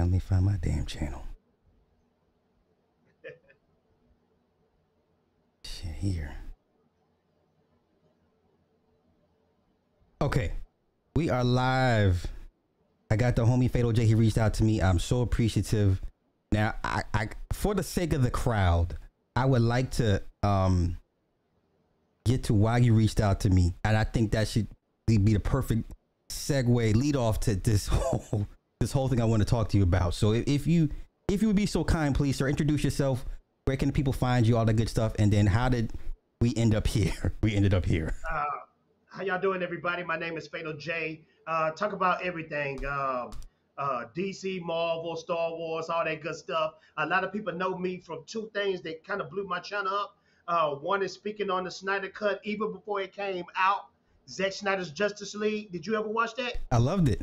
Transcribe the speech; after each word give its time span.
let 0.00 0.10
me 0.10 0.18
find 0.18 0.44
my 0.44 0.56
damn 0.60 0.84
channel. 0.86 1.22
Shit 5.64 5.94
here. 5.94 6.34
Okay, 10.20 10.52
we 11.14 11.30
are 11.30 11.44
live. 11.44 12.26
I 13.10 13.16
got 13.16 13.36
the 13.36 13.44
homie 13.44 13.70
Fatal 13.70 13.92
J. 13.92 14.04
He 14.04 14.14
reached 14.14 14.38
out 14.38 14.54
to 14.54 14.64
me. 14.64 14.82
I'm 14.82 14.98
so 14.98 15.22
appreciative. 15.22 16.02
Now, 16.50 16.74
I, 16.82 17.02
I 17.14 17.28
for 17.52 17.74
the 17.74 17.82
sake 17.82 18.12
of 18.12 18.22
the 18.22 18.30
crowd, 18.30 18.96
I 19.36 19.46
would 19.46 19.62
like 19.62 19.90
to 19.92 20.22
um 20.42 20.96
get 22.24 22.44
to 22.44 22.54
why 22.54 22.78
you 22.78 22.94
reached 22.94 23.20
out 23.20 23.40
to 23.40 23.50
me, 23.50 23.74
and 23.84 23.96
I 23.96 24.04
think 24.04 24.32
that 24.32 24.48
should 24.48 24.66
be 25.06 25.16
the 25.16 25.40
perfect 25.40 25.90
segue, 26.30 26.94
lead 26.96 27.16
off 27.16 27.40
to 27.40 27.54
this 27.54 27.86
whole 27.92 28.46
this 28.80 28.92
whole 28.92 29.08
thing 29.08 29.20
I 29.20 29.24
want 29.24 29.42
to 29.42 29.48
talk 29.48 29.68
to 29.70 29.76
you 29.76 29.82
about. 29.82 30.14
So 30.14 30.32
if, 30.32 30.46
if 30.46 30.66
you 30.66 30.88
if 31.28 31.42
you 31.42 31.48
would 31.48 31.56
be 31.56 31.66
so 31.66 31.84
kind, 31.84 32.14
please, 32.14 32.36
sir, 32.36 32.48
introduce 32.48 32.84
yourself. 32.84 33.24
Where 33.64 33.76
can 33.76 33.92
people 33.92 34.12
find 34.12 34.46
you? 34.46 34.56
All 34.56 34.64
that 34.64 34.74
good 34.74 34.88
stuff, 34.88 35.12
and 35.18 35.32
then 35.32 35.46
how 35.46 35.68
did 35.68 35.92
we 36.40 36.54
end 36.56 36.74
up 36.74 36.86
here? 36.86 37.34
We 37.42 37.54
ended 37.54 37.74
up 37.74 37.84
here. 37.84 38.14
Uh, 38.30 38.44
how 39.10 39.22
y'all 39.22 39.40
doing, 39.40 39.62
everybody? 39.62 40.04
My 40.04 40.16
name 40.16 40.36
is 40.36 40.46
Fatal 40.46 40.74
J. 40.74 41.22
Uh, 41.46 41.70
talk 41.72 41.92
about 41.92 42.24
everything. 42.24 42.84
Um, 42.86 43.30
uh, 43.76 44.04
DC, 44.16 44.60
Marvel, 44.62 45.16
Star 45.16 45.50
Wars, 45.50 45.88
all 45.88 46.04
that 46.04 46.20
good 46.20 46.34
stuff. 46.34 46.74
A 46.96 47.06
lot 47.06 47.24
of 47.24 47.32
people 47.32 47.52
know 47.52 47.76
me 47.76 47.98
from 47.98 48.24
two 48.26 48.50
things 48.54 48.80
that 48.82 49.04
kind 49.04 49.20
of 49.20 49.30
blew 49.30 49.44
my 49.44 49.60
channel 49.60 49.94
up. 49.94 50.16
Uh, 50.48 50.70
one 50.70 51.02
is 51.02 51.12
speaking 51.12 51.50
on 51.50 51.64
the 51.64 51.70
Snyder 51.70 52.08
Cut 52.08 52.40
even 52.42 52.72
before 52.72 53.00
it 53.00 53.12
came 53.14 53.44
out. 53.56 53.86
Zack 54.28 54.52
Snyder's 54.52 54.90
Justice 54.90 55.34
League. 55.34 55.72
Did 55.72 55.86
you 55.86 55.96
ever 55.96 56.08
watch 56.08 56.34
that? 56.36 56.58
I 56.72 56.78
loved 56.78 57.08
it. 57.08 57.22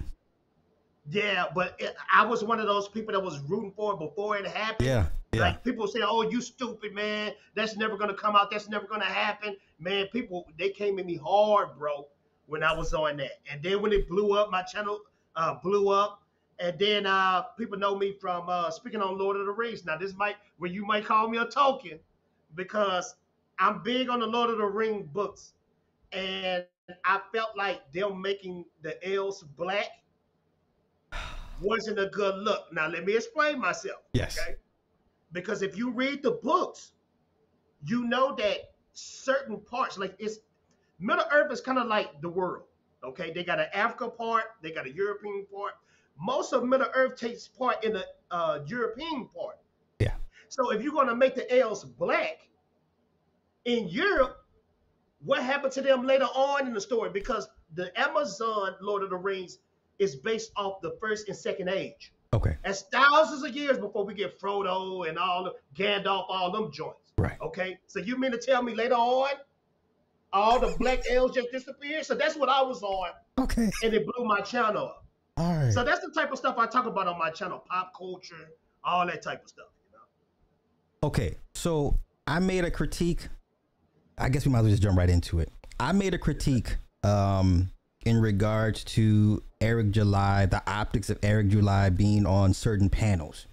Yeah, 1.10 1.46
but 1.54 1.76
it, 1.80 1.96
I 2.12 2.26
was 2.26 2.44
one 2.44 2.60
of 2.60 2.66
those 2.66 2.88
people 2.88 3.14
that 3.14 3.20
was 3.20 3.40
rooting 3.42 3.72
for 3.76 3.94
it 3.94 4.00
before 4.00 4.38
it 4.38 4.48
happened. 4.48 4.88
Yeah, 4.88 5.06
yeah. 5.34 5.42
Like 5.42 5.64
people 5.64 5.88
say, 5.88 6.00
"Oh, 6.02 6.24
you 6.24 6.42
stupid 6.42 6.94
man! 6.94 7.34
That's 7.54 7.78
never 7.78 7.96
gonna 7.96 8.16
come 8.16 8.36
out. 8.36 8.50
That's 8.50 8.70
never 8.70 8.88
gonna 8.88 9.06
happen." 9.06 9.56
Man, 9.80 10.08
people 10.08 10.48
they 10.58 10.70
came 10.70 10.98
at 10.98 11.06
me 11.06 11.20
hard, 11.24 11.78
bro, 11.78 12.08
when 12.48 12.64
I 12.64 12.74
was 12.76 12.94
on 12.94 13.18
that. 13.18 13.34
And 13.52 13.62
then 13.62 13.82
when 13.82 13.94
it 13.94 14.10
blew 14.10 14.34
up, 14.34 14.50
my 14.50 14.64
channel 14.64 15.02
uh, 15.36 15.56
blew 15.62 15.90
up. 15.90 16.22
And 16.58 16.80
then 16.80 17.06
uh, 17.06 17.44
people 17.58 17.78
know 17.78 17.98
me 17.98 18.14
from 18.14 18.48
uh, 18.48 18.72
speaking 18.72 19.02
on 19.02 19.18
Lord 19.18 19.36
of 19.36 19.46
the 19.46 19.52
Rings. 19.52 19.86
Now 19.86 19.98
this 19.98 20.16
might 20.16 20.38
where 20.58 20.72
you 20.72 20.86
might 20.86 21.06
call 21.06 21.28
me 21.28 21.38
a 21.38 21.46
token 21.46 22.00
because 22.56 23.16
I'm 23.60 23.84
big 23.84 24.10
on 24.10 24.22
the 24.22 24.26
Lord 24.26 24.50
of 24.50 24.58
the 24.58 24.66
Ring 24.66 25.10
books, 25.14 25.54
and 26.14 26.66
I 27.04 27.20
felt 27.34 27.58
like 27.58 27.92
them 27.92 28.22
making 28.22 28.66
the 28.82 28.96
elves 29.14 29.44
black 29.44 29.90
wasn't 31.62 32.00
a 32.00 32.08
good 32.08 32.36
look. 32.36 32.72
Now 32.72 32.88
let 32.88 33.06
me 33.06 33.16
explain 33.16 33.60
myself. 33.60 34.02
Yes. 34.14 34.38
Okay. 34.38 34.56
Because 35.32 35.62
if 35.62 35.78
you 35.78 35.92
read 35.92 36.24
the 36.24 36.32
books, 36.32 36.94
you 37.86 38.06
know 38.06 38.36
that 38.36 38.72
certain 38.94 39.60
parts, 39.60 39.98
like 39.98 40.16
it's 40.20 40.40
Middle 41.00 41.26
Earth 41.32 41.52
is 41.52 41.62
kind 41.62 41.78
of 41.78 41.88
like 41.88 42.22
the 42.22 42.30
world. 42.30 42.64
Okay, 43.04 43.32
they 43.32 43.44
got 43.44 43.60
an 43.60 43.68
Africa 43.74 44.10
part, 44.10 44.44
they 44.62 44.72
got 44.72 44.86
a 44.88 44.92
European 44.92 45.46
part. 45.54 45.74
Most 46.20 46.54
of 46.54 46.64
Middle 46.64 46.88
Earth 46.94 47.20
takes 47.20 47.48
part 47.48 47.84
in 47.84 47.94
the 47.94 48.06
uh, 48.32 48.60
European 48.66 49.28
part. 49.36 49.58
Yeah. 50.00 50.14
So 50.48 50.72
if 50.72 50.82
you're 50.82 50.94
gonna 50.94 51.16
make 51.16 51.36
the 51.36 51.60
elves 51.60 51.84
black 51.84 52.48
in 53.66 53.88
Europe, 53.90 54.38
what 55.24 55.44
happened 55.44 55.74
to 55.74 55.82
them 55.82 56.06
later 56.06 56.26
on 56.26 56.68
in 56.68 56.74
the 56.74 56.82
story? 56.82 57.10
Because 57.10 57.48
the 57.74 57.92
Amazon 58.00 58.76
Lord 58.82 59.04
of 59.04 59.10
the 59.10 59.18
Rings 59.18 59.60
is 60.00 60.16
based 60.16 60.52
off 60.56 60.82
the 60.82 60.96
first 61.00 61.28
and 61.28 61.38
second 61.38 61.70
age. 61.70 62.12
Okay. 62.34 62.58
That's 62.64 62.82
thousands 62.92 63.44
of 63.44 63.56
years 63.56 63.78
before 63.78 64.06
we 64.06 64.14
get 64.14 64.40
Frodo 64.40 65.08
and 65.08 65.18
all 65.18 65.44
the 65.46 65.54
Gandalf, 65.76 66.26
all 66.28 66.52
them 66.52 66.72
joints. 66.72 67.14
Right. 67.18 67.40
Okay. 67.42 67.78
So 67.88 68.00
you 68.00 68.18
mean 68.18 68.32
to 68.32 68.38
tell 68.38 68.62
me 68.62 68.76
later 68.76 68.96
on 68.96 69.30
all 70.34 70.60
the 70.60 70.76
black 70.80 71.04
elves 71.10 71.34
just 71.34 71.52
disappeared? 71.52 72.06
So 72.06 72.14
that's 72.14 72.36
what 72.36 72.50
I 72.50 72.62
was 72.62 72.84
on, 72.84 73.10
Okay. 73.40 73.72
and 73.84 73.94
it 73.94 74.06
blew 74.06 74.26
my 74.26 74.42
channel 74.42 74.86
up. 74.88 75.06
All 75.38 75.56
right. 75.56 75.72
So 75.72 75.84
that's 75.84 76.02
the 76.06 76.12
type 76.12 76.32
of 76.32 76.38
stuff 76.38 76.58
I 76.58 76.66
talk 76.68 76.86
about 76.86 77.08
on 77.08 77.18
my 77.18 77.30
channel, 77.30 77.64
pop 77.70 77.94
culture, 77.98 78.52
all 78.84 79.06
that 79.08 79.22
type 79.22 79.44
of 79.44 79.50
stuff. 79.50 79.68
You 79.86 79.98
know? 79.98 81.08
Okay, 81.08 81.36
so 81.54 81.98
I 82.28 82.40
made 82.40 82.66
a 82.66 82.72
critique. 82.72 83.28
I 84.18 84.30
guess 84.30 84.46
we 84.46 84.52
might 84.52 84.60
as 84.60 84.64
well 84.64 84.72
just 84.72 84.84
jump 84.84 84.98
right 84.98 85.10
into 85.10 85.40
it. 85.40 85.50
I 85.80 85.92
made 85.92 86.14
a 86.14 86.18
critique 86.18 86.78
um, 87.04 87.72
in 88.06 88.22
regards 88.22 88.84
to 88.84 89.44
Eric 89.60 89.92
July, 89.92 90.46
the 90.46 90.62
optics 90.70 91.10
of 91.10 91.20
Eric 91.24 91.50
July 91.50 91.90
being 91.90 92.26
on 92.26 92.54
certain 92.54 92.90
panels. 92.90 93.48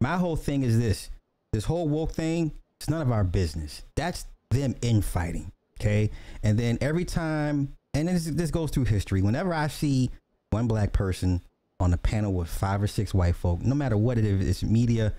My 0.00 0.16
whole 0.16 0.36
thing 0.36 0.62
is 0.62 0.78
this: 0.78 1.10
this 1.52 1.66
whole 1.66 1.88
woke 1.88 2.12
thing. 2.12 2.52
It's 2.80 2.88
none 2.88 3.02
of 3.02 3.12
our 3.12 3.24
business. 3.24 3.82
That's 3.94 4.26
them 4.50 4.74
infighting. 4.82 5.52
Okay, 5.80 6.10
and 6.42 6.58
then 6.58 6.78
every 6.80 7.04
time, 7.04 7.76
and 7.94 8.08
this 8.08 8.24
this 8.24 8.50
goes 8.50 8.70
through 8.70 8.84
history. 8.84 9.22
Whenever 9.22 9.52
I 9.52 9.68
see 9.68 10.10
one 10.50 10.66
black 10.66 10.92
person 10.92 11.42
on 11.80 11.92
a 11.92 11.98
panel 11.98 12.32
with 12.32 12.48
five 12.48 12.82
or 12.82 12.86
six 12.86 13.14
white 13.14 13.36
folk, 13.36 13.60
no 13.60 13.74
matter 13.74 13.96
what 13.96 14.18
it 14.18 14.24
is, 14.24 14.48
it's 14.48 14.62
media, 14.62 15.12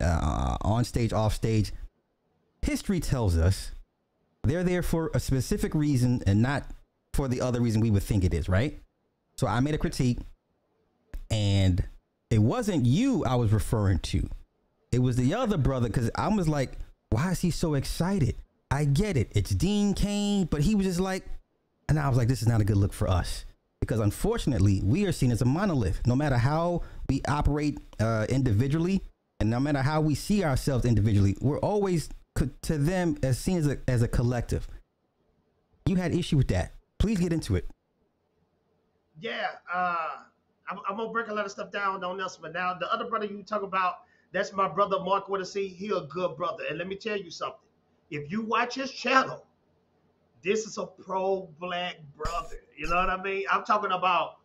uh, 0.00 0.56
on 0.62 0.84
stage, 0.84 1.12
off 1.12 1.34
stage. 1.34 1.72
History 2.62 3.00
tells 3.00 3.36
us 3.36 3.72
they're 4.44 4.64
there 4.64 4.82
for 4.82 5.10
a 5.14 5.20
specific 5.20 5.74
reason 5.74 6.22
and 6.26 6.40
not 6.40 6.64
for 7.14 7.28
the 7.28 7.40
other 7.40 7.60
reason 7.60 7.80
we 7.80 7.90
would 7.90 8.02
think 8.02 8.24
it 8.24 8.34
is, 8.34 8.48
right? 8.48 8.80
So 9.36 9.46
I 9.46 9.60
made 9.60 9.74
a 9.74 9.78
critique, 9.78 10.18
and 11.30 11.82
it 12.30 12.38
wasn't 12.38 12.86
you 12.86 13.24
I 13.24 13.36
was 13.36 13.52
referring 13.52 13.98
to. 14.00 14.28
It 14.92 15.00
was 15.00 15.16
the 15.16 15.34
other 15.34 15.56
brother 15.56 15.88
because 15.88 16.10
I 16.14 16.28
was 16.28 16.48
like, 16.48 16.78
why 17.10 17.30
is 17.30 17.40
he 17.40 17.50
so 17.50 17.74
excited? 17.74 18.36
I 18.70 18.84
get 18.84 19.16
it. 19.16 19.32
It's 19.32 19.50
Dean 19.50 19.94
Cain, 19.94 20.44
but 20.46 20.60
he 20.62 20.74
was 20.74 20.86
just 20.86 21.00
like, 21.00 21.24
and 21.88 21.98
I 21.98 22.08
was 22.08 22.16
like, 22.16 22.28
this 22.28 22.42
is 22.42 22.48
not 22.48 22.60
a 22.60 22.64
good 22.64 22.76
look 22.76 22.92
for 22.92 23.08
us 23.08 23.44
because 23.80 23.98
unfortunately 23.98 24.80
we 24.84 25.06
are 25.06 25.12
seen 25.12 25.32
as 25.32 25.42
a 25.42 25.44
monolith. 25.44 26.06
No 26.06 26.14
matter 26.14 26.36
how 26.36 26.82
we 27.08 27.22
operate 27.26 27.78
uh, 27.98 28.26
individually, 28.28 29.02
and 29.40 29.50
no 29.50 29.58
matter 29.58 29.82
how 29.82 30.00
we 30.00 30.14
see 30.14 30.44
ourselves 30.44 30.84
individually, 30.84 31.36
we're 31.40 31.58
always 31.58 32.10
to 32.62 32.78
them 32.78 33.16
as 33.22 33.38
seen 33.38 33.58
as 33.58 33.66
a, 33.66 33.78
as 33.88 34.02
a 34.02 34.08
collective. 34.08 34.68
You 35.86 35.96
had 35.96 36.14
issue 36.14 36.36
with 36.36 36.48
that. 36.48 36.74
Please 37.00 37.18
get 37.18 37.32
into 37.32 37.56
it. 37.56 37.66
Yeah, 39.18 39.48
uh, 39.72 40.08
I'm, 40.68 40.78
I'm 40.88 40.96
gonna 40.98 41.10
break 41.10 41.28
a 41.28 41.34
lot 41.34 41.46
of 41.46 41.50
stuff 41.50 41.72
down 41.72 42.04
on 42.04 42.18
this, 42.18 42.38
but 42.40 42.52
now 42.52 42.74
the 42.74 42.92
other 42.92 43.06
brother 43.06 43.24
you 43.24 43.42
talk 43.42 43.62
about, 43.62 44.00
that's 44.32 44.52
my 44.52 44.68
brother 44.68 45.00
Mark 45.00 45.24
C. 45.44 45.66
He 45.68 45.88
a 45.88 46.02
good 46.02 46.36
brother, 46.36 46.64
and 46.68 46.78
let 46.78 46.86
me 46.86 46.96
tell 46.96 47.16
you 47.16 47.30
something. 47.30 47.58
If 48.10 48.30
you 48.30 48.42
watch 48.42 48.74
his 48.74 48.92
channel, 48.92 49.46
this 50.42 50.66
is 50.66 50.76
a 50.76 50.86
pro-black 50.86 51.96
brother. 52.16 52.60
You 52.76 52.88
know 52.88 52.96
what 52.96 53.08
I 53.08 53.22
mean? 53.22 53.44
I'm 53.50 53.64
talking 53.64 53.92
about 53.92 54.36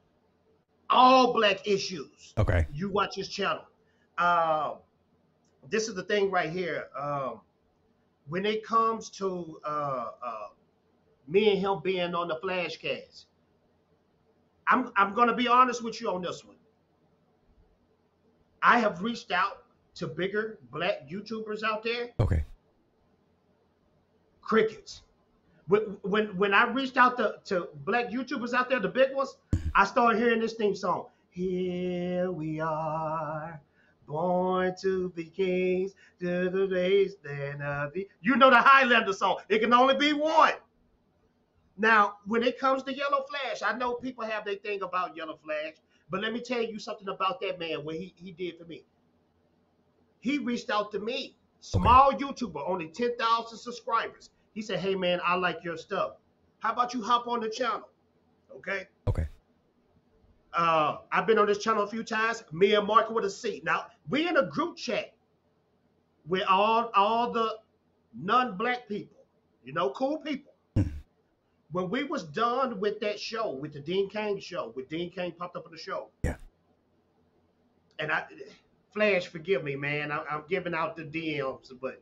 all 0.89 1.33
black 1.33 1.67
issues. 1.67 2.33
Okay. 2.37 2.65
You 2.73 2.89
watch 2.89 3.15
his 3.15 3.27
channel. 3.27 3.63
Um, 4.17 4.75
this 5.69 5.89
is 5.89 5.95
the 5.95 6.03
thing 6.03 6.31
right 6.31 6.49
here. 6.49 6.87
Um, 6.97 7.41
when 8.27 8.45
it 8.45 8.63
comes 8.63 9.09
to 9.11 9.59
uh, 9.65 10.05
uh, 10.25 10.47
me 11.27 11.51
and 11.51 11.59
him 11.59 11.79
being 11.83 12.13
on 12.15 12.27
the 12.27 12.35
flashcast, 12.43 13.25
I'm 14.67 14.91
I'm 14.95 15.13
gonna 15.13 15.35
be 15.35 15.47
honest 15.47 15.83
with 15.83 15.99
you 16.01 16.09
on 16.09 16.21
this 16.21 16.43
one. 16.43 16.55
I 18.61 18.79
have 18.79 19.01
reached 19.01 19.31
out 19.31 19.63
to 19.95 20.07
bigger 20.07 20.59
black 20.71 21.07
YouTubers 21.09 21.63
out 21.63 21.83
there, 21.83 22.09
Okay. 22.19 22.43
crickets. 24.41 25.01
When 25.67 25.97
when 26.03 26.37
when 26.37 26.53
I 26.53 26.67
reached 26.71 26.97
out 26.97 27.17
to, 27.17 27.35
to 27.45 27.69
black 27.85 28.09
YouTubers 28.09 28.53
out 28.53 28.69
there, 28.69 28.79
the 28.79 28.87
big 28.89 29.13
ones, 29.15 29.37
I 29.73 29.85
started 29.85 30.19
hearing 30.19 30.39
this 30.39 30.53
theme 30.53 30.75
song. 30.75 31.07
Here 31.31 32.31
we 32.31 32.59
are, 32.59 33.59
born 34.07 34.75
to 34.81 35.09
be 35.09 35.25
kings, 35.25 35.93
to 36.19 36.49
the 36.49 36.67
days 36.67 37.15
then 37.23 37.61
of 37.61 37.93
the. 37.93 38.07
You 38.21 38.35
know 38.35 38.49
the 38.49 38.57
Highlander 38.61 39.13
song. 39.13 39.37
It 39.49 39.59
can 39.59 39.73
only 39.73 39.95
be 39.95 40.13
one. 40.13 40.53
Now, 41.77 42.17
when 42.25 42.43
it 42.43 42.59
comes 42.59 42.83
to 42.83 42.95
Yellow 42.95 43.25
Flash, 43.29 43.61
I 43.61 43.77
know 43.77 43.95
people 43.95 44.23
have 44.23 44.45
their 44.45 44.55
thing 44.55 44.81
about 44.81 45.15
Yellow 45.15 45.37
Flash, 45.43 45.75
but 46.09 46.21
let 46.21 46.31
me 46.31 46.39
tell 46.39 46.61
you 46.61 46.79
something 46.79 47.09
about 47.09 47.41
that 47.41 47.59
man. 47.59 47.83
What 47.83 47.95
he, 47.95 48.13
he 48.15 48.31
did 48.31 48.57
for 48.57 48.65
me. 48.65 48.83
He 50.21 50.37
reached 50.37 50.69
out 50.69 50.91
to 50.93 50.99
me, 50.99 51.35
small 51.59 52.11
YouTuber, 52.13 52.63
only 52.65 52.87
10,000 52.87 53.57
subscribers. 53.57 54.29
He 54.53 54.61
said, 54.61 54.79
Hey 54.79 54.95
man, 54.95 55.19
I 55.23 55.35
like 55.35 55.63
your 55.63 55.77
stuff. 55.77 56.13
How 56.59 56.71
about 56.71 56.93
you 56.93 57.03
hop 57.03 57.27
on 57.27 57.41
the 57.41 57.49
channel? 57.49 57.89
Okay. 58.55 58.87
Okay. 59.07 59.27
Uh, 60.53 60.97
I've 61.11 61.27
been 61.27 61.37
on 61.37 61.45
this 61.45 61.57
channel 61.57 61.83
a 61.83 61.87
few 61.87 62.03
times. 62.03 62.43
Me 62.53 62.73
and 62.73 62.87
Mark 62.87 63.09
with 63.11 63.25
a 63.25 63.29
C. 63.29 63.61
Now 63.65 63.87
we're 64.09 64.27
in 64.27 64.37
a 64.37 64.47
group 64.47 64.77
chat 64.77 65.13
with 66.27 66.43
all 66.49 66.89
all 66.95 67.31
the 67.31 67.57
non-black 68.17 68.87
people, 68.87 69.17
you 69.63 69.73
know, 69.73 69.89
cool 69.91 70.19
people. 70.19 70.53
When 71.75 71.89
we 71.89 72.05
was 72.05 72.23
done 72.23 72.79
with 72.79 73.01
that 73.01 73.19
show, 73.19 73.51
with 73.51 73.73
the 73.73 73.81
Dean 73.81 74.07
Cain 74.07 74.39
show, 74.39 74.71
with 74.77 74.87
Dean 74.87 75.11
Cain 75.11 75.33
popped 75.33 75.57
up 75.57 75.65
on 75.65 75.73
the 75.73 75.77
show. 75.77 76.07
Yeah. 76.23 76.37
and 77.99 78.13
I, 78.13 78.23
Flash, 78.93 79.27
forgive 79.27 79.61
me, 79.61 79.75
man. 79.75 80.09
I, 80.09 80.23
I'm 80.31 80.43
giving 80.47 80.73
out 80.73 80.95
the 80.95 81.03
DMs, 81.03 81.73
but 81.81 82.01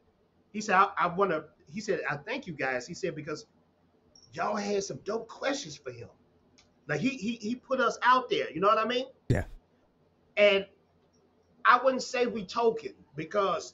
he 0.52 0.62
said 0.62 0.76
I, 0.76 0.90
I 0.96 1.08
want 1.08 1.32
to. 1.32 1.46
He 1.74 1.82
said 1.82 2.02
I 2.08 2.18
thank 2.18 2.46
you 2.46 2.54
guys. 2.54 2.86
He 2.86 2.94
said 2.94 3.16
because 3.16 3.48
y'all 4.32 4.56
had 4.56 4.84
some 4.84 5.00
dope 5.06 5.28
questions 5.28 5.76
for 5.76 5.90
him. 5.90 6.10
Like 6.88 7.00
he 7.00 7.10
he 7.10 7.40
he 7.42 7.56
put 7.56 7.80
us 7.80 7.98
out 8.04 8.30
there. 8.30 8.52
You 8.52 8.62
know 8.62 8.68
what 8.68 8.78
I 8.78 8.86
mean? 8.86 9.08
Yeah. 9.30 9.46
And 10.38 10.68
I 11.66 11.80
wouldn't 11.84 12.04
say 12.04 12.28
we 12.28 12.46
token 12.46 12.94
because 13.16 13.74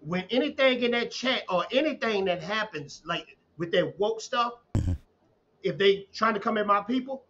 when 0.00 0.24
anything 0.30 0.82
in 0.82 0.90
that 0.90 1.12
chat 1.12 1.44
or 1.48 1.66
anything 1.70 2.24
that 2.24 2.42
happens, 2.42 3.00
like 3.06 3.36
with 3.58 3.70
that 3.70 3.96
woke 4.00 4.20
stuff. 4.20 4.54
If 5.64 5.78
they 5.78 6.06
trying 6.12 6.34
to 6.34 6.40
come 6.40 6.58
at 6.58 6.66
my 6.66 6.82
people, 6.82 7.24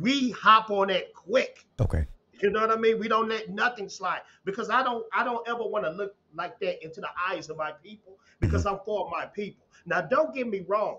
we 0.00 0.30
hop 0.32 0.70
on 0.70 0.88
that 0.88 1.14
quick. 1.14 1.66
Okay. 1.80 2.06
You 2.42 2.50
know 2.50 2.60
what 2.60 2.70
I 2.70 2.76
mean? 2.76 2.98
We 2.98 3.08
don't 3.08 3.28
let 3.28 3.48
nothing 3.48 3.88
slide 3.88 4.20
because 4.44 4.68
I 4.68 4.82
don't 4.82 5.06
I 5.14 5.24
don't 5.24 5.46
ever 5.48 5.62
want 5.62 5.86
to 5.86 5.90
look 5.90 6.14
like 6.34 6.60
that 6.60 6.84
into 6.84 7.00
the 7.00 7.08
eyes 7.30 7.48
of 7.48 7.56
my 7.56 7.72
people 7.72 8.18
because 8.40 8.64
mm-hmm. 8.64 8.74
I'm 8.74 8.84
for 8.84 9.08
my 9.10 9.24
people. 9.24 9.64
Now 9.86 10.02
don't 10.02 10.34
get 10.34 10.46
me 10.46 10.64
wrong. 10.68 10.98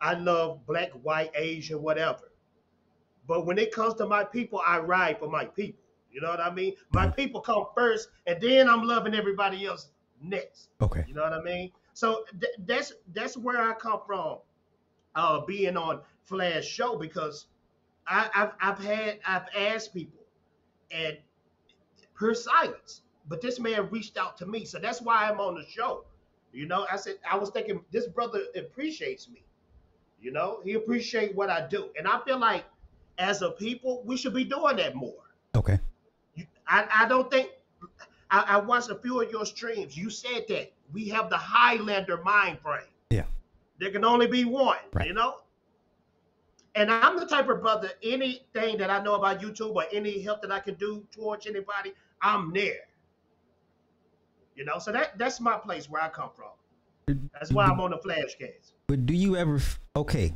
I 0.00 0.14
love 0.14 0.66
black, 0.66 0.90
white, 1.02 1.32
Asian, 1.34 1.82
whatever. 1.82 2.32
But 3.26 3.46
when 3.46 3.58
it 3.58 3.72
comes 3.72 3.94
to 3.94 4.06
my 4.06 4.24
people, 4.24 4.60
I 4.66 4.78
ride 4.78 5.18
for 5.18 5.28
my 5.28 5.44
people. 5.44 5.80
You 6.10 6.20
know 6.20 6.28
what 6.28 6.40
I 6.40 6.50
mean? 6.50 6.74
My 6.92 7.06
mm-hmm. 7.06 7.14
people 7.14 7.40
come 7.40 7.66
first 7.74 8.08
and 8.26 8.40
then 8.40 8.68
I'm 8.68 8.84
loving 8.84 9.14
everybody 9.14 9.66
else 9.66 9.90
next. 10.22 10.68
Okay. 10.80 11.04
You 11.06 11.14
know 11.14 11.22
what 11.22 11.32
I 11.32 11.42
mean? 11.42 11.72
So 11.94 12.24
th- 12.40 12.54
that's 12.66 12.92
that's 13.12 13.36
where 13.36 13.62
I 13.62 13.74
come 13.74 14.00
from, 14.06 14.38
uh, 15.14 15.40
being 15.40 15.76
on 15.76 16.00
Flash 16.24 16.64
show 16.64 16.96
because 16.96 17.46
I, 18.06 18.30
I've 18.34 18.52
I've 18.60 18.84
had 18.84 19.18
I've 19.26 19.46
asked 19.56 19.94
people, 19.94 20.24
and 20.90 21.16
per 22.14 22.34
silence, 22.34 23.02
but 23.28 23.40
this 23.40 23.58
man 23.58 23.88
reached 23.90 24.16
out 24.16 24.36
to 24.38 24.46
me, 24.46 24.64
so 24.64 24.78
that's 24.78 25.00
why 25.00 25.28
I'm 25.28 25.40
on 25.40 25.54
the 25.54 25.64
show. 25.66 26.04
You 26.52 26.66
know, 26.66 26.86
I 26.90 26.96
said 26.96 27.16
I 27.30 27.36
was 27.36 27.50
thinking 27.50 27.84
this 27.90 28.06
brother 28.06 28.40
appreciates 28.56 29.28
me. 29.28 29.42
You 30.20 30.32
know, 30.32 30.60
he 30.64 30.74
appreciates 30.74 31.34
what 31.34 31.50
I 31.50 31.66
do, 31.66 31.90
and 31.98 32.06
I 32.06 32.20
feel 32.24 32.38
like 32.38 32.64
as 33.18 33.42
a 33.42 33.50
people 33.50 34.02
we 34.04 34.16
should 34.16 34.34
be 34.34 34.44
doing 34.44 34.76
that 34.76 34.94
more. 34.94 35.14
Okay. 35.54 35.78
You, 36.34 36.46
I, 36.66 36.86
I 37.00 37.08
don't 37.08 37.30
think 37.30 37.50
I, 38.30 38.44
I 38.48 38.58
watched 38.58 38.90
a 38.90 38.96
few 38.96 39.20
of 39.20 39.30
your 39.30 39.46
streams. 39.46 39.96
You 39.96 40.10
said 40.10 40.46
that 40.48 40.72
we 40.92 41.08
have 41.08 41.30
the 41.30 41.36
Highlander 41.36 42.18
mind 42.18 42.58
frame. 42.60 42.82
Yeah. 43.10 43.24
There 43.78 43.90
can 43.90 44.04
only 44.04 44.26
be 44.26 44.44
one, 44.44 44.78
Right. 44.92 45.06
you 45.06 45.14
know? 45.14 45.40
And 46.76 46.90
I'm 46.90 47.18
the 47.18 47.26
type 47.26 47.48
of 47.48 47.60
brother, 47.60 47.90
anything 48.02 48.78
that 48.78 48.90
I 48.90 49.02
know 49.02 49.14
about 49.14 49.40
YouTube 49.40 49.74
or 49.74 49.84
any 49.92 50.20
help 50.20 50.42
that 50.42 50.50
I 50.50 50.58
can 50.60 50.74
do 50.74 51.06
towards 51.12 51.46
anybody, 51.46 51.92
I'm 52.20 52.52
there. 52.52 52.88
You 54.56 54.64
know, 54.64 54.78
so 54.78 54.92
that 54.92 55.18
that's 55.18 55.40
my 55.40 55.56
place 55.56 55.88
where 55.88 56.02
I 56.02 56.08
come 56.08 56.30
from. 56.34 56.50
That's 57.32 57.52
why 57.52 57.66
I'm 57.66 57.80
on 57.80 57.90
the 57.90 57.98
flash 57.98 58.36
cast. 58.38 58.74
But 58.86 59.06
do 59.06 59.14
you 59.14 59.36
ever? 59.36 59.60
Okay. 59.96 60.32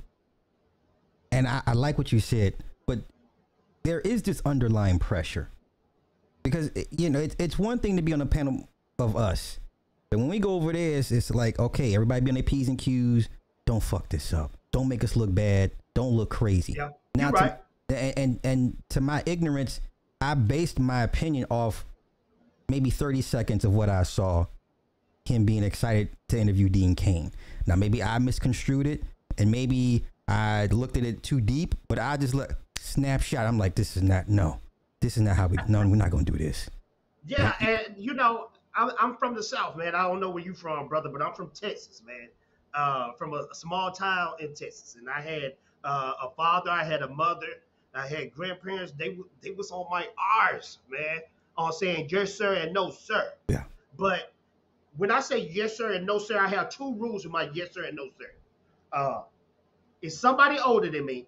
And 1.33 1.47
I, 1.47 1.63
I 1.67 1.73
like 1.73 1.99
what 1.99 2.13
you 2.13 2.21
said, 2.21 2.55
but 2.87 3.01
there 3.85 4.01
is 4.01 4.23
this 4.23 4.43
underlying 4.45 4.99
pressure 4.99 5.51
because 6.43 6.71
eh, 6.77 6.85
you 6.91 7.11
know 7.11 7.21
it's 7.21 7.37
it's 7.39 7.59
one 7.59 7.79
thing 7.79 7.97
to 7.97 8.03
be 8.03 8.13
on 8.13 8.21
a 8.21 8.27
panel 8.27 8.69
of 8.99 9.17
us, 9.17 9.59
but 10.11 10.19
when 10.19 10.29
we 10.29 10.39
go 10.39 10.55
over 10.55 10.73
there, 10.73 10.99
it's, 10.99 11.11
it's 11.11 11.31
like 11.31 11.59
okay, 11.59 11.95
everybody 11.95 12.21
be 12.23 12.31
on 12.31 12.35
their 12.35 12.43
p's 12.43 12.69
and 12.69 12.79
q's. 12.79 13.29
Don't 13.67 13.83
fuck 13.83 14.09
this 14.09 14.33
up. 14.33 14.57
Don't 14.73 14.89
make 14.89 15.05
us 15.05 15.15
look 15.17 15.35
bad. 15.35 15.73
Don't 15.95 16.13
look 16.13 16.31
crazy. 16.31 16.75
Yeah, 16.77 16.91
Now, 17.17 17.31
to- 17.31 17.37
right. 17.37 17.57
and, 17.91 18.19
and 18.19 18.41
and 18.45 18.77
to 18.91 19.01
my 19.01 19.23
ignorance, 19.27 19.81
I 20.21 20.35
based 20.35 20.79
my 20.79 21.03
opinion 21.03 21.47
off 21.51 21.85
maybe 22.69 22.91
30 22.91 23.23
seconds 23.23 23.65
of 23.65 23.73
what 23.75 23.89
I 23.89 24.03
saw 24.03 24.47
him 25.25 25.45
being 25.45 25.63
excited 25.63 26.09
to 26.29 26.39
interview 26.39 26.69
Dean 26.69 26.95
Cain. 26.95 27.33
Now 27.67 27.77
maybe 27.77 28.03
I 28.03 28.19
misconstrued 28.19 28.87
it 28.87 29.03
and 29.37 29.51
maybe 29.51 30.05
I 30.27 30.67
looked 30.71 30.97
at 30.97 31.05
it 31.05 31.23
too 31.23 31.41
deep, 31.41 31.75
but 31.89 31.99
I 31.99 32.17
just 32.17 32.35
look 32.35 32.55
snapshot. 32.79 33.47
I'm 33.47 33.59
like, 33.59 33.75
this 33.75 33.97
is 33.97 34.03
not 34.03 34.29
no, 34.29 34.61
this 35.01 35.17
is 35.17 35.23
not 35.23 35.37
how 35.37 35.47
we. 35.49 35.59
No, 35.69 35.81
we're 35.87 35.97
not 35.97 36.11
gonna 36.11 36.25
do 36.25 36.37
this. 36.39 36.71
Yeah, 37.27 37.53
and 37.61 37.95
you 37.99 38.15
know, 38.15 38.49
I'm, 38.79 38.91
I'm 39.01 39.17
from 39.17 39.35
the 39.35 39.43
South, 39.43 39.77
man. 39.77 39.95
I 39.95 40.03
don't 40.03 40.21
know 40.21 40.31
where 40.31 40.43
you 40.43 40.55
from, 40.55 40.87
brother, 40.87 41.09
but 41.09 41.21
I'm 41.21 41.35
from 41.35 41.51
Texas, 41.51 42.01
man. 42.07 42.29
Uh, 42.75 43.13
from 43.13 43.33
a, 43.33 43.47
a 43.51 43.55
small 43.55 43.91
town 43.91 44.35
in 44.41 44.55
Texas, 44.55 44.97
and 44.99 45.09
I 45.11 45.21
had 45.21 45.55
uh, 45.85 46.13
a 46.23 46.31
father, 46.37 46.71
I 46.71 46.85
had 46.85 47.03
a 47.03 47.09
mother, 47.09 47.47
I 47.95 48.07
had 48.07 48.33
grandparents. 48.33 48.93
They 48.93 49.19
they 49.43 49.51
was 49.51 49.71
on 49.73 49.87
my 49.91 50.07
R's, 50.53 50.79
man, 50.89 51.21
on 51.57 51.73
saying 51.73 52.09
yes 52.11 52.35
sir 52.35 52.55
and 52.55 52.73
no 52.73 52.91
sir. 52.91 53.33
Yeah. 53.49 53.65
But 53.97 54.33
when 54.97 55.11
I 55.11 55.21
say 55.21 55.49
yes 55.51 55.77
sir 55.77 55.93
and 55.93 56.07
no 56.07 56.19
sir, 56.19 56.39
I 56.39 56.47
have 56.49 56.69
two 56.69 56.95
rules 56.95 57.25
with 57.25 57.33
my 57.33 57.49
yes 57.55 57.73
sir 57.73 57.85
and 57.85 57.97
no 57.97 58.09
sir. 58.19 58.31
Uh, 58.93 59.23
is 60.03 60.19
somebody 60.21 60.59
older 60.59 60.91
than 60.91 61.07
me, 61.07 61.27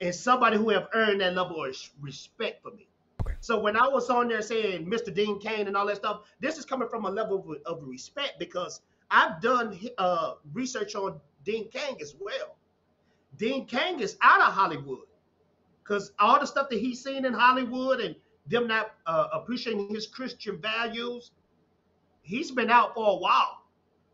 and 0.00 0.14
somebody 0.14 0.56
who 0.56 0.70
have 0.70 0.88
earned 0.94 1.20
that 1.20 1.34
level 1.34 1.62
of 1.62 1.76
respect 2.00 2.62
for 2.62 2.72
me. 2.72 2.88
So 3.42 3.58
when 3.58 3.76
I 3.76 3.88
was 3.88 4.08
on 4.08 4.28
there 4.28 4.40
saying 4.40 4.86
Mr. 4.86 5.12
Dean 5.12 5.40
Cain 5.40 5.66
and 5.66 5.76
all 5.76 5.84
that 5.86 5.96
stuff, 5.96 6.20
this 6.38 6.58
is 6.58 6.64
coming 6.64 6.88
from 6.88 7.06
a 7.06 7.10
level 7.10 7.44
of, 7.66 7.78
of 7.78 7.82
respect 7.82 8.38
because 8.38 8.82
I've 9.10 9.40
done 9.42 9.80
uh, 9.98 10.34
research 10.52 10.94
on 10.94 11.20
Dean 11.44 11.68
Cain 11.68 11.96
as 12.00 12.14
well. 12.20 12.54
Dean 13.38 13.66
Cain 13.66 13.98
is 13.98 14.16
out 14.22 14.40
of 14.40 14.54
Hollywood 14.54 15.08
because 15.82 16.12
all 16.20 16.38
the 16.38 16.46
stuff 16.46 16.68
that 16.70 16.78
he's 16.78 17.02
seen 17.02 17.24
in 17.24 17.32
Hollywood 17.32 17.98
and 17.98 18.14
them 18.46 18.68
not 18.68 18.94
uh, 19.06 19.26
appreciating 19.32 19.92
his 19.92 20.06
Christian 20.06 20.60
values, 20.60 21.32
he's 22.22 22.52
been 22.52 22.70
out 22.70 22.94
for 22.94 23.10
a 23.10 23.16
while. 23.16 23.64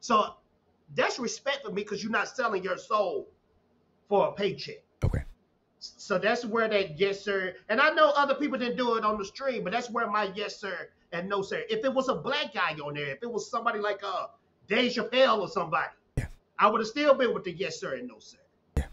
So 0.01 0.37
that's 0.95 1.19
respect 1.19 1.65
for 1.67 1.69
me 1.69 1.83
because 1.83 2.03
you're 2.03 2.11
not 2.11 2.29
selling 2.29 2.65
your 2.65 2.79
soul 2.79 3.29
for 4.09 4.29
a 4.29 4.33
paycheck. 4.33 4.83
Okay. 5.05 5.25
So 5.81 6.19
that's 6.19 6.45
where 6.45 6.69
that 6.69 6.99
yes 6.99 7.21
sir, 7.21 7.55
and 7.69 7.81
I 7.81 7.91
know 7.91 8.13
other 8.17 8.35
people 8.35 8.59
didn't 8.59 8.77
do 8.77 8.97
it 8.97 9.05
on 9.05 9.17
the 9.19 9.25
stream, 9.25 9.63
but 9.63 9.73
that's 9.73 9.91
where 9.91 10.11
my 10.11 10.33
yes 10.35 10.57
sir 10.59 10.89
and 11.13 11.29
no 11.29 11.43
sir. 11.43 11.63
If 11.71 11.85
it 11.85 11.95
was 11.95 12.09
a 12.09 12.15
black 12.15 12.53
guy 12.55 12.75
on 12.85 12.95
there, 12.95 13.11
if 13.11 13.23
it 13.23 13.31
was 13.31 13.49
somebody 13.51 13.79
like 13.79 14.01
uh 14.03 14.27
Dave 14.67 14.93
Chappelle 14.93 15.39
or 15.39 15.49
somebody, 15.49 15.89
Yeah. 16.17 16.27
I 16.59 16.69
would 16.69 16.81
have 16.81 16.89
still 16.89 17.15
been 17.15 17.33
with 17.33 17.45
the 17.45 17.53
yes 17.53 17.79
sir 17.79 17.95
and 17.95 18.09
no 18.09 18.19
sir. 18.19 18.39
Yeah. 18.77 18.87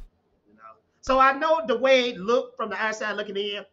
You 0.47 0.55
know. 0.55 0.61
So 1.01 1.19
I 1.19 1.33
know 1.37 1.61
the 1.67 1.77
way 1.77 2.09
it 2.09 2.17
looked 2.17 2.55
from 2.55 2.69
the 2.69 2.77
outside 2.77 3.13
looking 3.13 3.37
in. 3.37 3.65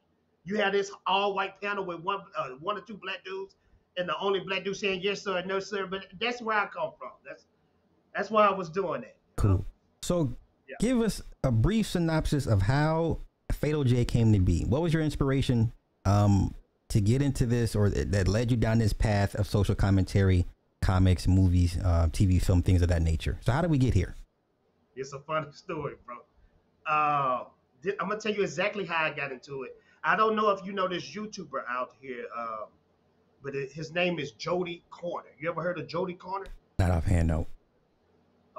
You 0.44 0.56
had 0.56 0.72
this 0.72 0.90
all 1.06 1.34
white 1.34 1.60
panel 1.60 1.84
with 1.84 2.00
one 2.00 2.20
uh, 2.36 2.48
one 2.60 2.78
or 2.78 2.80
two 2.80 2.96
black 2.96 3.24
dudes, 3.24 3.56
and 3.96 4.08
the 4.08 4.18
only 4.18 4.40
black 4.40 4.64
dude 4.64 4.76
saying 4.76 5.00
yes 5.02 5.22
sir 5.22 5.36
and 5.36 5.46
no 5.46 5.60
sir. 5.60 5.86
But 5.86 6.06
that's 6.18 6.40
where 6.40 6.56
I 6.56 6.66
come 6.66 6.92
from. 6.98 7.12
That's 7.26 7.44
that's 8.14 8.30
why 8.30 8.46
I 8.46 8.52
was 8.52 8.70
doing 8.70 9.02
that. 9.02 9.16
Cool. 9.36 9.64
So, 10.02 10.34
Yeah. 10.72 10.76
give 10.80 11.00
us 11.00 11.22
a 11.44 11.50
brief 11.52 11.86
synopsis 11.86 12.46
of 12.46 12.62
how 12.62 13.18
Fatal 13.52 13.84
J 13.84 14.04
came 14.04 14.32
to 14.32 14.38
be. 14.40 14.64
What 14.64 14.82
was 14.82 14.92
your 14.94 15.02
inspiration 15.02 15.72
um, 16.04 16.54
to 16.88 17.00
get 17.00 17.22
into 17.22 17.46
this, 17.46 17.76
or 17.76 17.90
that 17.90 18.12
that 18.12 18.28
led 18.28 18.50
you 18.50 18.56
down 18.56 18.78
this 18.78 18.92
path 18.92 19.34
of 19.34 19.46
social 19.46 19.74
commentary, 19.74 20.46
comics, 20.80 21.26
movies, 21.28 21.78
uh, 21.84 22.08
TV, 22.10 22.40
film, 22.40 22.62
things 22.62 22.82
of 22.82 22.88
that 22.88 23.02
nature? 23.02 23.38
So, 23.42 23.52
how 23.52 23.60
did 23.60 23.70
we 23.70 23.78
get 23.78 23.94
here? 23.94 24.14
It's 24.96 25.12
a 25.12 25.20
funny 25.20 25.46
story, 25.52 25.94
bro. 26.06 26.16
Uh, 26.86 27.44
thi- 27.82 27.94
I'm 28.00 28.08
gonna 28.08 28.20
tell 28.20 28.32
you 28.32 28.42
exactly 28.42 28.84
how 28.84 29.04
I 29.04 29.10
got 29.10 29.32
into 29.32 29.62
it. 29.64 29.76
I 30.04 30.16
don't 30.16 30.34
know 30.36 30.50
if 30.50 30.64
you 30.66 30.72
know 30.72 30.88
this 30.88 31.04
YouTuber 31.14 31.62
out 31.68 31.90
here, 32.00 32.24
um, 32.36 32.66
but 33.42 33.54
it, 33.54 33.72
his 33.72 33.92
name 33.92 34.18
is 34.18 34.32
Jody 34.32 34.82
Corner. 34.90 35.28
You 35.38 35.48
ever 35.50 35.62
heard 35.62 35.78
of 35.78 35.86
Jody 35.86 36.14
Corner? 36.14 36.46
Not 36.78 36.90
offhand, 36.90 37.28
no. 37.28 37.46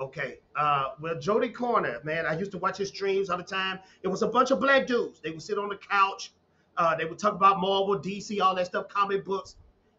Okay. 0.02 0.40
Uh, 0.56 0.90
well, 1.02 1.20
Jody 1.20 1.50
Corner, 1.50 2.00
man, 2.04 2.26
I 2.26 2.38
used 2.38 2.52
to 2.52 2.58
watch 2.58 2.78
his 2.78 2.90
streams 2.90 3.30
all 3.30 3.38
the 3.38 3.44
time. 3.44 3.80
It 4.02 4.08
was 4.08 4.22
a 4.24 4.28
bunch 4.28 4.52
of 4.52 4.60
black 4.60 4.88
dudes. 4.88 5.20
They 5.20 5.32
would 5.32 5.42
sit 5.42 5.58
on 5.58 5.70
the 5.70 5.78
couch. 5.78 6.34
Uh, 6.78 6.96
they 6.96 7.06
would 7.06 7.20
talk 7.20 7.34
about 7.34 7.60
Marvel, 7.60 8.00
DC, 8.00 8.42
all 8.42 8.56
that 8.56 8.66
stuff, 8.66 8.88
comic 8.90 9.24
books. 9.24 9.56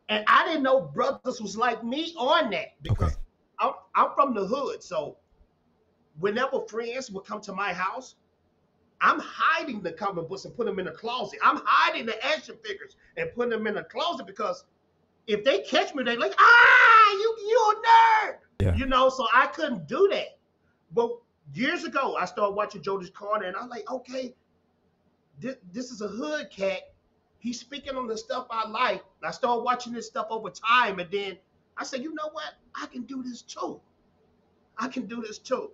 And 0.09 0.25
I 0.27 0.47
didn't 0.47 0.65
know 0.65 0.81
brothers 0.81 1.41
was 1.41 1.57
like 1.57 1.85
me 1.85 2.13
on 2.19 2.51
that 2.51 2.75
because 2.83 3.13
Okay. 3.13 3.21
I'm, 3.61 3.73
I'm 3.95 4.11
from 4.15 4.35
the 4.35 4.47
hood. 4.47 4.83
So 4.83 5.17
whenever 6.19 6.61
friends 6.69 7.11
would 7.11 7.25
come 7.25 7.41
to 7.43 7.53
my 7.53 7.73
house, 7.73 8.17
I'm 9.01 9.21
hiding 9.21 9.83
the 9.83 9.93
comic 9.93 10.29
books 10.29 10.45
and 10.45 10.57
put 10.57 10.67
them 10.67 10.79
in 10.79 10.89
a 10.89 10.93
closet. 10.93 11.39
I'm 11.43 11.61
hiding 11.65 12.07
the 12.07 12.23
action 12.25 12.57
figures 12.65 12.97
and 13.17 13.31
putting 13.35 13.51
them 13.51 13.67
in 13.67 13.77
a 13.77 13.85
closet 13.85 14.27
because 14.27 14.65
if 15.27 15.45
they 15.45 15.61
catch 15.61 15.95
me, 15.95 16.03
they're 16.05 16.19
like, 16.19 16.35
ah, 16.39 17.13
you 17.13 17.37
you 17.47 17.73
a 17.73 17.75
nerd. 18.27 18.39
Yeah. 18.61 18.75
You 18.77 18.87
know, 18.87 19.09
so 19.09 19.27
I 19.35 19.47
couldn't 19.49 19.89
do 19.89 20.09
that. 20.13 20.39
But 20.93 21.11
years 21.55 21.85
ago, 21.85 22.17
I 22.17 22.25
started 22.25 22.55
watching 22.55 22.83
Jody's 22.83 23.11
Corner, 23.11 23.47
and 23.47 23.57
I'm 23.57 23.69
like, 23.69 23.91
okay, 23.91 24.35
this, 25.41 25.57
this 25.73 25.91
is 25.91 26.01
a 26.01 26.09
hood 26.09 26.51
cat. 26.51 26.81
He's 27.39 27.61
speaking 27.61 27.97
on 27.97 28.07
the 28.07 28.17
stuff 28.17 28.47
I 28.51 28.69
like. 28.69 29.03
I 29.23 29.31
started 29.31 29.63
watching 29.63 29.93
this 29.93 30.07
stuff 30.07 30.27
over 30.31 30.51
time, 30.51 30.99
and 30.99 31.11
then 31.11 31.37
I 31.77 31.85
said, 31.85 32.03
you 32.03 32.15
know 32.15 32.31
what? 32.33 32.55
I 32.81 32.87
can 32.87 33.03
do 33.03 33.23
this 33.23 33.43
too. 33.43 33.81
I 34.79 34.89
can 34.89 35.07
do 35.07 35.21
this 35.21 35.39
too. 35.39 35.71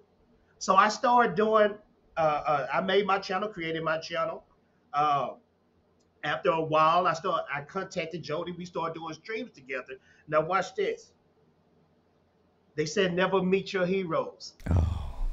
So 0.59 0.75
I 0.75 0.89
started 0.89 1.37
doing. 1.37 1.75
Uh, 2.17 2.43
uh, 2.47 2.67
I 2.73 2.81
made 2.81 3.07
my 3.07 3.19
channel, 3.19 3.49
created 3.49 3.83
my 3.83 3.99
channel. 3.99 4.45
Uh, 4.93 5.31
After 6.25 6.51
a 6.51 6.61
while, 6.61 7.07
I 7.07 7.15
start 7.15 7.45
I 7.55 7.63
contacted 7.63 8.23
Jody. 8.23 8.53
We 8.53 8.67
started 8.67 8.95
doing 8.95 9.15
streams 9.15 9.53
together. 9.53 9.95
Now 10.29 10.43
watch 10.43 10.75
this. 10.75 11.13
They 12.81 12.87
said 12.87 13.13
never 13.13 13.43
meet 13.43 13.75
your 13.75 13.85
heroes. 13.85 14.55
Oh. 14.71 15.27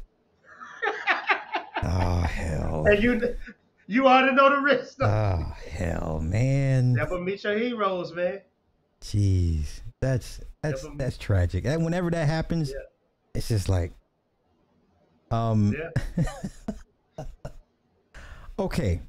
oh 1.82 2.20
hell. 2.30 2.86
And 2.86 3.02
you 3.02 3.36
you 3.88 4.06
ought 4.06 4.24
to 4.26 4.34
know 4.34 4.50
the 4.54 4.62
risk. 4.62 4.98
Oh 5.02 5.54
hell, 5.72 6.20
man. 6.22 6.92
Never 6.92 7.18
meet 7.22 7.46
your 7.46 7.58
heroes, 7.58 8.12
man. 8.14 8.42
Jeez, 9.00 9.80
that's 10.02 10.42
that's 10.62 10.84
Never- 10.84 10.98
that's 10.98 11.18
tragic. 11.18 11.64
And 11.64 11.86
whenever 11.86 12.12
that 12.12 12.28
happens, 12.28 12.70
Yeah. 12.70 12.84
it's 13.34 13.48
just 13.48 13.70
like, 13.70 13.94
um, 15.32 15.74
Yeah. 16.28 16.36
okay. 18.60 19.00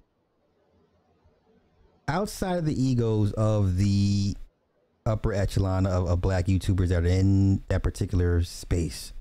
Outside 2.06 2.58
of 2.58 2.66
the 2.66 2.80
egos 2.80 3.32
of 3.32 3.76
the 3.78 4.36
upper 5.08 5.32
echelon 5.32 5.86
of, 5.86 6.08
of 6.08 6.20
black 6.20 6.46
YouTubers 6.46 6.88
that 6.88 7.04
are 7.04 7.06
in 7.06 7.62
that 7.68 7.82
particular 7.82 8.42
space, 8.42 9.12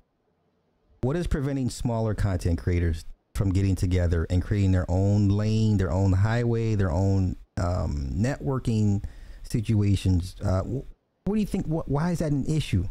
what 1.02 1.16
is 1.16 1.28
preventing 1.28 1.70
smaller 1.70 2.14
content 2.14 2.60
creators 2.60 3.06
from 3.34 3.52
getting 3.52 3.76
together 3.76 4.26
and 4.30 4.42
creating 4.42 4.72
their 4.72 4.90
own 4.90 5.30
lane, 5.30 5.78
their 5.78 5.92
own 5.92 6.14
highway, 6.14 6.76
their 6.76 6.92
own 6.92 7.36
um, 7.58 8.10
networking 8.14 9.04
situations? 9.44 10.36
Uh, 10.44 10.62
what 10.62 11.36
do 11.36 11.40
you 11.40 11.46
think? 11.46 11.66
Wh- 11.68 11.88
why 11.90 12.12
is 12.12 12.20
that 12.20 12.32
an 12.32 12.46
issue? 12.46 12.88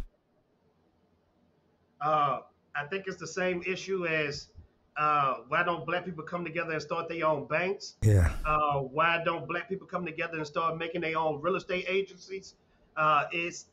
Uh, 2.01 2.41
I 2.75 2.85
think 2.85 3.05
it's 3.07 3.17
the 3.17 3.27
same 3.27 3.63
issue 3.67 4.07
as 4.07 4.49
uh, 4.97 5.37
why 5.49 5.63
don't 5.63 5.85
black 5.85 6.05
people 6.05 6.25
come 6.25 6.45
together 6.45 6.73
and 6.73 6.83
start 6.83 7.09
their 7.09 7.27
own 7.27 7.47
banks? 7.47 7.97
Yeah. 8.03 8.33
Uh, 8.45 8.81
why 8.81 9.23
don't 9.25 9.49
black 9.49 9.69
people 9.69 9.87
come 9.87 10.07
together 10.07 10.39
and 10.39 10.47
start 10.47 10.79
making 10.79 11.01
their 11.03 11.19
own 11.19 11.41
real 11.41 11.57
estate 11.57 11.87
agencies? 11.89 12.55
Uh, 12.97 13.25
it's 13.33 13.67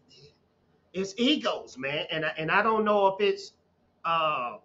it's 0.94 1.14
egos, 1.18 1.78
man, 1.78 2.06
and 2.12 2.26
I- 2.26 2.34
and 2.38 2.52
I 2.52 2.62
don't 2.64 2.86
know 2.86 3.08
if 3.08 3.22
it's 3.22 3.54
uh, 4.06 4.58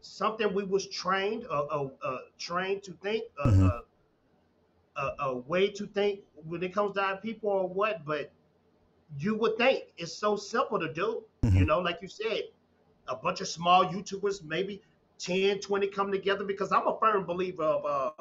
something 0.00 0.52
we 0.54 0.64
was 0.64 0.86
trained 0.88 1.44
uh, 1.50 1.64
uh, 1.64 1.88
uh, 2.02 2.18
trained 2.38 2.82
to 2.84 2.92
think 2.92 3.24
uh, 3.42 3.50
Mhm. 3.50 3.72
uh, 4.96 5.10
a, 5.20 5.36
way 5.36 5.68
to 5.68 5.86
think 5.86 6.20
when 6.46 6.62
it 6.62 6.72
comes 6.74 6.94
to 6.94 7.02
our 7.02 7.16
people 7.16 7.50
or 7.50 7.68
what, 7.68 8.04
but 8.04 8.32
you 9.18 9.34
would 9.36 9.56
think 9.56 9.84
it's 9.96 10.12
so 10.12 10.36
simple 10.36 10.78
to 10.78 10.92
do. 10.92 11.22
You 11.52 11.64
Mhm. 11.64 11.66
know, 11.66 11.78
like 11.80 11.98
you 12.02 12.08
said, 12.08 12.42
a 13.08 13.16
bunch 13.16 13.40
of 13.40 13.48
small 13.48 13.84
YouTubers, 13.86 14.44
maybe 14.44 14.82
10, 15.18 15.58
20 15.60 15.88
come 15.88 16.12
together 16.12 16.44
because 16.44 16.72
I'm 16.72 16.86
a 16.86 16.98
firm 16.98 17.24
believer 17.26 17.64
of 17.64 17.86
uh, 17.86 18.20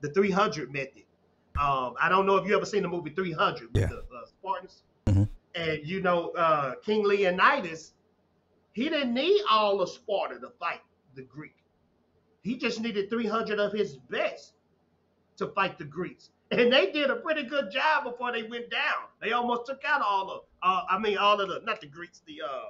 the 0.00 0.10
300 0.10 0.72
method. 0.72 1.04
Um, 1.60 1.94
I 2.00 2.08
don't 2.08 2.26
know 2.26 2.36
if 2.36 2.46
you 2.48 2.56
ever 2.56 2.64
seen 2.66 2.82
the 2.82 2.88
movie 2.88 3.10
300 3.10 3.72
with 3.72 3.82
Yeah. 3.82 3.88
the 3.88 3.98
uh, 3.98 4.26
Spartans. 4.26 4.82
Mhm. 5.06 5.28
And 5.54 5.86
you 5.86 6.00
know, 6.00 6.30
uh, 6.30 6.74
King 6.76 7.04
Leonidas, 7.04 7.92
he 8.72 8.88
didn't 8.88 9.12
need 9.14 9.42
all 9.50 9.80
of 9.82 9.88
Sparta 9.90 10.38
to 10.40 10.50
fight 10.58 10.80
the 11.14 11.22
Greek. 11.22 11.56
He 12.42 12.56
just 12.56 12.80
needed 12.80 13.10
300 13.10 13.58
of 13.60 13.72
his 13.72 13.96
best 13.96 14.54
to 15.36 15.48
fight 15.48 15.78
the 15.78 15.84
Greeks. 15.84 16.30
And 16.50 16.72
they 16.72 16.90
did 16.90 17.10
a 17.10 17.16
pretty 17.16 17.44
good 17.44 17.70
job 17.70 18.04
before 18.04 18.32
they 18.32 18.42
went 18.42 18.70
down. 18.70 19.08
They 19.20 19.32
almost 19.32 19.66
took 19.66 19.82
out 19.84 20.02
all 20.02 20.30
of, 20.30 20.42
uh, 20.62 20.82
I 20.88 20.98
mean, 20.98 21.16
all 21.18 21.40
of 21.40 21.48
the, 21.48 21.60
not 21.64 21.80
the 21.80 21.86
Greeks, 21.86 22.20
the 22.26 22.42
uh, 22.42 22.68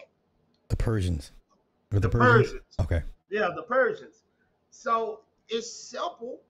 The 0.68 0.76
Persians. 0.76 1.32
Or 1.92 1.98
the, 2.00 2.08
the 2.08 2.18
Persians? 2.18 2.46
Persians. 2.52 2.76
Okay. 2.80 3.02
Yeah, 3.30 3.50
the 3.54 3.62
Persians. 3.62 4.24
So 4.70 5.20
it's 5.48 5.70
simple. 5.72 6.40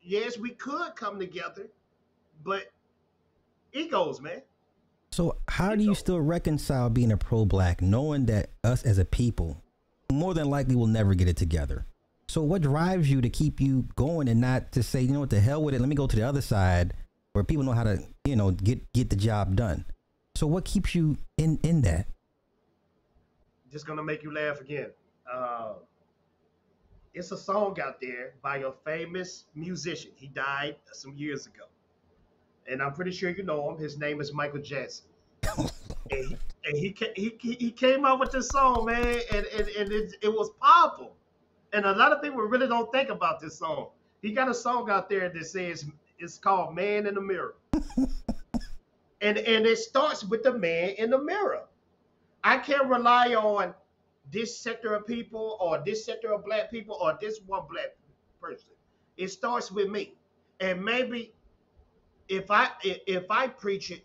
Yes, 0.00 0.38
we 0.38 0.50
could 0.50 0.94
come 0.94 1.18
together, 1.18 1.68
but 2.44 2.64
egos, 3.72 4.20
man. 4.20 4.42
So 5.12 5.36
how 5.48 5.74
do 5.74 5.82
you 5.82 5.94
still 5.94 6.20
reconcile 6.20 6.90
being 6.90 7.12
a 7.12 7.16
pro-black, 7.16 7.80
knowing 7.80 8.26
that 8.26 8.50
us 8.64 8.82
as 8.82 8.98
a 8.98 9.04
people 9.04 9.62
more 10.12 10.34
than 10.34 10.50
likely 10.50 10.76
will 10.76 10.86
never 10.86 11.14
get 11.14 11.28
it 11.28 11.36
together? 11.36 11.86
So 12.28 12.42
what 12.42 12.62
drives 12.62 13.10
you 13.10 13.20
to 13.20 13.30
keep 13.30 13.60
you 13.60 13.86
going 13.94 14.28
and 14.28 14.40
not 14.40 14.72
to 14.72 14.82
say, 14.82 15.00
you 15.00 15.12
know 15.12 15.20
what, 15.20 15.30
the 15.30 15.40
hell 15.40 15.62
with 15.62 15.74
it, 15.74 15.80
let 15.80 15.88
me 15.88 15.94
go 15.94 16.06
to 16.06 16.16
the 16.16 16.22
other 16.22 16.40
side 16.40 16.94
where 17.32 17.44
people 17.44 17.64
know 17.64 17.72
how 17.72 17.84
to, 17.84 18.02
you 18.24 18.34
know, 18.34 18.50
get 18.50 18.92
get 18.92 19.10
the 19.10 19.16
job 19.16 19.56
done. 19.56 19.84
So 20.34 20.46
what 20.46 20.64
keeps 20.64 20.94
you 20.94 21.16
in 21.38 21.58
in 21.62 21.82
that? 21.82 22.08
Just 23.70 23.86
gonna 23.86 24.02
make 24.02 24.22
you 24.22 24.34
laugh 24.34 24.60
again. 24.60 24.90
Uh, 25.30 25.74
it's 27.14 27.32
a 27.32 27.38
song 27.38 27.78
out 27.80 28.00
there 28.00 28.34
by 28.42 28.58
a 28.58 28.72
famous 28.84 29.44
musician. 29.54 30.10
He 30.16 30.28
died 30.28 30.76
some 30.92 31.14
years 31.14 31.46
ago, 31.46 31.64
and 32.68 32.82
I'm 32.82 32.92
pretty 32.92 33.12
sure 33.12 33.30
you 33.30 33.42
know 33.42 33.70
him. 33.70 33.78
His 33.78 33.98
name 33.98 34.20
is 34.20 34.32
Michael 34.32 34.60
Jackson. 34.60 35.06
and 35.58 35.66
he, 36.10 36.36
and 36.64 36.76
he, 37.16 37.36
he, 37.40 37.52
he 37.54 37.70
came 37.70 38.04
up 38.04 38.20
with 38.20 38.32
this 38.32 38.48
song, 38.48 38.86
man, 38.86 39.20
and, 39.32 39.46
and, 39.46 39.68
and 39.68 39.92
it, 39.92 40.14
it 40.22 40.32
was 40.32 40.50
powerful. 40.62 41.14
And 41.72 41.84
a 41.84 41.92
lot 41.92 42.12
of 42.12 42.22
people 42.22 42.40
really 42.40 42.68
don't 42.68 42.90
think 42.92 43.08
about 43.08 43.40
this 43.40 43.58
song. 43.58 43.88
He 44.22 44.32
got 44.32 44.48
a 44.48 44.54
song 44.54 44.90
out 44.90 45.08
there 45.08 45.28
that 45.28 45.46
says 45.46 45.84
it's 46.18 46.38
called 46.38 46.74
Man 46.74 47.06
in 47.06 47.14
the 47.14 47.20
Mirror. 47.20 47.54
and 49.20 49.38
and 49.38 49.66
it 49.66 49.78
starts 49.78 50.24
with 50.24 50.42
the 50.42 50.52
man 50.52 50.90
in 50.98 51.10
the 51.10 51.18
mirror. 51.18 51.64
I 52.44 52.58
can't 52.58 52.86
rely 52.88 53.34
on 53.34 53.74
this 54.32 54.58
sector 54.58 54.94
of 54.94 55.06
people 55.06 55.56
or 55.60 55.82
this 55.84 56.04
sector 56.04 56.32
of 56.32 56.44
black 56.44 56.70
people 56.70 56.96
or 57.00 57.18
this 57.20 57.40
one 57.46 57.62
black 57.70 57.96
person. 58.40 58.70
It 59.16 59.28
starts 59.28 59.70
with 59.70 59.88
me. 59.88 60.14
And 60.60 60.84
maybe 60.84 61.32
if 62.28 62.50
I 62.50 62.68
if 62.82 63.24
I 63.30 63.48
preach 63.48 63.90
it, 63.90 64.04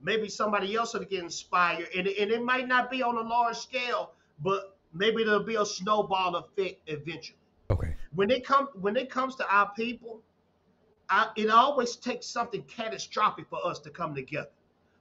maybe 0.00 0.28
somebody 0.28 0.74
else 0.74 0.94
will 0.94 1.04
get 1.04 1.22
inspired. 1.22 1.88
And, 1.96 2.06
and 2.06 2.30
it 2.30 2.42
might 2.42 2.68
not 2.68 2.90
be 2.90 3.02
on 3.02 3.16
a 3.16 3.20
large 3.20 3.56
scale, 3.56 4.12
but 4.42 4.76
maybe 4.92 5.24
there'll 5.24 5.42
be 5.42 5.56
a 5.56 5.66
snowball 5.66 6.36
effect 6.36 6.80
eventually. 6.86 7.38
Okay. 7.70 7.94
When 8.14 8.30
it 8.30 8.44
comes 8.44 8.68
when 8.80 8.96
it 8.96 9.10
comes 9.10 9.34
to 9.36 9.48
our 9.48 9.72
people, 9.74 10.22
I, 11.08 11.28
it 11.36 11.50
always 11.50 11.96
takes 11.96 12.26
something 12.26 12.62
catastrophic 12.64 13.46
for 13.48 13.64
us 13.64 13.78
to 13.80 13.90
come 13.90 14.14
together. 14.14 14.50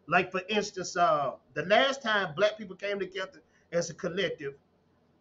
Like 0.07 0.31
for 0.31 0.41
instance, 0.49 0.97
uh, 0.97 1.33
the 1.53 1.65
last 1.65 2.01
time 2.01 2.33
black 2.35 2.57
people 2.57 2.75
came 2.75 2.99
together 2.99 3.41
as 3.71 3.89
a 3.89 3.93
collective 3.93 4.53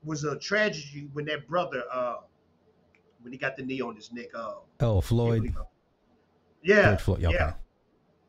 was 0.04 0.24
a 0.24 0.36
tragedy 0.36 1.08
when 1.12 1.24
that 1.26 1.48
brother, 1.48 1.84
uh, 1.92 2.16
when 3.22 3.32
he 3.32 3.38
got 3.38 3.56
the 3.56 3.62
knee 3.62 3.80
on 3.80 3.94
his 3.94 4.12
neck. 4.12 4.26
Uh, 4.34 4.54
Oh, 4.80 5.00
Floyd. 5.00 5.54
Yeah, 6.62 6.90
George 6.90 7.00
Floyd. 7.02 7.20
yeah, 7.20 7.52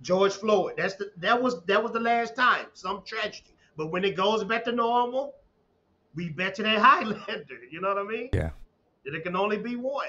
George 0.01 0.33
Floyd. 0.33 0.73
That's 0.77 0.95
the 0.95 1.11
that 1.17 1.41
was 1.41 1.63
that 1.65 1.81
was 1.81 1.91
the 1.91 1.99
last 1.99 2.35
time 2.35 2.65
some 2.73 3.03
tragedy. 3.05 3.55
But 3.75 3.87
when 3.87 4.03
it 4.03 4.15
goes 4.15 4.43
back 4.43 4.65
to 4.65 4.71
normal, 4.71 5.35
we 6.15 6.29
bet 6.29 6.55
to 6.55 6.63
that 6.63 6.77
Highlander. 6.81 7.59
You 7.71 7.81
know 7.81 7.89
what 7.89 7.97
I 7.97 8.03
mean? 8.03 8.29
Yeah. 8.33 8.51
That 9.05 9.15
it 9.15 9.23
can 9.23 9.35
only 9.35 9.57
be 9.57 9.75
one. 9.75 10.07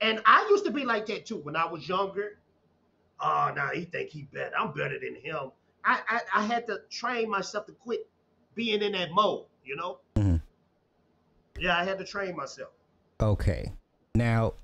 And 0.00 0.22
I 0.24 0.46
used 0.50 0.64
to 0.64 0.70
be 0.70 0.84
like 0.84 1.06
that 1.06 1.26
too 1.26 1.38
when 1.38 1.56
I 1.56 1.66
was 1.66 1.88
younger. 1.88 2.38
Oh, 3.20 3.52
now 3.54 3.70
he 3.74 3.84
think 3.84 4.10
he 4.10 4.22
better. 4.32 4.52
I'm 4.56 4.72
better 4.72 4.98
than 4.98 5.16
him. 5.16 5.50
I, 5.84 6.00
I 6.08 6.20
I 6.34 6.42
had 6.44 6.66
to 6.68 6.80
train 6.90 7.28
myself 7.28 7.66
to 7.66 7.72
quit 7.72 8.08
being 8.54 8.80
in 8.82 8.92
that 8.92 9.10
mode. 9.12 9.46
You 9.64 9.76
know? 9.76 9.98
Mm-hmm. 10.16 10.36
Yeah, 11.58 11.76
I 11.76 11.84
had 11.84 11.98
to 11.98 12.04
train 12.04 12.36
myself. 12.36 12.70
Okay. 13.20 13.72
Now, 14.14 14.54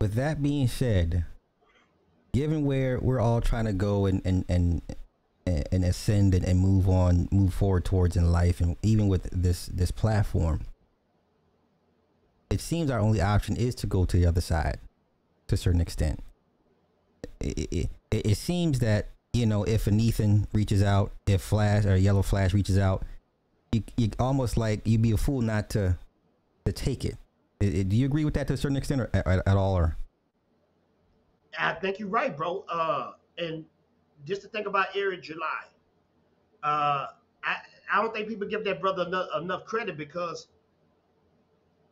with 0.00 0.14
that 0.14 0.42
being 0.42 0.68
said, 0.68 1.24
given 2.34 2.64
where 2.64 2.98
we're 2.98 3.20
all 3.20 3.40
trying 3.40 3.64
to 3.64 3.72
go 3.72 4.06
and 4.06 4.20
and 4.26 4.44
and 4.48 4.82
and 5.46 5.84
ascend 5.84 6.34
and, 6.34 6.44
and 6.44 6.58
move 6.58 6.88
on, 6.88 7.28
move 7.30 7.54
forward 7.54 7.84
towards 7.84 8.16
in 8.16 8.30
life, 8.30 8.60
and 8.60 8.76
even 8.82 9.08
with 9.08 9.28
this 9.30 9.66
this 9.66 9.90
platform, 9.90 10.62
it 12.50 12.60
seems 12.60 12.90
our 12.90 12.98
only 12.98 13.20
option 13.20 13.56
is 13.56 13.74
to 13.76 13.86
go 13.86 14.04
to 14.04 14.16
the 14.16 14.26
other 14.26 14.40
side, 14.40 14.78
to 15.46 15.54
a 15.54 15.58
certain 15.58 15.80
extent. 15.80 16.20
It, 17.40 17.58
it, 17.58 17.90
it, 18.10 18.26
it 18.26 18.36
seems 18.36 18.80
that 18.80 19.10
you 19.32 19.46
know 19.46 19.64
if 19.64 19.86
an 19.86 20.00
Ethan 20.00 20.46
reaches 20.52 20.82
out, 20.82 21.12
if 21.26 21.40
Flash 21.40 21.86
or 21.86 21.96
Yellow 21.96 22.22
Flash 22.22 22.52
reaches 22.52 22.78
out, 22.78 23.04
you 23.70 23.84
you 23.96 24.10
almost 24.18 24.56
like 24.56 24.86
you'd 24.86 25.02
be 25.02 25.12
a 25.12 25.16
fool 25.16 25.40
not 25.40 25.70
to 25.70 25.96
to 26.64 26.72
take 26.72 27.04
it. 27.04 27.16
Do 27.60 27.96
you 27.96 28.06
agree 28.06 28.24
with 28.24 28.34
that 28.34 28.48
to 28.48 28.54
a 28.54 28.56
certain 28.56 28.76
extent, 28.76 29.02
or 29.02 29.10
at, 29.14 29.26
at 29.46 29.56
all, 29.56 29.74
or? 29.74 29.96
I 31.58 31.74
think 31.74 31.98
you're 31.98 32.08
right, 32.08 32.36
bro. 32.36 32.64
Uh, 32.68 33.12
and 33.38 33.64
just 34.24 34.42
to 34.42 34.48
think 34.48 34.66
about 34.66 34.88
Eric 34.94 35.22
July, 35.22 35.64
uh, 36.62 37.06
I 37.42 37.56
I 37.92 38.02
don't 38.02 38.14
think 38.14 38.28
people 38.28 38.48
give 38.48 38.64
that 38.64 38.80
brother 38.80 39.06
enough, 39.06 39.28
enough 39.40 39.64
credit 39.66 39.96
because 39.96 40.48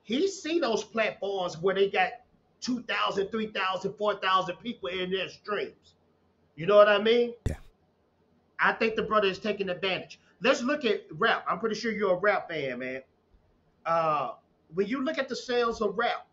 he 0.02 0.26
see 0.28 0.58
those 0.58 0.82
platforms 0.82 1.58
where 1.58 1.74
they 1.74 1.88
got 1.90 2.12
2,000, 2.60 3.28
3,000, 3.28 3.94
4,000 3.94 4.56
people 4.56 4.88
in 4.88 5.10
their 5.10 5.28
streams. 5.28 5.94
You 6.56 6.66
know 6.66 6.76
what 6.76 6.88
I 6.88 6.98
mean? 6.98 7.34
Yeah. 7.48 7.56
I 8.58 8.72
think 8.72 8.94
the 8.94 9.02
brother 9.02 9.28
is 9.28 9.38
taking 9.38 9.68
advantage. 9.68 10.20
Let's 10.40 10.62
look 10.62 10.84
at 10.84 11.02
rap. 11.12 11.44
I'm 11.48 11.58
pretty 11.58 11.76
sure 11.76 11.92
you're 11.92 12.14
a 12.14 12.18
rap 12.18 12.48
fan, 12.48 12.78
man. 12.78 13.02
Uh, 13.84 14.32
when 14.74 14.86
you 14.86 15.04
look 15.04 15.18
at 15.18 15.28
the 15.28 15.36
sales 15.36 15.80
of 15.80 15.96
rap, 15.98 16.26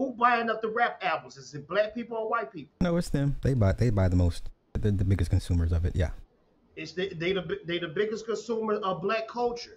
Who 0.00 0.12
buying 0.12 0.48
up 0.48 0.62
the 0.62 0.70
rap 0.70 0.98
albums? 1.02 1.36
Is 1.36 1.54
it 1.54 1.68
black 1.68 1.94
people 1.94 2.16
or 2.16 2.30
white 2.30 2.50
people? 2.50 2.72
No, 2.80 2.96
it's 2.96 3.10
them. 3.10 3.36
They 3.42 3.52
buy 3.52 3.72
they 3.72 3.90
buy 3.90 4.08
the 4.08 4.16
most, 4.16 4.48
the, 4.72 4.90
the 4.92 5.04
biggest 5.04 5.30
consumers 5.30 5.72
of 5.72 5.84
it. 5.84 5.94
Yeah. 5.94 6.08
It's 6.74 6.92
they, 6.92 7.08
they 7.08 7.34
the 7.34 7.58
they 7.66 7.78
the 7.78 7.88
biggest 7.88 8.24
consumer 8.24 8.76
of 8.76 9.02
black 9.02 9.28
culture. 9.28 9.76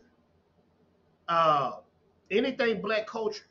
Uh, 1.27 1.71
anything 2.31 2.81
black 2.81 3.05
culture 3.05 3.43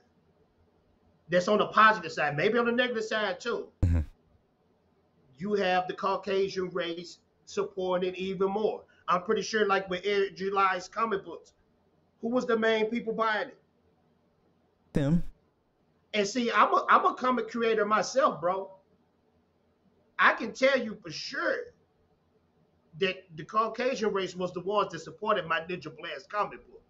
that's 1.28 1.46
on 1.46 1.58
the 1.58 1.66
positive 1.66 2.10
side, 2.10 2.38
maybe 2.38 2.56
on 2.56 2.64
the 2.64 2.72
negative 2.72 3.04
side 3.04 3.38
too. 3.38 3.68
Mm-hmm. 3.82 4.00
You 5.36 5.52
have 5.52 5.86
the 5.88 5.92
Caucasian 5.92 6.70
race 6.70 7.18
supporting 7.44 8.14
it 8.14 8.16
even 8.16 8.50
more. 8.50 8.80
I'm 9.08 9.24
pretty 9.24 9.42
sure, 9.42 9.66
like 9.66 9.90
with 9.90 10.00
Eric 10.04 10.36
July's 10.36 10.88
comic 10.88 11.22
books, 11.22 11.52
who 12.22 12.30
was 12.30 12.46
the 12.46 12.56
main 12.56 12.86
people 12.86 13.12
buying 13.12 13.48
it? 13.48 13.58
Them. 14.94 15.22
And 16.14 16.26
see, 16.26 16.50
I'm 16.50 16.72
a 16.72 16.84
I'm 16.88 17.06
a 17.06 17.14
comic 17.14 17.50
creator 17.50 17.84
myself, 17.84 18.40
bro. 18.40 18.70
I 20.18 20.34
can 20.34 20.52
tell 20.52 20.78
you 20.78 20.96
for 21.02 21.10
sure 21.10 21.72
that 23.00 23.24
the 23.36 23.44
Caucasian 23.44 24.12
race 24.12 24.36
was 24.36 24.52
the 24.52 24.60
ones 24.60 24.92
that 24.92 25.00
supported 25.00 25.46
my 25.46 25.60
Ninja 25.60 25.96
Blast 25.96 26.30
comic 26.30 26.66
book. 26.70 26.82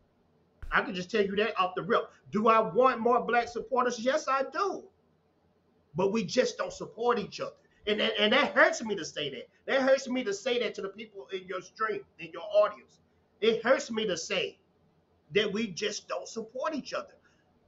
I 0.71 0.83
can 0.83 0.95
just 0.95 1.11
tell 1.11 1.25
you 1.25 1.37
that 1.37 1.59
off 1.59 1.75
the 1.76 1.83
rip. 1.83 2.11
Do 2.31 2.49
I 2.49 2.61
want 2.61 3.00
more 3.00 3.25
black 3.25 3.49
supporters? 3.49 3.99
Yes, 3.99 4.26
I 4.29 4.45
do. 4.52 4.85
But 5.95 6.12
we 6.12 6.25
just 6.25 6.59
don't 6.59 6.73
support 6.73 7.19
each 7.19 7.41
other. 7.41 7.52
And 7.87 8.00
that, 8.00 8.12
and 8.19 8.33
that 8.33 8.52
hurts 8.55 8.83
me 8.83 8.95
to 8.97 9.05
say 9.05 9.31
that. 9.31 9.49
That 9.67 9.83
hurts 9.83 10.09
me 10.09 10.25
to 10.25 10.33
say 10.33 10.59
that 10.61 10.75
to 10.75 10.83
the 10.83 10.88
people 10.88 11.29
in 11.33 11.47
your 11.47 11.61
stream, 11.61 12.00
in 12.19 12.31
your 12.33 12.45
audience. 12.55 12.99
It 13.41 13.62
hurts 13.62 13.91
me 13.91 14.07
to 14.07 14.17
say 14.17 14.59
that 15.35 15.52
we 15.52 15.67
just 15.69 16.09
don't 16.09 16.29
support 16.29 16.75
each 16.75 16.95
other. 16.95 17.14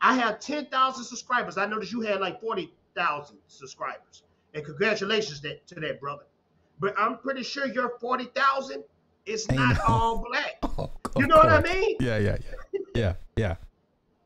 I 0.00 0.14
have 0.14 0.40
10,000 0.40 1.04
subscribers. 1.04 1.56
I 1.56 1.66
noticed 1.66 1.92
you 1.92 2.00
had 2.02 2.20
like 2.20 2.40
40,000 2.40 3.36
subscribers. 3.48 4.22
And 4.54 4.64
congratulations 4.64 5.40
that, 5.42 5.66
to 5.68 5.76
that, 5.80 6.00
brother. 6.00 6.24
But 6.80 6.94
I'm 6.98 7.18
pretty 7.18 7.42
sure 7.42 7.66
your 7.66 7.98
40,000 8.00 8.84
is 9.26 9.50
not 9.50 9.80
all 9.86 10.24
black. 10.28 10.58
Oh, 11.16 11.20
You 11.20 11.28
know 11.28 11.36
what 11.36 11.48
I 11.48 11.62
mean? 11.62 11.96
Yeah, 12.00 12.18
yeah, 12.18 12.36
yeah, 12.72 12.80
yeah, 12.96 13.14
yeah. 13.36 13.56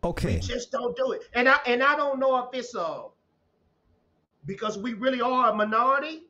Okay. 0.02 0.36
We 0.36 0.40
just 0.40 0.72
don't 0.72 0.96
do 0.96 1.12
it. 1.12 1.20
And 1.34 1.46
I 1.46 1.58
and 1.66 1.82
I 1.82 1.94
don't 1.96 2.18
know 2.18 2.38
if 2.38 2.54
it's 2.54 2.74
uh 2.74 3.02
because 4.46 4.78
we 4.78 4.94
really 4.94 5.20
are 5.20 5.50
a 5.50 5.54
minority, 5.54 6.22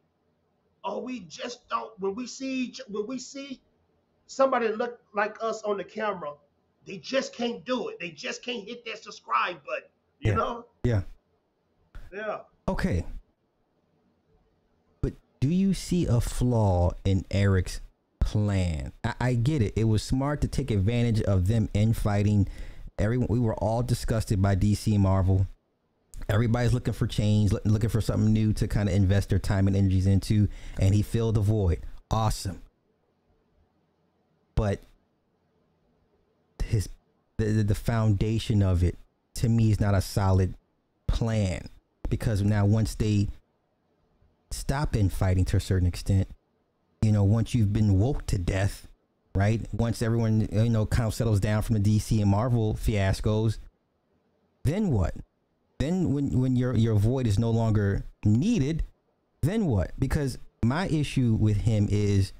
or 0.85 1.00
we 1.00 1.21
just 1.21 1.68
don't 1.68 1.92
when 2.00 2.16
we 2.16 2.26
see 2.26 2.75
when 2.88 3.07
we 3.07 3.21
see 3.21 3.61
somebody 4.26 4.66
look 4.66 5.00
like 5.14 5.37
us 5.40 5.62
on 5.62 5.76
the 5.76 5.85
camera, 5.85 6.33
they 6.88 6.97
just 6.99 7.35
can't 7.35 7.64
do 7.64 7.88
it. 7.88 8.00
They 8.00 8.11
just 8.11 8.42
can't 8.42 8.66
hit 8.66 8.85
that 8.87 9.02
subscribe 9.02 9.57
button. 9.64 9.88
You 10.21 10.30
Yeah. 10.33 10.37
know? 10.37 10.64
Yeah. 10.85 11.02
Yeah. 12.12 12.38
Okay. 12.66 13.04
But 15.00 15.12
do 15.40 15.49
you 15.49 15.75
see 15.75 16.07
a 16.07 16.21
flaw 16.21 16.92
in 17.04 17.25
Eric's 17.30 17.80
plan? 18.21 18.92
I, 19.04 19.14
I 19.21 19.35
get 19.35 19.62
it. 19.62 19.75
It 19.76 19.85
was 19.85 20.02
smart 20.02 20.40
to 20.40 20.49
take 20.49 20.71
advantage 20.71 21.21
of 21.23 21.47
them 21.47 21.68
infighting. 21.75 22.49
Everyone, 22.99 23.28
we 23.30 23.38
were 23.38 23.54
all 23.54 23.83
disgusted 23.83 24.42
by 24.42 24.57
DC 24.57 24.99
Marvel. 24.99 25.47
Everybody's 26.28 26.75
looking 26.75 26.95
for 26.95 27.07
change, 27.07 27.52
looking 27.64 27.88
for 27.88 28.00
something 28.00 28.33
new 28.33 28.52
to 28.54 28.66
kind 28.66 28.88
of 28.88 28.95
invest 28.95 29.28
their 29.28 29.38
time 29.38 29.66
and 29.68 29.76
energies 29.76 30.07
into, 30.07 30.49
and 30.78 30.95
he 30.95 31.02
filled 31.02 31.37
the 31.37 31.40
void. 31.40 31.80
Awesome. 32.11 32.61
But 34.55 34.81
the, 37.38 37.62
the- 37.62 37.74
foundation 37.74 38.62
of 38.62 38.83
it 38.83 38.98
to 39.35 39.48
me 39.48 39.70
is 39.70 39.81
not 39.81 39.94
a 39.94 40.01
solid 40.01 40.55
plan 41.07 41.68
because 42.09 42.42
now 42.42 42.66
once 42.66 42.94
they 42.96 43.29
stop 44.51 44.96
infighting 44.96 45.44
to 45.46 45.57
a 45.57 45.61
certain 45.61 45.88
extent, 45.88 46.29
you 47.03 47.12
know, 47.12 47.22
once 47.24 47.55
you've 47.55 47.72
been 47.72 47.98
woke 47.98 48.27
to 48.27 48.38
death, 48.38 48.88
right? 49.35 49.61
Once 49.72 50.03
everyone 50.03 50.48
you 50.51 50.68
know 50.68 50.87
kind 50.87 51.07
of 51.07 51.14
settles 51.14 51.40
down 51.40 51.62
from 51.62 51.81
the 51.81 51.98
DC 51.98 52.20
and 52.20 52.31
Marvel 52.31 52.74
fiascos, 52.74 53.59
then 54.64 54.90
what? 54.90 55.14
Then 55.79 56.12
when 56.12 56.40
when 56.40 56.57
your 56.57 56.74
your 56.77 56.96
void 56.96 57.27
is 57.27 57.38
no 57.38 57.51
longer 57.51 58.05
needed, 58.24 58.83
then 59.42 59.66
what? 59.66 59.92
Because 59.98 60.38
my 60.64 60.88
issue 60.88 61.37
with 61.38 61.59
him 61.59 61.87
is 61.90 62.33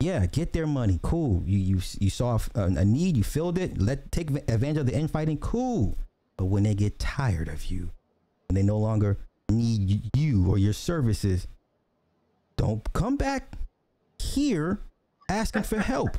yeah, 0.00 0.26
get 0.26 0.52
their 0.52 0.66
money. 0.66 0.98
Cool. 1.02 1.42
You 1.46 1.58
you 1.58 1.80
you 1.98 2.10
saw 2.10 2.38
a, 2.54 2.62
a 2.64 2.84
need, 2.84 3.16
you 3.16 3.24
filled 3.24 3.58
it. 3.58 3.80
Let 3.80 4.12
take 4.12 4.30
advantage 4.30 4.78
of 4.78 4.86
the 4.86 4.94
infighting. 4.96 5.38
Cool. 5.38 5.96
But 6.36 6.46
when 6.46 6.64
they 6.64 6.74
get 6.74 6.98
tired 6.98 7.48
of 7.48 7.66
you, 7.66 7.90
when 8.48 8.54
they 8.56 8.62
no 8.62 8.78
longer 8.78 9.16
need 9.50 10.10
you 10.14 10.50
or 10.50 10.58
your 10.58 10.74
services, 10.74 11.46
don't 12.56 12.82
come 12.92 13.16
back 13.16 13.52
here 14.18 14.80
asking 15.28 15.62
for 15.62 15.78
help. 15.78 16.18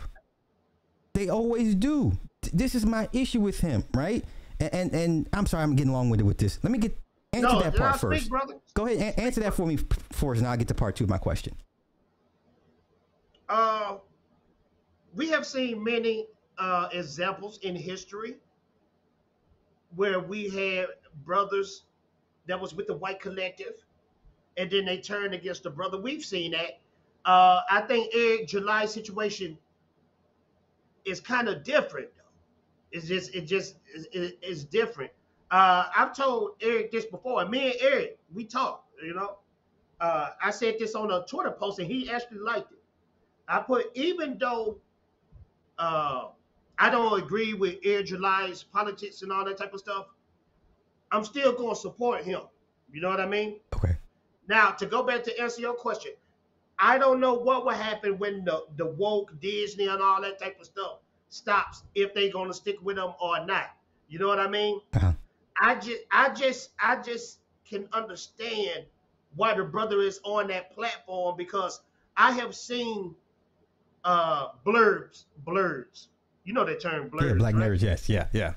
They 1.13 1.30
always 1.30 1.76
do. 1.76 2.18
This 2.54 2.74
is 2.76 2.86
my 2.86 3.10
issue 3.13 3.42
with 3.42 3.60
him, 3.60 3.84
right? 3.94 4.24
And 4.60 4.74
and, 4.74 4.94
and 4.94 5.30
I'm 5.34 5.46
sorry, 5.46 5.63
I'm 5.63 5.76
getting 5.76 5.94
long 5.94 6.10
winded 6.10 6.26
with 6.26 6.40
this. 6.40 6.60
Let 6.63 6.72
me 6.72 6.80
get 6.80 6.98
answer 7.34 7.48
No, 7.48 7.62
that 7.62 7.76
part 7.76 7.96
speak, 7.98 8.10
first. 8.10 8.30
brother? 8.30 8.56
Go 8.74 8.88
ahead, 8.88 9.20
answer 9.20 9.42
that 9.42 9.54
for 9.54 9.68
me 9.68 9.78
first, 10.12 10.40
and 10.40 10.48
I'll 10.48 10.58
get 10.58 10.68
to 10.70 10.74
part 10.74 10.96
two 10.96 11.04
of 11.04 11.10
my 11.12 11.18
question. 11.20 11.54
Uh, 13.50 13.98
we 15.16 15.30
have 15.30 15.46
seen 15.46 15.84
many 15.84 16.28
uh, 16.58 16.90
examples 16.92 17.60
in 17.64 17.76
history 17.76 18.38
where 19.96 20.20
we 20.20 20.50
had 20.50 20.88
brothers 21.26 21.84
that 22.48 22.60
was 22.60 22.74
with 22.74 22.88
the 22.88 22.96
white 22.96 23.20
collective, 23.20 23.74
and 24.58 24.70
then 24.70 24.86
they 24.86 24.98
turned 24.98 25.34
against 25.34 25.64
the 25.64 25.70
brother. 25.70 26.00
We've 26.00 26.24
seen 26.24 26.52
that. 26.52 26.80
Uh, 27.26 27.62
I 27.70 27.82
think 27.82 28.14
Eric 28.14 28.48
July's 28.48 28.94
situation 28.94 29.58
is 31.06 31.20
kind 31.20 31.48
of 31.48 31.64
different. 31.64 32.10
Though. 32.16 32.24
It's 32.92 33.08
just 33.08 33.36
it 33.36 33.42
just 33.42 33.76
is 33.94 34.08
it, 34.12 34.38
it's 34.42 34.64
different. 34.64 35.12
Uh, 35.52 35.86
I've 35.96 36.16
told 36.16 36.52
Eric 36.62 36.92
this 36.92 37.06
before. 37.06 37.46
Me 37.48 37.72
and 37.72 37.76
Eric, 37.82 38.20
we 38.34 38.46
talked. 38.46 38.86
You 39.02 39.14
know, 39.14 39.38
uh, 40.02 40.30
I 40.42 40.52
said 40.52 40.76
this 40.80 40.96
on 40.96 41.12
a 41.12 41.26
Twitter 41.26 41.52
post, 41.52 41.80
and 41.80 41.88
he 41.88 42.10
actually 42.10 42.40
liked 42.40 42.72
it. 42.72 42.77
I 43.48 43.60
put 43.60 43.92
even 43.96 44.38
though 44.38 44.78
uh, 45.78 46.28
I 46.78 46.90
don't 46.90 47.22
agree 47.22 47.54
with 47.54 47.78
Eric 47.84 48.08
July's 48.08 48.64
politics 48.64 49.22
and 49.22 49.32
all 49.32 49.46
that 49.46 49.58
type 49.58 49.74
of 49.74 49.80
stuff, 49.80 50.08
I'm 51.12 51.24
still 51.24 51.54
going 51.54 51.74
to 51.74 51.80
support 51.80 52.24
him. 52.24 52.42
You 52.92 53.02
know 53.02 53.10
what 53.10 53.20
I 53.20 53.28
mean? 53.28 53.60
Okay. 53.76 53.98
Now 54.48 54.72
to 54.72 54.86
go 54.86 55.04
back 55.04 55.24
to 55.24 55.40
answer 55.40 55.62
your 55.62 55.74
question, 55.74 56.14
I 56.80 56.98
don't 56.98 57.20
know 57.20 57.34
what 57.34 57.66
will 57.66 57.72
happen 57.72 58.18
when 58.18 58.46
the 58.46 58.66
the 58.76 58.86
woke 58.86 59.40
Disney 59.42 59.88
and 59.88 60.02
all 60.02 60.22
that 60.22 60.40
type 60.40 60.60
of 60.60 60.66
stuff 60.66 61.00
stops 61.30 61.84
if 61.96 62.14
they're 62.14 62.32
going 62.32 62.48
to 62.48 62.54
stick 62.54 62.78
with 62.82 62.96
them 62.96 63.14
or 63.20 63.46
not. 63.46 63.76
You 64.08 64.20
know 64.20 64.28
what 64.28 64.40
I 64.40 64.48
mean? 64.48 64.80
Uh-huh. 64.94 65.14
I 65.60 65.76
just 65.76 66.02
I 66.12 66.30
just 66.30 66.70
I 66.82 67.02
just 67.02 67.40
can 67.68 67.88
understand 67.94 68.86
why 69.36 69.54
the 69.54 69.64
brother 69.64 70.02
is 70.02 70.20
on 70.24 70.48
that 70.48 70.72
platform 70.72 71.36
because 71.38 71.82
I 72.16 72.32
have 72.34 72.56
seen 72.56 73.16
uh 74.04 74.50
blerds 74.66 75.26
blerds. 75.46 76.08
You 76.44 76.54
know 76.54 76.66
that 76.66 76.82
term 76.82 77.10
blerds. 77.10 77.30
yeah, 77.30 77.34
black 77.34 77.56
right? 77.56 77.72
nerds. 77.72 77.82
Yes. 77.82 78.08
Yeah. 78.08 78.28
Yeah. 78.32 78.54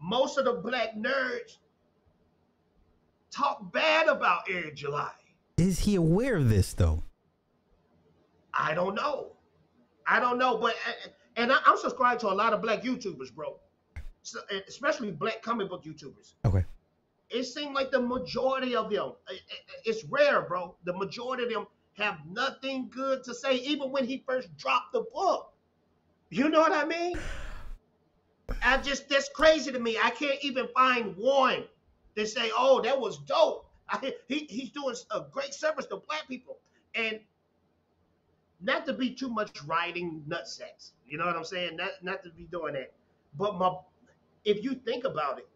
Most 0.00 0.38
of 0.38 0.44
the 0.44 0.52
black 0.52 0.94
nerds 0.96 1.56
talk 3.30 3.72
bad 3.72 4.08
about 4.08 4.42
Eric 4.48 4.76
July. 4.76 5.12
Is 5.56 5.80
he 5.80 5.94
aware 5.96 6.36
of 6.36 6.48
this 6.48 6.74
though? 6.74 7.02
I 8.54 8.74
don't 8.74 8.94
know. 8.94 9.32
I 10.06 10.20
don't 10.20 10.38
know, 10.38 10.56
but 10.58 10.74
and 11.36 11.52
I, 11.52 11.58
I'm 11.66 11.76
subscribed 11.76 12.20
to 12.20 12.28
a 12.28 12.34
lot 12.34 12.52
of 12.52 12.62
black 12.62 12.82
YouTubers, 12.82 13.34
bro. 13.34 13.58
So, 14.22 14.40
especially 14.68 15.12
black 15.12 15.42
comic 15.42 15.68
book 15.68 15.84
YouTubers. 15.84 16.34
Okay. 16.44 16.64
It 17.30 17.44
seems 17.44 17.74
like 17.74 17.90
the 17.90 18.00
majority 18.00 18.76
of 18.76 18.90
them, 18.90 19.12
it's 19.84 20.04
rare, 20.04 20.42
bro. 20.42 20.76
The 20.84 20.92
majority 20.92 21.44
of 21.44 21.50
them 21.50 21.66
have 21.96 22.26
nothing 22.26 22.88
good 22.88 23.24
to 23.24 23.34
say, 23.34 23.56
even 23.56 23.90
when 23.90 24.06
he 24.06 24.22
first 24.26 24.54
dropped 24.56 24.92
the 24.92 25.02
book. 25.12 25.52
You 26.30 26.48
know 26.48 26.60
what 26.60 26.72
I 26.72 26.84
mean? 26.84 27.24
I 28.62 28.78
just 28.78 29.08
that's 29.08 29.28
crazy 29.28 29.72
to 29.72 29.78
me. 29.78 29.98
I 30.02 30.10
can't 30.10 30.42
even 30.42 30.68
find 30.68 31.16
one 31.16 31.64
that 32.16 32.26
say, 32.28 32.50
"Oh, 32.56 32.80
that 32.82 33.00
was 33.00 33.18
dope." 33.18 33.70
I, 33.88 34.14
he 34.28 34.46
he's 34.50 34.70
doing 34.70 34.96
a 35.12 35.22
great 35.30 35.54
service 35.54 35.86
to 35.86 35.98
black 35.98 36.26
people, 36.28 36.58
and 36.94 37.20
not 38.60 38.86
to 38.86 38.92
be 38.92 39.14
too 39.14 39.28
much 39.28 39.62
writing 39.64 40.24
nut 40.26 40.44
nutsacks. 40.44 40.92
You 41.06 41.18
know 41.18 41.26
what 41.26 41.36
I'm 41.36 41.44
saying? 41.44 41.76
Not 41.76 41.90
not 42.02 42.24
to 42.24 42.30
be 42.30 42.44
doing 42.44 42.74
that. 42.74 42.92
But 43.38 43.56
my, 43.56 43.76
if 44.44 44.64
you 44.64 44.74
think 44.74 45.04
about 45.04 45.38
it, 45.38 45.48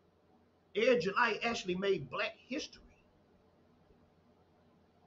Eric 0.76 1.03
July 1.03 1.38
actually 1.42 1.74
made 1.76 2.11
Black 2.11 2.37
history. 2.48 2.83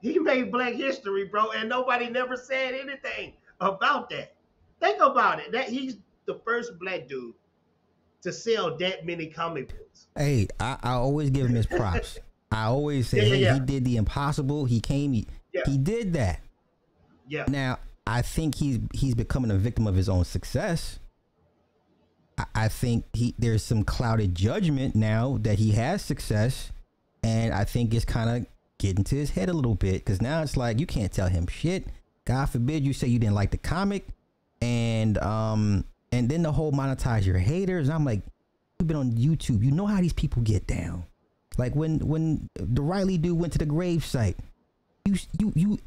He 0.04 0.20
made 0.20 0.52
Black 0.52 0.74
history, 0.74 1.24
bro, 1.24 1.52
and 1.52 1.68
nobody 1.70 2.10
never 2.10 2.36
said 2.36 2.74
anything 2.76 3.34
about 3.62 4.10
that. 4.10 4.36
Think 4.82 5.02
about 5.02 5.40
it. 5.40 5.54
That 5.54 5.70
he's 5.70 5.96
the 6.26 6.42
first 6.46 6.78
black 6.78 7.08
dude 7.08 7.34
to 8.22 8.34
sell 8.34 8.78
that 8.78 9.06
many 9.06 9.28
comic 9.28 9.70
books. 9.70 10.08
Hey, 10.18 10.48
I, 10.60 10.78
I 10.84 10.92
always 10.92 11.30
give 11.30 11.46
him 11.46 11.56
his 11.56 11.66
props. 11.66 12.20
I 12.52 12.66
always 12.66 13.08
say, 13.08 13.20
Yeah, 13.20 13.24
hey, 13.36 13.42
yeah. 13.42 13.54
he 13.56 13.60
did 13.62 13.86
the 13.86 13.96
impossible. 13.96 14.66
He 14.66 14.82
came. 14.82 15.14
He, 15.14 15.26
Yeah. 15.54 15.62
he 15.66 15.78
did 15.78 16.14
that. 16.14 16.42
Yeah. 17.30 17.46
Now, 17.48 17.80
I 18.06 18.22
think 18.22 18.56
he's 18.56 18.80
he's 18.94 19.16
becoming 19.16 19.52
a 19.52 19.58
victim 19.58 19.88
of 19.88 19.96
his 19.96 20.10
own 20.10 20.26
success. 20.26 21.00
I, 22.38 22.46
I 22.54 22.68
think 22.68 23.06
he 23.14 23.34
there's 23.40 23.64
some 23.64 23.84
clouded 23.86 24.36
judgment 24.36 24.96
now 24.96 25.38
that 25.44 25.60
he 25.60 25.72
has 25.72 26.02
success, 26.02 26.72
and 27.24 27.54
I 27.54 27.64
think 27.64 27.94
it's 27.94 28.04
kind 28.06 28.30
of 28.30 28.53
getting 28.84 29.00
into 29.00 29.16
his 29.16 29.32
head 29.32 29.50
a 29.50 29.54
little 29.54 29.76
bit 29.76 29.94
because 30.06 30.22
now 30.22 30.42
it's 30.42 30.58
like 30.58 30.80
you 30.80 30.86
can't 30.86 31.12
tell 31.12 31.30
him 31.30 31.48
shit. 31.48 31.88
God 32.26 32.46
forbid 32.48 32.84
you 32.86 32.94
say 32.94 33.08
you 33.08 33.18
didn't 33.18 33.36
like 33.36 33.52
the 33.52 33.58
comic, 33.58 34.06
and 34.62 35.18
um 35.20 35.86
and 36.12 36.30
then 36.30 36.44
the 36.44 36.52
whole 36.52 36.72
monetize 36.72 37.26
your 37.26 37.38
haters. 37.40 37.90
I'm 37.90 38.06
like, 38.06 38.22
you've 38.80 38.88
been 38.88 38.98
on 38.98 39.12
YouTube. 39.14 39.64
You 39.64 39.72
know 39.72 39.86
how 39.88 40.00
these 40.02 40.14
people 40.14 40.42
get 40.44 40.68
down. 40.68 41.06
Like 41.58 41.76
when 41.76 42.00
when 42.00 42.50
the 42.56 42.82
Riley 42.82 43.18
dude 43.18 43.40
went 43.40 43.54
to 43.54 43.60
the 43.60 43.66
grave 43.66 44.04
site, 44.06 44.38
you 45.06 45.16
you 45.40 45.54
you 45.56 45.80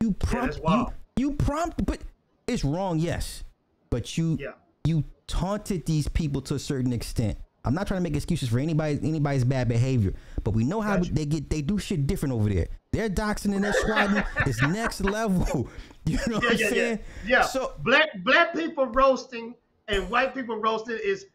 you 0.00 0.12
prompt 0.12 0.60
that's 0.62 0.92
you, 1.16 1.28
you 1.30 1.32
prompt, 1.32 1.84
but 1.84 1.98
it's 2.46 2.64
wrong. 2.64 2.98
Yes, 2.98 3.44
but 3.90 4.16
you 4.16 4.36
Yeah. 4.40 4.52
you 4.84 5.04
taunted 5.26 5.86
these 5.86 6.08
people 6.08 6.40
to 6.42 6.54
a 6.54 6.58
certain 6.58 6.92
extent. 6.92 7.38
I'm 7.64 7.74
not 7.74 7.86
trying 7.86 7.98
to 7.98 8.02
make 8.02 8.16
excuses 8.16 8.48
for 8.48 8.58
anybody 8.58 8.98
anybody's 9.02 9.44
bad 9.44 9.68
behavior, 9.68 10.14
but 10.44 10.52
we 10.52 10.64
know 10.64 10.80
how 10.80 10.96
Gotcha. 10.96 11.12
they 11.12 11.26
get 11.26 11.50
they 11.50 11.62
do 11.62 11.78
shit 11.78 12.06
different 12.06 12.34
over 12.34 12.48
there. 12.48 12.68
Their 12.92 13.08
doxing 13.08 13.54
and 13.54 13.64
their 13.64 13.72
swatting 13.72 14.22
is 14.46 14.60
next 14.68 15.00
level. 15.02 15.68
You 16.06 16.16
know 16.28 16.38
what 16.38 16.52
I'm 16.52 16.56
yeah, 16.56 16.64
yeah. 16.64 16.70
saying? 16.70 16.98
Yeah. 17.26 17.42
So 17.42 17.74
black 17.84 18.08
black 18.24 18.54
people 18.54 18.86
roasting 18.86 19.54
and 19.86 20.08
white 20.08 20.34
people 20.34 20.56
roasting 20.56 20.98
is 21.04 21.26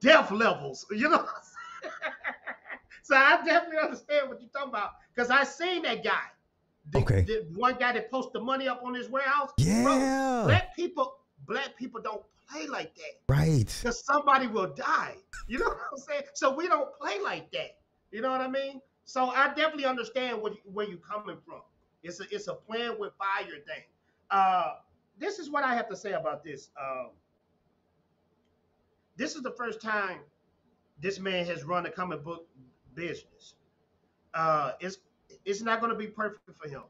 death 0.00 0.30
levels. 0.30 0.84
You 0.90 1.08
know. 1.08 1.16
what 1.16 1.28
I'm 1.82 1.90
so 3.02 3.16
I 3.16 3.42
definitely 3.46 3.78
understand 3.78 4.28
what 4.28 4.40
you're 4.42 4.50
talking 4.50 4.68
about 4.68 4.90
because 5.14 5.30
I 5.30 5.44
seen 5.44 5.82
that 5.82 6.04
guy. 6.04 6.20
The, 6.90 6.98
Okay. 6.98 7.22
The 7.22 7.46
one 7.54 7.76
guy 7.80 7.92
that 7.92 8.10
posted 8.10 8.34
the 8.34 8.44
money 8.44 8.68
up 8.68 8.82
on 8.84 8.94
his 8.94 9.08
warehouse. 9.08 9.52
Yeah. 9.56 9.84
Bro, 9.84 10.44
black 10.46 10.76
people, 10.76 11.16
black 11.46 11.76
people 11.78 12.02
don't 12.02 12.22
play 12.50 12.66
like 12.66 12.94
that 12.96 13.34
right. 13.34 13.66
because 13.80 14.04
somebody 14.04 14.46
will 14.46 14.72
die. 14.74 15.16
You 15.48 15.58
know 15.58 15.66
what 15.66 15.78
I'm 15.92 15.98
saying? 15.98 16.22
So 16.34 16.54
we 16.54 16.68
don't 16.68 16.88
play 17.00 17.18
like 17.20 17.50
that. 17.52 17.76
You 18.10 18.20
know 18.20 18.30
what 18.30 18.40
I 18.40 18.48
mean? 18.48 18.80
So 19.04 19.30
I 19.30 19.48
definitely 19.48 19.86
understand 19.86 20.40
what, 20.40 20.54
where 20.72 20.88
you're 20.88 20.98
coming 20.98 21.36
from. 21.44 21.62
It's 22.02 22.20
a 22.20 22.24
it's 22.30 22.48
a 22.48 22.54
plan 22.54 22.96
with 22.98 23.12
fire 23.18 23.44
thing. 23.50 23.84
Uh, 24.30 24.74
this 25.18 25.38
is 25.38 25.50
what 25.50 25.64
I 25.64 25.74
have 25.74 25.88
to 25.88 25.96
say 25.96 26.12
about 26.12 26.42
this. 26.44 26.70
Um, 26.80 27.10
this 29.16 29.34
is 29.36 29.42
the 29.42 29.50
first 29.52 29.80
time 29.82 30.20
this 31.00 31.18
man 31.18 31.44
has 31.46 31.64
run 31.64 31.86
a 31.86 31.90
comic 31.90 32.24
book 32.24 32.46
business. 32.94 33.54
Uh, 34.34 34.72
it's 34.80 34.98
it's 35.44 35.62
not 35.62 35.80
going 35.80 35.92
to 35.92 35.98
be 35.98 36.06
perfect 36.06 36.42
for 36.60 36.68
him, 36.68 36.82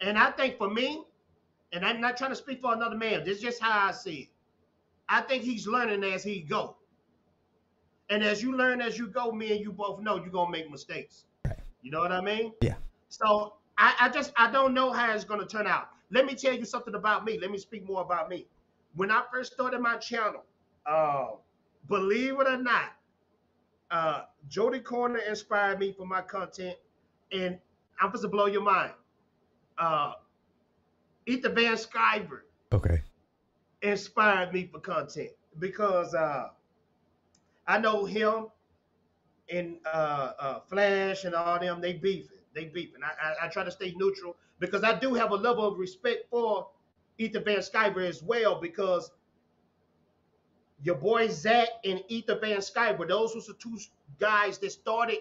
and 0.00 0.18
I 0.18 0.30
think 0.30 0.56
for 0.56 0.70
me, 0.70 1.04
and 1.72 1.84
I'm 1.84 2.00
not 2.00 2.16
trying 2.16 2.30
to 2.30 2.36
speak 2.36 2.60
for 2.62 2.72
another 2.72 2.96
man. 2.96 3.24
This 3.24 3.38
is 3.38 3.42
just 3.42 3.60
how 3.62 3.88
I 3.88 3.92
see 3.92 4.14
it. 4.14 4.28
I 5.08 5.20
think 5.20 5.42
he's 5.42 5.66
learning 5.66 6.02
as 6.04 6.24
he 6.24 6.40
go. 6.40 6.75
And 8.10 8.22
as 8.22 8.42
you 8.42 8.56
learn 8.56 8.80
as 8.80 8.98
you 8.98 9.08
go, 9.08 9.32
me 9.32 9.52
and 9.52 9.60
you 9.60 9.72
both 9.72 10.00
know 10.00 10.16
you're 10.16 10.28
gonna 10.28 10.50
make 10.50 10.70
mistakes. 10.70 11.24
Right. 11.44 11.58
You 11.82 11.90
know 11.90 12.00
what 12.00 12.12
I 12.12 12.20
mean? 12.20 12.52
Yeah. 12.62 12.76
So 13.08 13.54
I, 13.78 13.94
I 14.00 14.08
just 14.08 14.32
I 14.36 14.50
don't 14.50 14.74
know 14.74 14.92
how 14.92 15.12
it's 15.12 15.24
gonna 15.24 15.46
turn 15.46 15.66
out. 15.66 15.90
Let 16.10 16.24
me 16.24 16.34
tell 16.34 16.54
you 16.54 16.64
something 16.64 16.94
about 16.94 17.24
me. 17.24 17.38
Let 17.38 17.50
me 17.50 17.58
speak 17.58 17.84
more 17.86 18.02
about 18.02 18.28
me. 18.28 18.46
When 18.94 19.10
I 19.10 19.22
first 19.32 19.52
started 19.52 19.80
my 19.80 19.96
channel, 19.96 20.44
uh, 20.86 21.26
believe 21.88 22.38
it 22.40 22.46
or 22.46 22.56
not, 22.56 22.92
uh, 23.90 24.22
Jody 24.48 24.80
Corner 24.80 25.18
inspired 25.18 25.78
me 25.78 25.92
for 25.92 26.06
my 26.06 26.22
content, 26.22 26.76
and 27.32 27.58
I'm 28.00 28.08
supposed 28.08 28.22
to 28.22 28.28
blow 28.28 28.46
your 28.46 28.62
mind. 28.62 28.92
Uh, 29.78 30.14
Ethan 31.26 31.54
Van 31.54 31.74
Sciver 31.76 32.42
Okay. 32.72 33.02
inspired 33.82 34.52
me 34.52 34.66
for 34.66 34.78
content 34.80 35.30
because 35.58 36.14
uh, 36.14 36.48
I 37.66 37.78
know 37.78 38.04
him 38.04 38.46
and 39.50 39.76
uh, 39.84 40.32
uh, 40.38 40.60
Flash 40.60 41.24
and 41.24 41.34
all 41.34 41.58
them. 41.58 41.80
They 41.80 41.94
beefing. 41.94 42.38
They 42.54 42.66
beefing. 42.66 43.00
I, 43.02 43.28
I, 43.28 43.46
I 43.46 43.48
try 43.48 43.64
to 43.64 43.70
stay 43.70 43.94
neutral 43.96 44.36
because 44.58 44.82
I 44.82 44.98
do 44.98 45.14
have 45.14 45.30
a 45.30 45.36
level 45.36 45.66
of 45.66 45.78
respect 45.78 46.30
for 46.30 46.68
Ethan 47.18 47.44
Van 47.44 47.58
Sciver 47.58 48.06
as 48.06 48.22
well 48.22 48.60
because 48.60 49.10
your 50.82 50.94
boy 50.96 51.28
Zach 51.28 51.68
and 51.84 52.02
Ethan 52.08 52.40
Van 52.40 52.58
Sciver, 52.58 53.06
those 53.08 53.34
was 53.34 53.46
the 53.46 53.54
two 53.54 53.78
guys 54.18 54.58
that 54.58 54.72
started 54.72 55.18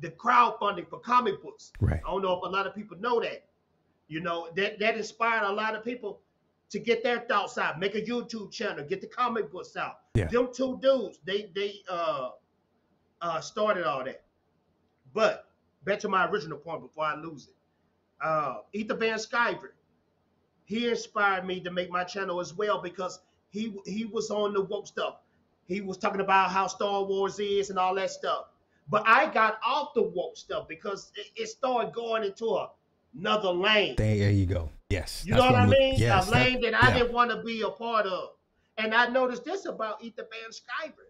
the 0.00 0.10
crowdfunding 0.10 0.88
for 0.88 1.00
comic 1.00 1.42
books. 1.42 1.72
Right. 1.80 2.00
I 2.06 2.10
don't 2.10 2.22
know 2.22 2.36
if 2.36 2.42
a 2.44 2.48
lot 2.48 2.66
of 2.66 2.74
people 2.74 2.96
know 2.98 3.20
that. 3.20 3.44
You 4.08 4.20
know, 4.20 4.48
that 4.56 4.78
that 4.78 4.96
inspired 4.96 5.44
a 5.44 5.52
lot 5.52 5.74
of 5.74 5.84
people 5.84 6.20
to 6.70 6.78
get 6.78 7.02
their 7.02 7.20
thoughts 7.20 7.56
out, 7.58 7.78
make 7.80 7.94
a 7.94 8.00
YouTube 8.00 8.52
channel, 8.52 8.84
get 8.84 9.00
the 9.00 9.06
comic 9.06 9.50
books 9.50 9.76
out. 9.76 10.00
Yeah. 10.14 10.26
Them 10.26 10.48
two 10.52 10.78
dudes, 10.82 11.18
they 11.24 11.50
they 11.54 11.80
uh 11.88 12.30
uh 13.20 13.40
started 13.40 13.84
all 13.84 14.04
that. 14.04 14.22
But 15.14 15.46
back 15.84 15.98
to 16.00 16.08
my 16.08 16.26
original 16.28 16.58
point 16.58 16.82
before 16.82 17.04
I 17.04 17.16
lose 17.16 17.48
it. 17.48 17.54
Uh 18.20 18.58
Ethan 18.72 18.98
Van 18.98 19.18
Sciver, 19.18 19.70
he 20.64 20.88
inspired 20.88 21.46
me 21.46 21.60
to 21.60 21.70
make 21.70 21.90
my 21.90 22.04
channel 22.04 22.40
as 22.40 22.54
well 22.54 22.80
because 22.80 23.20
he 23.50 23.74
he 23.86 24.04
was 24.04 24.30
on 24.30 24.52
the 24.52 24.62
woke 24.62 24.86
stuff. 24.86 25.16
He 25.66 25.80
was 25.80 25.96
talking 25.98 26.20
about 26.20 26.50
how 26.50 26.66
Star 26.66 27.04
Wars 27.04 27.38
is 27.38 27.70
and 27.70 27.78
all 27.78 27.94
that 27.94 28.10
stuff. 28.10 28.46
But 28.90 29.02
I 29.06 29.26
got 29.32 29.58
off 29.64 29.92
the 29.94 30.02
woke 30.02 30.36
stuff 30.36 30.66
because 30.66 31.12
it, 31.14 31.26
it 31.36 31.46
started 31.48 31.92
going 31.92 32.24
into 32.24 32.46
a, 32.46 32.70
another 33.16 33.50
lane. 33.50 33.96
There 33.96 34.30
you 34.30 34.46
go. 34.46 34.70
Yes. 34.90 35.24
You 35.26 35.34
know 35.34 35.42
what 35.42 35.54
I 35.54 35.66
mean? 35.66 35.94
Yes. 35.98 36.28
a 36.28 36.30
lane 36.30 36.60
that, 36.62 36.74
I 36.74 36.88
yeah. 36.88 36.98
didn't 36.98 37.12
want 37.12 37.30
to 37.30 37.42
be 37.42 37.62
a 37.62 37.68
part 37.68 38.06
of. 38.06 38.30
And 38.78 38.94
I 38.94 39.08
noticed 39.08 39.44
this 39.44 39.66
about 39.66 40.02
Ethan 40.02 40.26
Van 40.30 40.50
Sciver. 40.50 41.08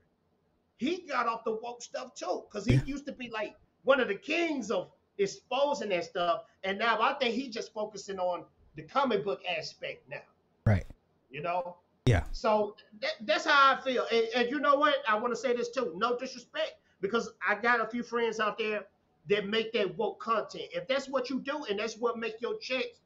He 0.79 1.07
got 1.09 1.27
off 1.27 1.45
the 1.45 1.59
woke 1.63 1.83
stuff 1.83 2.15
too, 2.15 2.45
because 2.49 2.65
he 2.65 2.75
Yeah. 2.75 2.85
used 2.85 3.07
to 3.07 3.13
be 3.13 3.31
like 3.31 3.57
one 3.85 4.01
of 4.01 4.09
the 4.09 4.15
kings 4.15 4.71
of 4.71 4.91
exposing 5.19 5.91
that 5.91 6.05
stuff. 6.05 6.45
And 6.65 6.79
now 6.79 7.01
I 7.01 7.15
think 7.15 7.35
he's 7.35 7.55
just 7.55 7.73
focusing 7.73 8.19
on 8.19 8.45
the 8.77 8.83
comic 8.83 9.25
book 9.25 9.43
aspect 9.45 10.09
now. 10.09 10.23
Right. 10.65 10.87
You 11.31 11.43
know? 11.43 11.77
Yeah. 12.07 12.25
So 12.33 12.75
that, 13.01 13.13
that's 13.21 13.45
how 13.45 13.75
I 13.75 13.81
feel. 13.83 14.07
And, 14.11 14.27
and 14.35 14.51
you 14.51 14.61
know 14.61 14.77
what? 14.77 14.97
I 15.07 15.19
want 15.19 15.33
to 15.33 15.37
say 15.37 15.55
this 15.55 15.69
too. 15.69 15.93
No 15.97 16.17
disrespect, 16.17 16.75
because 17.01 17.31
I 17.47 17.55
got 17.55 17.81
a 17.81 17.87
few 17.87 18.03
friends 18.03 18.41
out 18.41 18.57
there 18.59 18.87
that 19.29 19.47
make 19.47 19.73
that 19.73 19.97
woke 19.97 20.21
content. 20.21 20.65
If 20.73 20.89
that's 20.89 21.09
what 21.09 21.31
you 21.31 21.41
do 21.41 21.65
and 21.69 21.79
that's 21.79 21.97
what 21.97 22.19
make 22.19 22.41
your 22.41 22.59
checks, 22.59 23.01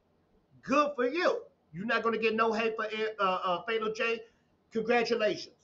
good 0.62 0.92
for 0.94 1.06
you. 1.08 1.42
You're 1.72 1.87
not 1.87 2.02
gonna 2.02 2.18
get 2.18 2.35
no 2.35 2.52
hate 2.52 2.76
for 2.76 2.87
uh, 3.20 3.24
uh, 3.24 3.62
Fatal 3.66 3.92
J. 3.92 4.20
Congratulations. 4.72 5.54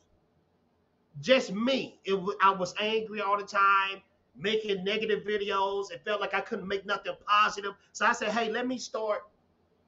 Just 1.20 1.52
me. 1.52 1.98
It 2.04 2.14
wa- 2.14 2.34
I 2.42 2.50
was 2.50 2.74
angry 2.80 3.20
all 3.20 3.36
the 3.38 3.44
time, 3.44 4.02
making 4.36 4.84
negative 4.84 5.24
videos. 5.24 5.90
It 5.92 6.02
felt 6.04 6.20
like 6.20 6.34
I 6.34 6.40
couldn't 6.40 6.68
make 6.68 6.86
nothing 6.86 7.12
positive. 7.26 7.72
So 7.92 8.06
I 8.06 8.12
said, 8.12 8.28
hey, 8.30 8.50
let 8.50 8.66
me 8.66 8.78
start 8.78 9.22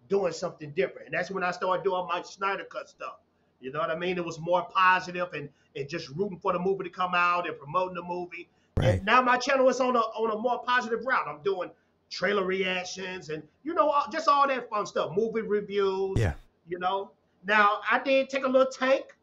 doing 0.08 0.32
something 0.32 0.72
different. 0.72 1.06
And 1.06 1.14
that's 1.14 1.30
when 1.30 1.44
I 1.44 1.52
started 1.52 1.84
doing 1.84 2.06
my 2.08 2.22
Snyder 2.22 2.64
Cut 2.64 2.88
stuff. 2.88 3.16
You 3.60 3.72
know 3.72 3.78
what 3.78 3.90
I 3.90 3.96
mean? 3.96 4.16
It 4.18 4.24
was 4.24 4.38
more 4.40 4.66
positive 4.74 5.32
and 5.34 5.48
and 5.76 5.88
just 5.88 6.08
rooting 6.10 6.38
for 6.38 6.52
the 6.52 6.58
movie 6.58 6.84
to 6.84 6.90
come 6.90 7.14
out 7.14 7.46
and 7.48 7.56
promoting 7.58 7.94
the 7.94 8.02
movie. 8.02 8.48
Right. 8.80 8.94
And 8.96 9.04
now 9.04 9.22
my 9.22 9.36
channel 9.36 9.68
is 9.68 9.80
on 9.80 9.96
a 9.96 10.00
on 10.00 10.30
a 10.30 10.38
more 10.38 10.62
positive 10.64 11.04
route. 11.04 11.26
I'm 11.28 11.42
doing 11.42 11.70
trailer 12.10 12.44
reactions 12.44 13.28
and 13.30 13.42
you 13.62 13.72
know 13.74 13.88
all- 13.88 14.10
just 14.10 14.28
all 14.28 14.46
that 14.48 14.68
fun 14.68 14.86
stuff, 14.86 15.12
movie 15.16 15.42
reviews. 15.42 16.18
Yeah. 16.18 16.34
You 16.68 16.78
know. 16.78 17.12
Now 17.46 17.80
I 17.90 17.98
did 18.02 18.28
take 18.28 18.44
a 18.44 18.48
little 18.48 18.70
tank 18.70 19.16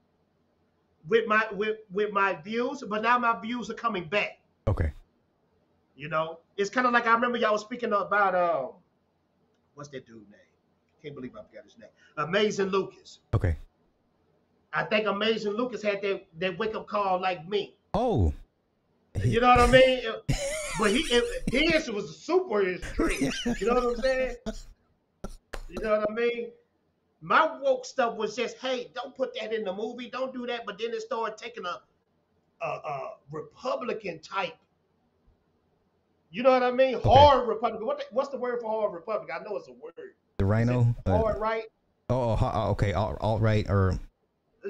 with 1.07 1.27
my 1.27 1.45
with 1.51 1.77
with 1.91 2.11
my 2.11 2.33
views, 2.41 2.83
but 2.87 3.01
now 3.01 3.17
my 3.17 3.39
views 3.39 3.69
are 3.69 3.75
coming 3.75 4.05
back. 4.05 4.39
Okay. 4.67 4.91
You 5.95 6.09
know, 6.09 6.39
it's 6.57 6.69
kind 6.69 6.85
of 6.85 6.93
like 6.93 7.07
I 7.07 7.13
remember 7.13 7.37
y'all 7.37 7.53
was 7.53 7.61
speaking 7.61 7.91
about 7.93 8.35
um, 8.35 8.71
what's 9.75 9.89
that 9.89 10.05
dude 10.05 10.17
name? 10.29 10.39
Can't 11.01 11.15
believe 11.15 11.35
I 11.35 11.43
forgot 11.43 11.63
his 11.63 11.77
name. 11.77 11.89
Amazing 12.17 12.67
Lucas. 12.67 13.19
Okay. 13.33 13.57
I 14.73 14.83
think 14.83 15.07
Amazing 15.07 15.53
Lucas 15.53 15.81
had 15.81 16.01
that 16.01 16.25
that 16.39 16.57
wake 16.59 16.75
up 16.75 16.87
call 16.87 17.19
like 17.21 17.47
me. 17.47 17.75
Oh. 17.93 18.33
You 19.25 19.41
know 19.41 19.47
what 19.47 19.60
I 19.60 19.71
mean? 19.71 20.01
but 20.80 20.91
he 20.91 20.99
it, 21.12 21.23
his 21.51 21.89
was 21.89 22.06
a 22.06 22.13
super 22.13 22.67
extreme. 22.67 23.32
You 23.60 23.67
know 23.67 23.73
what 23.75 23.84
I'm 23.84 23.95
saying? 23.97 24.36
You 25.69 25.84
know 25.84 25.99
what 25.99 26.12
I 26.12 26.13
mean? 26.13 26.47
My 27.19 27.58
woke 27.62 27.86
stuff 27.86 28.15
was 28.15 28.36
just, 28.36 28.58
hey, 28.58 28.91
don't 28.93 29.15
put 29.15 29.34
that 29.39 29.51
in 29.53 29.63
the 29.63 29.73
movie, 29.73 30.10
don't 30.10 30.32
do 30.32 30.45
that. 30.47 30.65
But 30.65 30.77
then 30.77 30.91
it 30.91 31.01
started 31.01 31.38
taking 31.38 31.65
a 31.65 31.82
a, 32.62 32.65
a 32.65 33.10
Republican 33.32 34.19
type. 34.19 34.56
You 36.30 36.43
know 36.43 36.51
what 36.51 36.63
I 36.63 36.71
mean? 36.71 36.99
Hard 37.01 37.47
Republican. 37.47 37.88
What 37.88 37.99
the, 37.99 38.06
what's 38.12 38.30
the 38.30 38.38
word 38.38 38.60
for 38.62 38.69
hard 38.69 38.93
Republican? 38.93 39.36
I 39.39 39.43
know 39.43 39.56
it's 39.58 39.67
a 39.67 39.73
word. 39.73 39.93
The 40.38 40.45
rhino. 40.45 40.95
Uh, 41.06 41.17
Hard 41.17 41.39
right. 41.39 41.63
oh, 42.10 42.38
oh, 42.39 42.51
oh, 42.53 42.69
okay. 42.71 42.93
Alt, 42.93 43.17
alt 43.21 43.41
right 43.41 43.65
or 43.69 43.99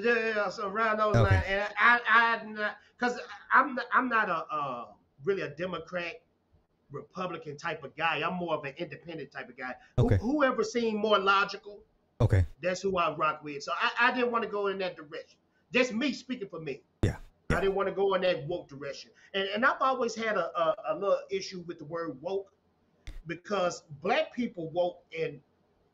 Yeah, 0.00 0.32
yeah, 0.34 0.48
so 0.48 0.68
around 0.68 0.98
those 0.98 1.16
Okay. 1.16 1.34
lines, 1.34 1.44
and 1.48 1.68
I, 1.78 2.00
I, 2.08 2.70
cause 2.98 3.18
I'm, 3.52 3.74
not, 3.74 3.86
I'm 3.92 4.08
not 4.08 4.28
a, 4.28 4.44
uh, 4.54 4.84
really 5.24 5.42
a 5.42 5.50
Democrat, 5.50 6.20
Republican 6.90 7.56
type 7.56 7.84
of 7.84 7.94
guy. 7.96 8.22
I'm 8.24 8.34
more 8.34 8.54
of 8.54 8.64
an 8.64 8.74
independent 8.78 9.30
type 9.30 9.48
of 9.48 9.56
guy. 9.56 9.74
Okay. 9.98 10.16
whoever 10.16 10.64
seemed 10.64 10.98
more 10.98 11.18
logical, 11.18 11.80
Okay. 12.20 12.46
that's 12.62 12.80
who 12.80 12.96
I 12.96 13.14
rock 13.14 13.42
with. 13.44 13.62
So 13.62 13.72
I, 13.80 14.08
I 14.08 14.14
didn't 14.14 14.30
want 14.32 14.44
to 14.44 14.50
go 14.50 14.68
in 14.68 14.78
that 14.78 14.96
direction. 14.96 15.38
That's 15.72 15.92
me 15.92 16.12
speaking 16.12 16.48
for 16.48 16.60
me. 16.60 16.80
Yeah, 17.02 17.16
yeah. 17.50 17.58
I 17.58 17.60
didn't 17.60 17.74
want 17.74 17.88
to 17.88 17.94
go 17.94 18.14
in 18.14 18.22
that 18.22 18.46
woke 18.46 18.68
direction. 18.68 19.10
And 19.34 19.46
and 19.54 19.66
I've 19.66 19.80
always 19.82 20.14
had 20.14 20.36
a, 20.36 20.46
a, 20.58 20.74
a 20.90 20.94
little 20.94 21.18
issue 21.30 21.62
with 21.66 21.78
the 21.78 21.84
word 21.84 22.16
woke 22.22 22.50
because 23.26 23.82
black 24.02 24.34
people 24.34 24.70
woke 24.70 25.02
and 25.18 25.40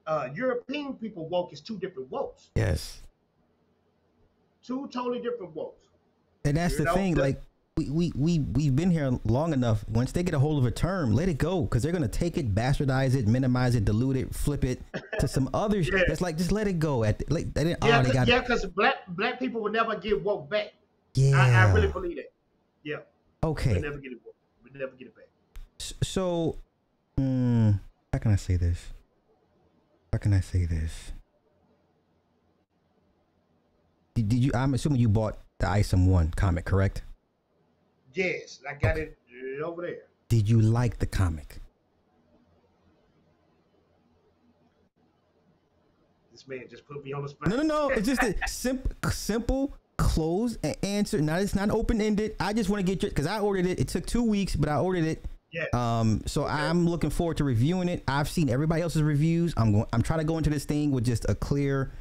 uh, 0.07 0.29
European 0.33 0.95
people 0.95 1.29
woke 1.29 1.53
is 1.53 1.61
two 1.61 1.79
different 1.79 2.11
wokes. 2.11 2.51
Yes. 2.55 3.03
Two 4.67 4.89
totally 4.93 5.21
different 5.21 5.55
wokes. 5.55 5.73
And 6.45 6.57
that's 6.57 6.73
You 6.73 6.79
the 6.79 6.85
know, 6.85 6.95
thing. 6.95 7.15
Like 7.17 7.41
we, 7.77 7.91
we 7.91 8.13
we 8.15 8.39
we've 8.39 8.77
been 8.77 8.91
here 8.91 9.19
long 9.25 9.53
enough. 9.53 9.85
Once 9.89 10.13
they 10.13 10.23
get 10.23 10.35
a 10.35 10.39
hold 10.39 10.59
of 10.59 10.65
a 10.65 10.71
term, 10.71 11.13
let 11.13 11.29
it 11.29 11.39
go 11.39 11.63
because 11.63 11.83
they're 11.83 11.93
gonna 11.93 12.07
take 12.09 12.37
it, 12.39 12.55
bastardize 12.55 13.15
it, 13.15 13.27
minimize 13.27 13.75
it, 13.75 13.85
dilute 13.85 14.17
it, 14.17 14.35
flip 14.35 14.65
it 14.65 14.81
to 15.19 15.27
some 15.27 15.51
other. 15.55 15.81
Yeah. 15.81 16.03
That's 16.07 16.21
like 16.21 16.39
just 16.39 16.53
let 16.53 16.69
it 16.69 16.79
go. 16.79 17.05
At 17.05 17.19
the, 17.19 17.27
like 17.29 17.53
they 17.53 17.65
didn't. 17.65 17.85
Yeah, 17.85 17.99
oh, 17.99 18.03
they 18.03 18.13
got. 18.13 18.29
yeah, 18.29 18.41
because 18.41 18.65
black 18.67 18.97
black 19.09 19.39
people 19.39 19.61
will 19.61 19.73
never 19.73 19.97
get 19.97 20.23
woke 20.23 20.49
back. 20.49 20.73
yeah. 21.15 21.37
I, 21.37 21.69
I 21.69 21.73
really 21.73 21.89
believe 21.89 22.17
that. 22.17 22.33
Yeah, 22.85 22.97
okay. 23.43 23.75
we 23.75 23.81
never 23.81 23.99
get 23.99 24.13
it 24.13 24.19
woke. 24.25 24.35
We 24.63 24.79
never 24.79 24.93
get 24.93 25.09
it 25.09 25.17
back. 25.17 25.27
So, 25.79 26.59
mm, 27.19 27.81
how 28.13 28.19
can 28.19 28.33
I 28.33 28.37
say 28.37 28.57
this? 28.57 28.93
How 30.13 30.19
can 30.19 30.33
I 30.33 30.41
say 30.41 30.65
this? 30.65 31.13
Did, 34.15 34.29
did 34.29 34.37
you? 34.37 34.53
I'm 34.55 34.75
assuming 34.75 35.01
you 35.01 35.09
bought 35.09 35.39
the 35.59 35.69
Isom 35.69 36.07
One 36.07 36.31
comic, 36.37 36.65
correct? 36.65 37.03
Yes, 38.15 38.61
I 38.69 38.75
got 38.75 38.97
it 38.97 39.19
uh, 39.61 39.65
over 39.65 39.83
there. 39.83 40.03
Did 40.29 40.49
you 40.49 40.61
like 40.61 40.99
the 40.99 41.07
comic? 41.07 41.61
This 46.33 46.47
man 46.49 46.65
just 46.71 46.87
put 46.87 47.05
me 47.05 47.13
on 47.13 47.23
the 47.23 47.29
spot. 47.29 47.49
No, 47.49 47.57
no, 47.57 47.63
no. 47.63 47.89
It's 47.91 48.07
just 48.07 48.23
a 48.23 48.35
simple, 48.47 48.91
simple, 49.11 49.75
close 49.97 50.59
and 50.63 50.77
answer. 50.83 51.21
Now 51.21 51.37
it's 51.37 51.55
not 51.55 51.71
open 51.71 52.01
ended. 52.01 52.37
I 52.41 52.53
just 52.53 52.71
want 52.71 52.81
to 52.81 52.85
get 52.85 53.03
your 53.03 53.11
because 53.11 53.27
I 53.27 53.41
ordered 53.41 53.67
it. 53.67 53.81
It 53.81 53.89
took 53.89 54.07
two 54.07 54.23
weeks, 54.23 54.57
but 54.57 54.69
I 54.69 54.77
ordered 54.79 55.05
it. 55.05 55.25
Yeah. 55.53 55.67
Um, 55.73 56.23
so 56.27 56.45
I'm 56.45 56.89
looking 56.89 57.11
forward 57.11 57.37
to 57.37 57.45
reviewing 57.45 57.89
it. 57.89 58.03
I've 58.09 58.29
seen 58.29 58.51
everybody 58.51 58.83
else's 58.83 59.03
reviews. 59.03 59.55
I'm 59.57 59.73
going. 59.73 59.87
I'm 59.93 60.03
trying 60.03 60.19
to 60.21 60.25
go 60.25 60.39
into 60.39 60.51
this 60.51 60.65
thing 60.65 60.91
with 60.91 61.05
just 61.05 61.29
a 61.29 61.35
clear, 61.35 61.93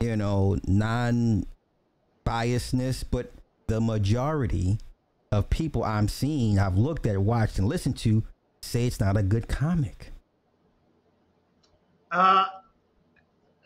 you 0.00 0.16
know, 0.16 0.58
non 0.66 1.46
biasness. 2.24 3.04
But 3.08 3.32
the 3.66 3.80
majority 3.80 4.78
of 5.32 5.50
people 5.50 5.84
I'm 5.84 6.08
seeing, 6.08 6.58
I've 6.58 6.76
looked 6.78 7.06
at, 7.06 7.18
watched, 7.18 7.58
and 7.58 7.68
listened 7.68 7.96
to, 7.98 8.24
say 8.62 8.86
it's 8.86 9.00
not 9.00 9.16
a 9.16 9.22
good 9.22 9.48
comic. 9.48 10.12
Uh, 12.10 12.46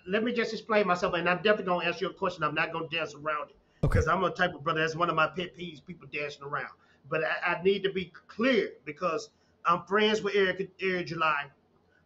let 0.07 0.25
me 0.25 0.33
just 0.33 0.53
explain 0.53 0.87
myself, 0.87 1.15
and 1.15 1.29
I'm 1.29 1.37
definitely 1.39 1.67
gonna 1.67 1.87
answer 1.87 2.07
your 2.07 2.15
question. 2.15 2.43
I'm 2.43 2.55
not 2.55 2.73
gonna 2.73 2.89
dance 2.89 3.15
around 3.15 3.51
it 3.51 3.57
Okay. 3.85 3.93
because 3.93 4.09
I'm 4.09 4.25
a 4.25 4.31
type 4.31 4.55
of 4.55 4.65
brother. 4.65 4.81
That's 4.81 4.97
one 4.97 5.11
of 5.11 5.15
my 5.17 5.27
pet 5.29 5.57
peeves: 5.57 5.85
people 5.85 6.09
dancing 6.13 6.43
around. 6.43 6.71
But 7.09 7.23
I, 7.25 7.55
I 7.55 7.63
need 7.63 7.83
to 7.83 7.93
be 7.93 8.13
clear 8.29 8.71
because 8.85 9.31
I'm 9.65 9.83
friends 9.85 10.23
with 10.23 10.35
Eric, 10.35 10.71
Eric 10.81 11.07
July. 11.07 11.47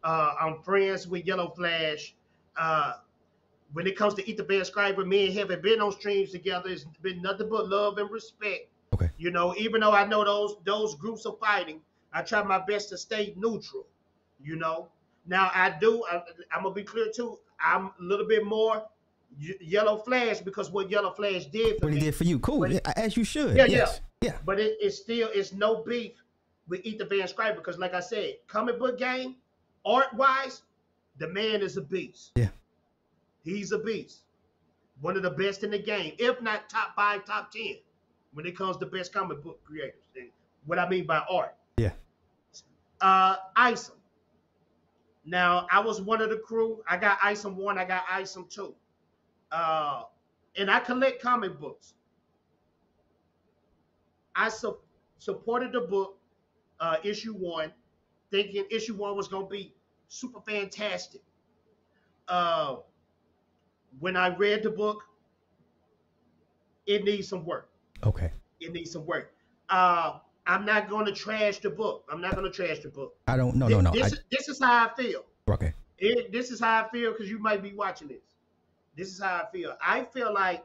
Uh, 0.03 0.35
I'm 0.41 0.61
friends 0.63 1.07
with 1.07 1.25
Yellow 1.25 1.51
Flash. 1.57 2.15
Uh, 2.57 2.95
when 3.75 3.89
it 3.89 3.97
comes 3.97 4.15
to 4.15 4.31
Ethan 4.31 4.47
Van 4.47 4.63
Sciver, 4.63 5.07
me 5.07 5.27
and 5.27 5.35
him 5.35 5.51
have 5.51 5.61
been 5.61 5.81
on 5.81 5.93
streams 5.93 6.31
together. 6.31 6.71
It's 6.71 6.85
been 7.03 7.21
nothing 7.21 7.49
but 7.51 7.69
love 7.69 7.99
and 7.99 8.11
respect. 8.11 8.69
Okay. 8.95 9.11
You 9.19 9.33
know, 9.33 9.55
even 9.59 9.81
though 9.81 9.93
I 9.93 10.07
know 10.07 10.25
those 10.25 10.57
those 10.65 10.95
groups 10.95 11.27
are 11.27 11.37
fighting, 11.41 11.81
I 12.13 12.23
try 12.23 12.43
my 12.45 12.61
best 12.65 12.89
to 12.91 12.99
stay 12.99 13.35
neutral. 13.37 13.85
You 14.43 14.57
know. 14.57 14.89
Now 15.27 15.51
I 15.53 15.75
do. 15.81 16.05
I, 16.11 16.23
I'm 16.55 16.63
gonna 16.63 16.75
be 16.75 16.85
clear 16.85 17.11
too. 17.13 17.39
I'm 17.61 17.87
a 17.87 18.03
little 18.03 18.27
bit 18.27 18.45
more 18.45 18.85
Yellow 19.39 19.97
Flash 19.99 20.41
because 20.41 20.71
what 20.71 20.89
Yellow 20.89 21.11
Flash 21.11 21.47
did 21.47 21.81
for 21.81 21.87
What 21.87 21.95
he 21.95 22.01
did 22.01 22.15
for 22.15 22.25
you, 22.25 22.39
cool. 22.39 22.67
As 22.97 23.17
you 23.17 23.25
should. 23.25 23.57
Yeah, 23.57 23.65
yes. 23.65 24.01
yeah. 24.21 24.37
But 24.47 24.61
it, 24.61 24.77
it's 24.81 24.99
still 24.99 25.29
it's 25.35 25.53
no 25.53 25.83
beef 25.83 26.13
with 26.69 26.85
Ethan 26.87 27.09
Van 27.09 27.27
Sciver 27.27 27.57
because, 27.57 27.79
like 27.79 27.95
I 27.95 28.01
said, 28.01 28.35
comic 28.47 28.79
book 28.79 28.99
game, 28.99 29.35
art 29.85 30.15
wise, 30.15 30.63
the 31.19 31.27
man 31.29 31.61
is 31.61 31.77
a 31.77 31.83
beast. 31.83 32.31
Yeah. 32.37 32.51
He's 33.45 33.73
a 33.73 33.79
beast. 33.79 34.23
One 35.01 35.17
of 35.17 35.23
the 35.23 35.31
best 35.31 35.65
in 35.65 35.71
the 35.71 35.79
game, 35.79 36.15
if 36.19 36.41
not 36.41 36.69
top 36.69 36.97
five, 36.97 37.25
top 37.25 37.51
ten, 37.53 37.77
when 38.33 38.47
it 38.47 38.57
comes 38.57 38.77
to 38.79 38.87
best 38.87 39.13
comic 39.13 39.43
book 39.43 39.63
creators. 39.65 40.05
And 40.17 40.31
what 40.67 40.79
I 40.79 40.89
mean 40.89 41.07
by 41.07 41.23
art. 41.31 41.55
Yeah. 41.77 41.93
Uh, 43.01 43.37
Isom. 43.57 43.97
Now 45.27 45.67
I 45.71 45.81
was 45.81 46.01
one 46.01 46.23
of 46.23 46.31
the 46.31 46.39
crew. 46.39 46.83
I 46.89 46.97
got 46.97 47.19
Isom 47.23 47.57
one. 47.57 47.79
I 47.79 47.85
got 47.85 48.05
Isom 48.11 48.47
two. 48.49 48.75
Uh, 49.53 50.05
and 50.57 50.71
I 50.71 50.81
collect 50.81 51.23
comic 51.23 51.59
books. 51.59 51.95
I 54.37 54.49
su- 54.49 54.79
supported 55.19 55.73
the 55.73 55.83
book, 55.83 56.19
uh, 56.81 56.97
issue 57.05 57.35
one, 57.35 57.73
thinking 58.31 58.65
issue 58.71 58.95
one 58.95 59.17
was 59.17 59.29
gonna 59.29 59.47
be 59.47 59.75
super 60.09 60.41
fantastic. 60.41 61.23
Uh, 62.27 62.77
when 64.01 64.17
I 64.17 64.35
read 64.37 64.63
the 64.63 64.71
book, 64.71 65.03
it 66.87 67.05
needs 67.05 67.29
some 67.29 67.45
work. 67.45 67.71
Okay. 68.05 68.31
It 68.61 68.73
needs 68.73 68.93
some 68.93 69.07
work. 69.07 69.33
Uh, 69.69 70.19
I'm 70.47 70.65
not 70.67 70.89
gonna 70.89 71.13
trash 71.13 71.59
the 71.59 71.71
book. 71.71 72.05
I'm 72.11 72.21
not 72.21 72.35
gonna 72.35 72.51
trash 72.51 72.81
the 72.81 72.89
book. 72.89 73.17
I 73.27 73.37
don't. 73.37 73.57
No, 73.57 73.69
no, 73.69 73.81
no. 73.81 73.91
This, 73.93 74.13
I, 74.13 74.17
this 74.31 74.49
is 74.49 74.61
how 74.61 74.87
I 74.87 74.95
feel. 74.95 75.25
okay. 75.49 75.73
It, 75.99 76.33
this 76.33 76.51
is 76.51 76.61
how 76.61 76.85
I 76.85 76.89
feel 76.91 77.13
because 77.13 77.31
you 77.31 77.39
might 77.39 77.63
be 77.63 77.73
watching 77.73 78.09
this. 78.09 78.23
This 78.97 79.09
is 79.09 79.23
how 79.23 79.43
I 79.43 79.53
feel. 79.53 79.77
I 79.81 80.05
feel 80.05 80.35
like 80.35 80.65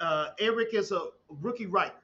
uh, 0.00 0.28
Eric 0.38 0.74
is 0.74 0.92
a 0.92 1.08
rookie 1.28 1.66
writer. 1.66 1.94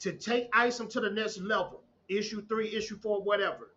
To 0.00 0.12
take 0.12 0.48
Isom 0.52 0.88
to 0.90 1.00
the 1.00 1.10
next 1.10 1.40
level, 1.40 1.82
issue 2.08 2.44
three, 2.46 2.74
issue 2.74 2.96
four, 2.98 3.22
whatever, 3.22 3.74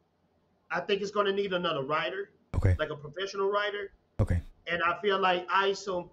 I 0.69 0.79
think 0.81 1.01
it's 1.01 1.11
going 1.11 1.25
to 1.25 1.33
need 1.33 1.53
another 1.53 1.83
writer, 1.83 2.31
Okay. 2.55 2.75
like 2.79 2.89
a 2.89 2.95
professional 2.95 3.49
writer. 3.49 3.91
Okay. 4.19 4.41
And 4.67 4.81
I 4.83 4.99
feel 5.01 5.19
like 5.19 5.47
Isom, 5.49 6.09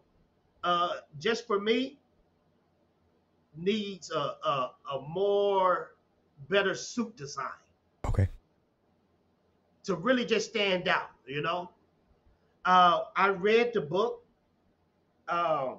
uh, 0.64 0.92
just 1.18 1.46
for 1.46 1.60
me, 1.60 1.98
needs 3.56 4.10
a, 4.10 4.18
a, 4.18 4.72
a 4.94 5.00
more 5.08 5.94
better 6.48 6.74
suit 6.74 7.16
design 7.16 7.46
Okay. 8.06 8.28
to 9.84 9.96
really 9.96 10.24
just 10.24 10.50
stand 10.50 10.88
out, 10.88 11.10
you 11.26 11.42
know. 11.42 11.70
Uh, 12.64 13.04
I 13.16 13.28
read 13.28 13.72
the 13.74 13.80
book. 13.80 14.22
Um, 15.28 15.78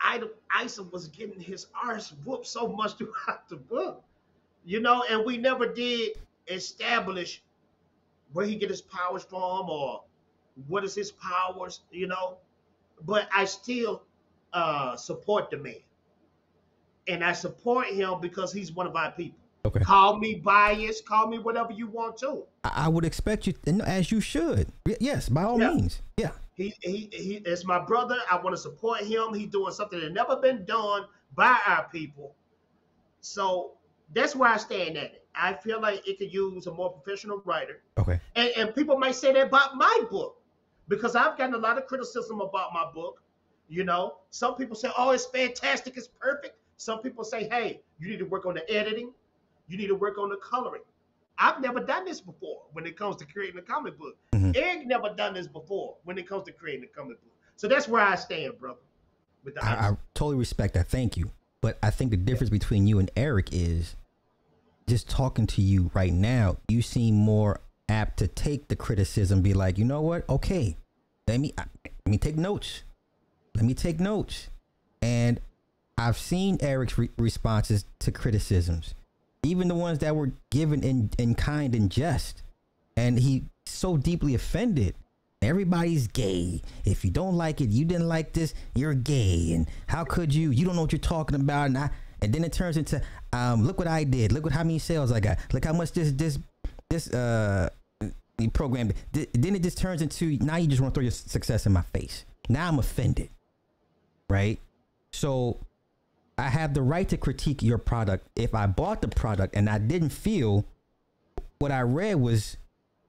I, 0.00 0.22
Isom 0.50 0.90
was 0.92 1.08
getting 1.08 1.40
his 1.40 1.66
arse 1.82 2.12
whooped 2.24 2.46
so 2.46 2.68
much 2.68 2.94
throughout 2.98 3.48
the 3.48 3.56
book, 3.56 4.02
you 4.64 4.80
know, 4.80 5.04
and 5.08 5.24
we 5.24 5.38
never 5.38 5.66
did 5.72 6.18
establish 6.48 7.42
where 8.32 8.46
he 8.46 8.56
get 8.56 8.70
his 8.70 8.82
powers 8.82 9.24
from 9.24 9.68
or 9.68 10.02
what 10.66 10.84
is 10.84 10.94
his 10.94 11.12
powers, 11.12 11.80
you 11.90 12.06
know. 12.06 12.38
But 13.04 13.28
I 13.34 13.44
still 13.44 14.02
uh, 14.52 14.96
support 14.96 15.50
the 15.50 15.56
man, 15.56 15.76
and 17.08 17.24
I 17.24 17.32
support 17.32 17.86
him 17.88 18.20
because 18.20 18.52
he's 18.52 18.72
one 18.72 18.86
of 18.86 18.94
our 18.96 19.10
people. 19.12 19.38
Okay. 19.64 19.80
Call 19.80 20.18
me 20.18 20.34
biased, 20.34 21.06
call 21.06 21.28
me 21.28 21.38
whatever 21.38 21.72
you 21.72 21.86
want 21.86 22.16
to. 22.18 22.44
I, 22.64 22.88
would 22.88 23.04
expect 23.04 23.46
you, 23.46 23.54
as 23.84 24.10
you 24.10 24.20
should. 24.20 24.72
Yes, 25.00 25.28
by 25.28 25.44
all 25.44 25.60
Yeah. 25.60 25.74
means. 25.74 26.02
Yeah. 26.18 26.32
He 26.54 26.74
he 26.80 27.08
he 27.12 27.34
is 27.36 27.64
my 27.64 27.78
brother. 27.78 28.16
I 28.30 28.36
want 28.36 28.54
to 28.54 28.60
support 28.60 29.00
him. 29.00 29.32
He's 29.34 29.48
doing 29.48 29.72
something 29.72 29.98
that 30.00 30.12
never 30.12 30.36
been 30.36 30.64
done 30.64 31.06
by 31.34 31.58
our 31.66 31.88
people. 31.90 32.34
So 33.20 33.72
that's 34.14 34.36
where 34.36 34.48
I 34.48 34.56
stand 34.56 34.96
at 34.96 35.04
it. 35.04 35.26
I 35.34 35.54
feel 35.54 35.80
like 35.80 36.06
it 36.06 36.18
could 36.18 36.32
use 36.32 36.66
a 36.66 36.72
more 36.72 36.90
professional 36.90 37.40
writer. 37.44 37.82
Okay. 37.98 38.20
And, 38.36 38.50
and 38.56 38.74
people 38.74 38.98
might 38.98 39.14
say 39.14 39.32
that 39.32 39.46
about 39.46 39.76
my 39.76 40.02
book 40.10 40.40
because 40.88 41.16
I've 41.16 41.38
gotten 41.38 41.54
a 41.54 41.58
lot 41.58 41.78
of 41.78 41.86
criticism 41.86 42.40
about 42.40 42.72
my 42.74 42.90
book. 42.92 43.22
You 43.68 43.84
know, 43.84 44.18
some 44.30 44.56
people 44.56 44.76
say, 44.76 44.90
oh, 44.98 45.10
it's 45.10 45.26
fantastic, 45.26 45.96
it's 45.96 46.08
perfect. 46.08 46.56
Some 46.76 47.00
people 47.00 47.24
say, 47.24 47.48
hey, 47.48 47.80
you 47.98 48.08
need 48.10 48.18
to 48.18 48.26
work 48.26 48.44
on 48.44 48.54
the 48.54 48.70
editing, 48.70 49.12
you 49.68 49.78
need 49.78 49.86
to 49.86 49.94
work 49.94 50.18
on 50.18 50.28
the 50.28 50.36
coloring. 50.36 50.82
I've 51.38 51.60
never 51.60 51.80
done 51.80 52.04
this 52.04 52.20
before 52.20 52.62
when 52.72 52.86
it 52.86 52.98
comes 52.98 53.16
to 53.16 53.24
creating 53.24 53.58
a 53.58 53.62
comic 53.62 53.98
book. 53.98 54.16
Mhm. 54.34 54.54
Eric 54.54 54.86
never 54.86 55.14
done 55.14 55.34
this 55.34 55.46
before 55.46 55.96
when 56.04 56.18
it 56.18 56.28
comes 56.28 56.44
to 56.44 56.52
creating 56.52 56.84
a 56.84 56.86
comic 56.88 57.22
book. 57.22 57.32
So 57.56 57.68
that's 57.68 57.88
where 57.88 58.02
I 58.02 58.16
stand, 58.16 58.58
brother. 58.58 58.80
With 59.44 59.54
the 59.54 59.64
I, 59.64 59.88
I 59.88 59.96
totally 60.14 60.36
respect 60.36 60.74
that. 60.74 60.88
Thank 60.88 61.16
you. 61.16 61.30
But 61.62 61.78
I 61.82 61.90
think 61.90 62.10
the 62.10 62.16
difference 62.16 62.50
between 62.50 62.86
you 62.86 62.98
and 62.98 63.10
Eric 63.16 63.48
is 63.52 63.96
just 64.86 65.08
talking 65.08 65.46
to 65.48 65.62
you 65.62 65.90
right 65.94 66.12
now, 66.12 66.56
you 66.68 66.82
seem 66.82 67.14
more 67.14 67.60
apt 67.88 68.18
to 68.18 68.26
take 68.26 68.68
the 68.68 68.76
criticism, 68.76 69.42
be 69.42 69.54
like, 69.54 69.78
you 69.78 69.84
know 69.84 70.00
what? 70.00 70.28
Okay, 70.28 70.76
let 71.26 71.40
me 71.40 71.52
let 71.56 72.10
me 72.10 72.18
take 72.18 72.36
notes. 72.36 72.82
Let 73.54 73.64
me 73.64 73.74
take 73.74 74.00
notes. 74.00 74.48
And 75.00 75.40
I've 75.98 76.16
seen 76.16 76.58
Eric's 76.60 76.96
re- 76.96 77.10
responses 77.18 77.84
to 78.00 78.10
criticisms, 78.10 78.94
even 79.42 79.68
the 79.68 79.74
ones 79.74 79.98
that 79.98 80.16
were 80.16 80.32
given 80.50 80.82
in 80.82 81.10
in 81.18 81.34
kind 81.34 81.74
and 81.74 81.90
jest, 81.90 82.42
and 82.96 83.18
he 83.18 83.44
so 83.66 83.96
deeply 83.96 84.34
offended. 84.34 84.94
Everybody's 85.42 86.06
gay. 86.06 86.62
If 86.84 87.04
you 87.04 87.10
don't 87.10 87.36
like 87.36 87.60
it, 87.60 87.68
you 87.68 87.84
didn't 87.84 88.06
like 88.06 88.32
this, 88.32 88.54
you're 88.76 88.94
gay. 88.94 89.52
And 89.54 89.66
how 89.88 90.04
could 90.04 90.32
you? 90.32 90.50
You 90.50 90.64
don't 90.64 90.76
know 90.76 90.82
what 90.82 90.92
you're 90.92 91.00
talking 91.00 91.34
about. 91.34 91.66
And 91.66 91.78
I, 91.78 91.90
and 92.22 92.32
then 92.32 92.44
it 92.44 92.52
turns 92.52 92.76
into, 92.76 93.02
um, 93.32 93.64
look 93.66 93.78
what 93.78 93.88
I 93.88 94.04
did. 94.04 94.32
Look 94.32 94.44
what 94.44 94.52
how 94.52 94.62
many 94.62 94.78
sales 94.78 95.12
I 95.12 95.20
got. 95.20 95.38
Look 95.52 95.64
how 95.64 95.72
much 95.72 95.92
this 95.92 96.12
this 96.12 96.38
this 96.88 97.12
uh 97.12 97.68
program. 98.54 98.92
Then 99.12 99.56
it 99.56 99.62
just 99.62 99.78
turns 99.78 100.02
into 100.02 100.38
now 100.38 100.56
you 100.56 100.68
just 100.68 100.80
want 100.80 100.94
to 100.94 100.98
throw 100.98 101.02
your 101.02 101.10
success 101.10 101.66
in 101.66 101.72
my 101.72 101.82
face. 101.82 102.24
Now 102.48 102.68
I'm 102.68 102.78
offended, 102.78 103.28
right? 104.30 104.58
So 105.12 105.58
I 106.38 106.48
have 106.48 106.74
the 106.74 106.82
right 106.82 107.08
to 107.08 107.16
critique 107.16 107.62
your 107.62 107.78
product 107.78 108.26
if 108.36 108.54
I 108.54 108.66
bought 108.66 109.02
the 109.02 109.08
product 109.08 109.54
and 109.54 109.68
I 109.68 109.78
didn't 109.78 110.10
feel 110.10 110.64
what 111.58 111.72
I 111.72 111.80
read 111.82 112.14
was 112.14 112.56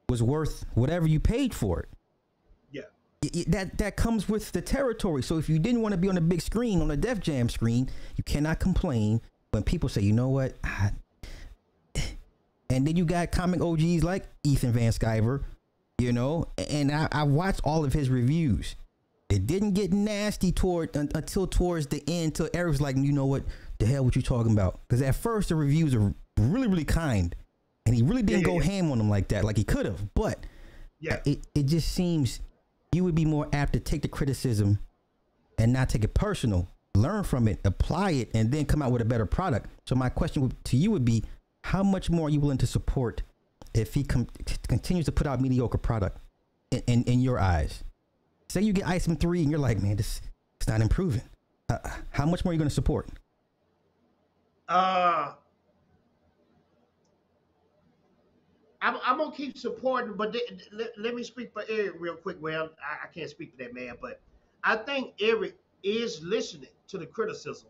was 0.10 0.22
worth 0.22 0.66
whatever 0.74 1.08
you 1.08 1.20
paid 1.20 1.54
for 1.54 1.80
it 1.80 1.90
that 3.48 3.78
that 3.78 3.96
comes 3.96 4.28
with 4.28 4.52
the 4.52 4.62
territory. 4.62 5.24
So 5.24 5.38
if 5.38 5.50
you 5.50 5.60
didn't 5.60 5.82
want 5.82 5.94
to 5.94 5.98
be 5.98 6.10
on 6.10 6.16
the 6.16 6.22
big 6.22 6.42
screen 6.42 6.82
on 6.82 6.88
the 6.88 6.98
Def 6.98 7.20
Jam 7.20 7.50
screen, 7.50 7.90
you 8.16 8.24
cannot 8.24 8.60
complain 8.60 9.22
when 9.52 9.64
people 9.64 9.90
say, 9.90 10.02
you 10.02 10.14
know 10.14 10.30
what, 10.30 10.56
I, 10.64 10.92
and 12.70 12.88
then 12.88 12.96
you 12.96 13.06
got 13.06 13.32
comic 13.32 13.62
OGs 13.62 14.04
like 14.04 14.26
Ethan 14.44 14.72
Van 14.72 14.92
Sciver, 14.92 15.44
you 16.00 16.12
know, 16.12 16.48
and 16.58 16.92
I, 16.92 17.08
I 17.12 17.24
watched 17.24 17.62
all 17.64 17.86
of 17.86 17.94
his 17.94 18.10
reviews. 18.10 18.76
It 19.30 19.48
didn't 19.48 19.74
get 19.74 19.92
nasty 19.92 20.52
toward 20.52 20.96
until 20.96 21.48
towards 21.48 21.88
the 21.88 22.04
end, 22.08 22.36
till 22.36 22.50
Eric's 22.54 22.82
like, 22.82 22.96
you 22.98 23.12
know 23.12 23.26
what, 23.26 23.44
the 23.80 23.86
hell, 23.86 24.04
what 24.04 24.16
you 24.16 24.22
talking 24.22 24.52
about? 24.52 24.80
Because 24.88 25.02
at 25.02 25.16
first 25.16 25.50
the 25.50 25.56
reviews 25.56 25.96
are 25.96 26.14
really, 26.38 26.68
really 26.68 26.86
kind, 26.86 27.36
and 27.86 27.96
he 27.96 28.02
really 28.02 28.22
didn't 28.22 28.42
yeah, 28.42 28.54
yeah, 28.54 28.60
go 28.60 28.64
yeah. 28.64 28.72
ham 28.72 28.92
on 28.92 28.98
them 28.98 29.10
like 29.10 29.30
that, 29.30 29.44
like 29.44 29.58
he 29.58 29.64
could 29.64 29.86
have. 29.86 30.14
But 30.14 30.46
yeah, 31.00 31.20
it 31.26 31.40
it 31.56 31.66
just 31.66 31.92
seems 31.94 32.42
you 32.94 33.04
would 33.04 33.16
be 33.16 33.26
more 33.26 33.48
apt 33.54 33.74
to 33.74 33.80
take 33.80 34.02
the 34.02 34.08
criticism 34.08 34.80
and 35.58 35.74
not 35.74 35.90
take 35.90 36.04
it 36.04 36.14
personal, 36.14 36.68
learn 36.96 37.24
from 37.24 37.48
it, 37.48 37.60
apply 37.66 38.12
it, 38.12 38.32
and 38.34 38.52
then 38.52 38.66
come 38.66 38.82
out 38.82 38.92
with 38.92 39.02
a 39.02 39.06
better 39.06 39.26
product. 39.26 39.70
So 39.86 39.96
my 39.96 40.10
question 40.10 40.52
to 40.64 40.78
you 40.78 40.92
would 40.92 41.06
be, 41.06 41.24
how 41.64 41.84
much 41.84 42.10
more 42.10 42.28
are 42.28 42.30
you 42.30 42.40
willing 42.40 42.58
to 42.58 42.68
support 42.68 43.22
if 43.74 43.94
he 43.94 44.04
continues 44.04 45.06
to 45.06 45.12
put 45.12 45.28
out 45.28 45.42
mediocre 45.42 45.78
product 45.78 46.18
in, 46.72 46.82
in, 46.88 47.04
in, 47.04 47.20
your 47.22 47.40
eyes? 47.40 47.84
Say 48.50 48.62
you 48.62 48.74
get 48.74 48.86
ISOM 48.86 49.20
3 49.20 49.42
and 49.42 49.52
you're 49.52 49.60
like, 49.60 49.82
man, 49.82 49.96
this 49.96 50.22
it's 50.58 50.68
not 50.68 50.82
improving. 50.82 51.22
Uh, 51.70 51.78
how 52.12 52.26
much 52.26 52.44
more 52.44 52.52
are 52.52 52.54
you 52.54 52.60
going 52.60 52.70
to 52.70 52.74
support? 52.74 53.10
Uh, 54.68 55.34
I'm, 58.84 58.98
I'm 59.06 59.18
gonna 59.18 59.32
keep 59.34 59.58
supporting, 59.58 60.14
but 60.16 60.34
th- 60.34 60.46
th- 60.78 60.92
let 60.98 61.16
me 61.16 61.24
speak 61.24 61.54
for 61.54 61.64
Eric 61.70 61.96
real 62.00 62.18
quick. 62.18 62.36
Well, 62.42 62.70
I, 62.84 63.06
I 63.06 63.08
can't 63.08 63.30
speak 63.30 63.52
for 63.52 63.64
that 63.64 63.74
man, 63.74 63.96
but 64.02 64.20
I 64.62 64.76
think 64.76 65.14
Eric 65.22 65.56
is 65.84 66.22
listening 66.22 66.70
to 66.90 66.98
the 66.98 67.06
criticism, 67.06 67.70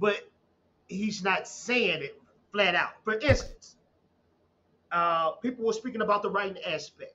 but 0.00 0.26
he's 0.86 1.22
not 1.22 1.46
saying 1.46 2.02
it 2.02 2.20
flat 2.52 2.74
out. 2.74 2.92
For 3.04 3.18
instance, 3.18 3.76
uh, 4.90 5.32
people 5.32 5.66
were 5.66 5.74
speaking 5.74 6.00
about 6.00 6.22
the 6.22 6.30
writing 6.30 6.62
aspect. 6.64 7.12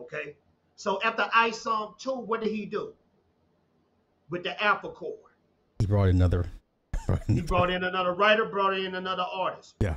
Okay, 0.00 0.36
so 0.76 1.00
after 1.02 1.24
ISOM 1.34 1.98
two, 1.98 2.12
what 2.12 2.40
did 2.40 2.52
he 2.52 2.66
do 2.66 2.94
with 4.30 4.44
the 4.44 4.62
Alpha 4.62 4.90
Core? 4.90 5.16
He 5.80 5.86
brought 5.86 6.08
another. 6.08 6.46
he 7.26 7.40
brought 7.40 7.70
in 7.70 7.82
another 7.82 8.14
writer, 8.14 8.44
brought 8.44 8.78
in 8.78 8.94
another 8.94 9.26
artist. 9.32 9.74
Yeah. 9.80 9.96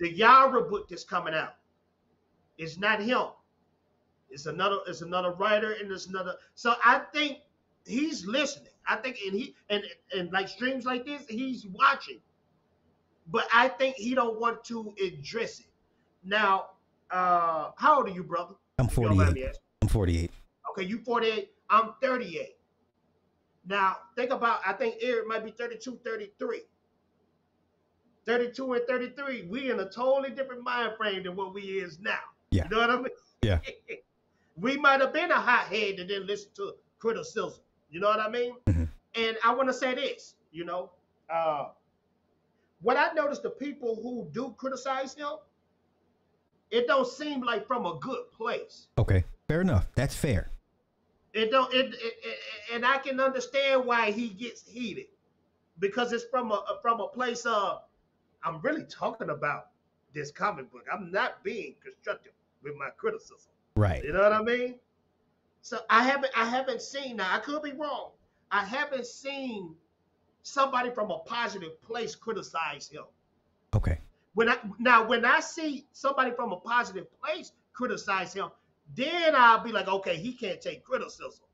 The 0.00 0.12
Yaira 0.12 0.68
book 0.68 0.88
that's 0.88 1.04
coming 1.04 1.34
out 1.34 1.54
is 2.58 2.78
not 2.78 3.00
him. 3.00 3.26
It's 4.30 4.46
another. 4.46 4.78
It's 4.86 5.02
another 5.02 5.32
writer, 5.32 5.76
and 5.80 5.92
it's 5.92 6.06
another. 6.06 6.34
So 6.54 6.74
I 6.84 7.02
think 7.12 7.38
he's 7.86 8.26
listening. 8.26 8.72
I 8.88 8.96
think, 8.96 9.18
and 9.24 9.34
he 9.34 9.54
and 9.68 9.84
and 10.16 10.32
like 10.32 10.48
streams 10.48 10.84
like 10.84 11.04
this, 11.04 11.26
he's 11.28 11.66
watching. 11.66 12.18
But 13.30 13.46
I 13.52 13.68
think 13.68 13.96
he 13.96 14.14
don't 14.14 14.40
want 14.40 14.64
to 14.64 14.92
address 15.04 15.60
it. 15.60 15.66
Now, 16.24 16.70
uh, 17.10 17.70
how 17.76 17.98
old 17.98 18.08
are 18.08 18.12
you, 18.12 18.24
brother? 18.24 18.54
I'm 18.78 18.88
48. 18.88 19.56
I'm 19.82 19.88
48. 19.88 20.30
Okay, 20.70 20.82
you 20.84 20.98
48. 20.98 21.50
I'm 21.68 21.92
38. 22.00 22.56
Now, 23.66 23.98
think 24.16 24.30
about, 24.30 24.60
I 24.66 24.72
think 24.72 24.96
Eric 25.00 25.28
might 25.28 25.44
be 25.44 25.50
32, 25.52 26.00
33. 26.04 26.62
32 28.30 28.74
and 28.74 28.86
33, 28.86 29.48
we 29.50 29.72
in 29.72 29.80
a 29.80 29.90
totally 29.90 30.30
different 30.30 30.62
mind 30.62 30.92
frame 30.96 31.24
than 31.24 31.34
what 31.34 31.52
we 31.52 31.62
is 31.62 31.98
now. 31.98 32.20
Yeah. 32.52 32.62
You 32.62 32.70
know 32.70 32.78
what 32.78 32.90
I 32.90 32.96
mean? 32.96 33.06
Yeah. 33.42 33.58
we 34.56 34.76
might 34.76 35.00
have 35.00 35.12
been 35.12 35.32
a 35.32 35.34
hot 35.34 35.64
hothead 35.64 35.98
and 35.98 36.08
then 36.08 36.28
listen 36.28 36.50
to 36.54 36.74
criticism. 37.00 37.54
You 37.90 37.98
know 37.98 38.06
what 38.06 38.20
I 38.20 38.30
mean? 38.30 38.54
Mm-hmm. 38.66 38.84
And 39.16 39.36
I 39.44 39.52
want 39.52 39.68
to 39.68 39.72
say 39.72 39.96
this, 39.96 40.36
you 40.52 40.64
know, 40.64 40.90
uh, 41.28 41.70
what 42.82 42.96
I 42.96 43.12
noticed 43.14 43.42
the 43.42 43.50
people 43.50 43.98
who 44.00 44.28
do 44.32 44.54
criticize 44.56 45.14
him, 45.14 45.32
it 46.70 46.86
don't 46.86 47.08
seem 47.08 47.40
like 47.40 47.66
from 47.66 47.84
a 47.84 47.98
good 48.00 48.30
place. 48.30 48.86
Okay, 48.96 49.24
fair 49.48 49.60
enough. 49.60 49.88
That's 49.96 50.14
fair. 50.14 50.52
It 51.32 51.50
don't. 51.50 51.72
It, 51.74 51.94
it, 51.94 52.14
it 52.22 52.38
and 52.72 52.86
I 52.86 52.98
can 52.98 53.18
understand 53.18 53.84
why 53.84 54.12
he 54.12 54.28
gets 54.28 54.62
heated 54.68 55.06
because 55.80 56.12
it's 56.12 56.24
from 56.30 56.52
a 56.52 56.62
from 56.80 57.00
a 57.00 57.08
place 57.08 57.44
of 57.44 57.82
I'm 58.44 58.60
really 58.60 58.84
talking 58.84 59.30
about 59.30 59.68
this 60.14 60.30
comic 60.30 60.70
book. 60.72 60.86
I'm 60.92 61.10
not 61.10 61.42
being 61.44 61.74
constructive 61.82 62.32
with 62.62 62.74
my 62.76 62.90
criticism. 62.96 63.52
Right. 63.76 64.02
You 64.02 64.12
know 64.12 64.22
what 64.22 64.32
I 64.32 64.42
mean? 64.42 64.74
So 65.62 65.78
I 65.88 66.04
haven't 66.04 66.32
I 66.36 66.44
haven't 66.44 66.82
seen 66.82 67.16
now. 67.16 67.34
I 67.34 67.38
could 67.38 67.62
be 67.62 67.72
wrong. 67.72 68.10
I 68.50 68.64
haven't 68.64 69.06
seen 69.06 69.74
somebody 70.42 70.90
from 70.90 71.10
a 71.10 71.18
positive 71.18 71.80
place 71.82 72.14
criticize 72.14 72.88
him. 72.88 73.04
Okay. 73.74 73.98
When 74.34 74.48
I 74.48 74.56
now 74.78 75.06
when 75.06 75.24
I 75.24 75.40
see 75.40 75.86
somebody 75.92 76.32
from 76.32 76.52
a 76.52 76.56
positive 76.56 77.06
place 77.22 77.52
criticize 77.72 78.32
him, 78.32 78.50
then 78.94 79.34
I'll 79.34 79.62
be 79.62 79.72
like, 79.72 79.88
okay, 79.88 80.16
he 80.16 80.32
can't 80.32 80.60
take 80.60 80.82
criticism. 80.82 81.44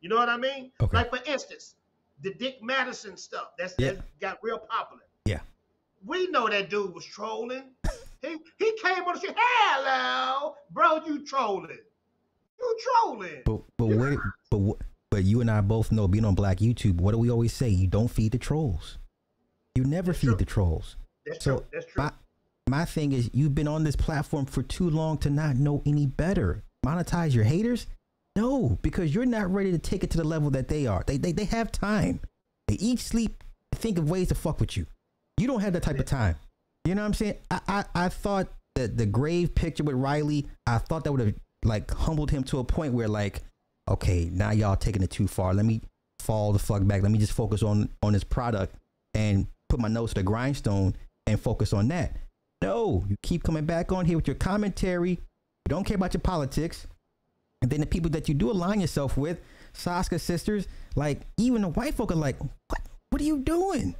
You 0.00 0.08
know 0.08 0.16
what 0.16 0.28
I 0.28 0.36
mean? 0.36 0.70
Okay. 0.80 0.96
Like 0.96 1.10
for 1.10 1.20
instance, 1.26 1.74
the 2.22 2.34
Dick 2.34 2.62
Madison 2.62 3.16
stuff 3.16 3.52
that's 3.58 3.74
yeah. 3.78 3.92
that 3.92 4.20
got 4.20 4.38
real 4.42 4.58
popular. 4.58 5.02
We 6.06 6.28
know 6.28 6.48
that 6.48 6.70
dude 6.70 6.94
was 6.94 7.04
trolling. 7.04 7.70
he 8.22 8.36
he 8.58 8.78
came 8.82 9.04
on 9.04 9.14
the 9.14 9.18
street. 9.18 9.34
Hello, 9.36 10.54
bro, 10.70 11.00
you 11.06 11.24
trolling. 11.24 11.78
You 12.60 12.78
trolling. 12.82 13.42
But 13.44 13.62
but 13.76 13.86
wait, 13.86 14.18
but 14.50 14.60
but 15.10 15.24
you 15.24 15.40
and 15.40 15.50
I 15.50 15.60
both 15.60 15.92
know 15.92 16.08
being 16.08 16.24
on 16.24 16.34
Black 16.34 16.58
YouTube. 16.58 17.00
What 17.00 17.12
do 17.12 17.18
we 17.18 17.30
always 17.30 17.52
say? 17.52 17.68
You 17.68 17.86
don't 17.86 18.08
feed 18.08 18.32
the 18.32 18.38
trolls. 18.38 18.98
You 19.74 19.84
never 19.84 20.12
That's 20.12 20.20
feed 20.20 20.26
true. 20.28 20.36
the 20.36 20.44
trolls. 20.44 20.96
That's 21.26 21.44
so 21.44 21.58
true. 21.58 21.66
That's 21.72 21.86
true. 21.86 22.02
My, 22.04 22.12
my 22.68 22.84
thing 22.84 23.12
is, 23.12 23.30
you've 23.32 23.54
been 23.54 23.68
on 23.68 23.84
this 23.84 23.96
platform 23.96 24.46
for 24.46 24.62
too 24.62 24.90
long 24.90 25.18
to 25.18 25.30
not 25.30 25.56
know 25.56 25.82
any 25.86 26.06
better. 26.06 26.62
Monetize 26.84 27.34
your 27.34 27.44
haters? 27.44 27.86
No, 28.36 28.78
because 28.82 29.14
you're 29.14 29.24
not 29.26 29.52
ready 29.52 29.70
to 29.70 29.78
take 29.78 30.02
it 30.04 30.10
to 30.10 30.18
the 30.18 30.24
level 30.24 30.50
that 30.50 30.68
they 30.68 30.86
are. 30.86 31.04
They 31.06 31.16
they, 31.16 31.32
they 31.32 31.44
have 31.44 31.72
time. 31.72 32.20
They 32.68 32.74
eat, 32.74 32.98
sleep, 33.00 33.44
think 33.72 33.98
of 33.98 34.10
ways 34.10 34.28
to 34.28 34.34
fuck 34.34 34.60
with 34.60 34.76
you. 34.76 34.86
You 35.38 35.46
don't 35.46 35.60
have 35.60 35.72
that 35.72 35.82
type 35.82 35.98
of 35.98 36.06
time. 36.06 36.36
You 36.84 36.94
know 36.94 37.02
what 37.02 37.08
I'm 37.08 37.14
saying? 37.14 37.36
I, 37.50 37.60
I, 37.66 37.84
I 37.94 38.08
thought 38.08 38.48
that 38.74 38.96
the 38.96 39.06
grave 39.06 39.54
picture 39.54 39.84
with 39.84 39.96
Riley, 39.96 40.46
I 40.66 40.78
thought 40.78 41.04
that 41.04 41.12
would 41.12 41.20
have 41.20 41.34
like 41.64 41.90
humbled 41.90 42.30
him 42.30 42.44
to 42.44 42.58
a 42.58 42.64
point 42.64 42.92
where 42.92 43.08
like, 43.08 43.42
okay, 43.88 44.28
now 44.30 44.50
y'all 44.50 44.76
taking 44.76 45.02
it 45.02 45.10
too 45.10 45.26
far. 45.26 45.54
Let 45.54 45.64
me 45.64 45.80
fall 46.20 46.52
the 46.52 46.58
fuck 46.58 46.86
back. 46.86 47.02
Let 47.02 47.10
me 47.10 47.18
just 47.18 47.32
focus 47.32 47.62
on 47.62 47.88
on 48.02 48.12
this 48.12 48.24
product 48.24 48.76
and 49.14 49.46
put 49.68 49.80
my 49.80 49.88
nose 49.88 50.10
to 50.10 50.16
the 50.16 50.22
grindstone 50.22 50.94
and 51.26 51.40
focus 51.40 51.72
on 51.72 51.88
that. 51.88 52.16
No, 52.62 53.04
you 53.08 53.16
keep 53.22 53.42
coming 53.42 53.64
back 53.64 53.92
on 53.92 54.04
here 54.04 54.16
with 54.16 54.26
your 54.26 54.36
commentary. 54.36 55.10
You 55.10 55.68
don't 55.68 55.84
care 55.84 55.96
about 55.96 56.14
your 56.14 56.20
politics. 56.20 56.86
And 57.62 57.70
then 57.70 57.80
the 57.80 57.86
people 57.86 58.10
that 58.10 58.28
you 58.28 58.34
do 58.34 58.50
align 58.50 58.80
yourself 58.80 59.16
with, 59.16 59.40
Soska 59.74 60.20
sisters, 60.20 60.66
like 60.96 61.22
even 61.38 61.62
the 61.62 61.68
white 61.68 61.94
folk 61.94 62.12
are 62.12 62.16
like, 62.16 62.38
what? 62.38 62.80
What 63.10 63.22
are 63.22 63.24
you 63.24 63.38
doing? 63.38 63.94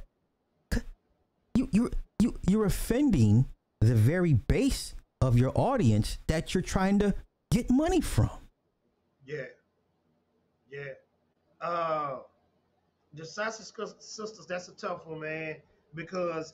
You 1.71 1.71
you 1.71 1.91
you 2.19 2.39
you're 2.47 2.65
offending 2.65 3.47
the 3.81 3.95
very 3.95 4.33
base 4.33 4.95
of 5.21 5.37
your 5.37 5.51
audience 5.55 6.17
that 6.27 6.53
you're 6.53 6.63
trying 6.63 6.99
to 6.99 7.13
get 7.51 7.69
money 7.69 8.01
from. 8.01 8.29
Yeah, 9.25 9.45
yeah. 10.71 10.93
Uh, 11.61 12.19
the 13.13 13.23
Soska 13.23 14.01
Sisters, 14.01 14.45
that's 14.45 14.67
a 14.67 14.73
tough 14.73 15.07
one, 15.07 15.21
man, 15.21 15.55
because 15.93 16.53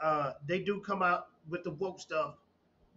uh, 0.00 0.32
they 0.46 0.60
do 0.60 0.80
come 0.80 1.02
out 1.02 1.28
with 1.48 1.64
the 1.64 1.70
woke 1.70 2.00
stuff, 2.00 2.34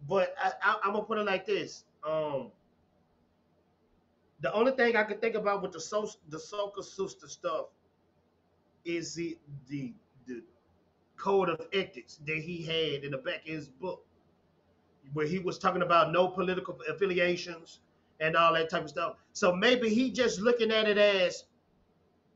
but 0.08 0.34
I, 0.42 0.52
I, 0.62 0.76
I'm 0.84 0.92
gonna 0.92 1.04
put 1.04 1.18
it 1.18 1.26
like 1.26 1.46
this. 1.46 1.84
Um, 2.06 2.50
the 4.40 4.52
only 4.52 4.72
thing 4.72 4.96
I 4.96 5.04
can 5.04 5.18
think 5.18 5.36
about 5.36 5.62
with 5.62 5.72
the 5.72 5.80
so 5.80 6.08
the 6.28 6.38
Soska 6.38 6.84
Sister 6.84 7.28
stuff 7.28 7.66
is 8.84 9.14
the 9.14 9.38
the 9.68 9.94
the 10.26 10.42
code 11.16 11.48
of 11.48 11.66
ethics 11.72 12.18
that 12.26 12.38
he 12.38 12.62
had 12.62 13.04
in 13.04 13.10
the 13.12 13.18
back 13.18 13.42
of 13.42 13.48
his 13.48 13.68
book, 13.68 14.04
where 15.12 15.26
he 15.26 15.38
was 15.38 15.58
talking 15.58 15.82
about 15.82 16.12
no 16.12 16.28
political 16.28 16.78
affiliations 16.88 17.80
and 18.20 18.36
all 18.36 18.52
that 18.54 18.70
type 18.70 18.84
of 18.84 18.88
stuff. 18.88 19.16
So 19.32 19.54
maybe 19.54 19.88
he 19.88 20.10
just 20.10 20.40
looking 20.40 20.70
at 20.70 20.88
it 20.88 20.98
as 20.98 21.44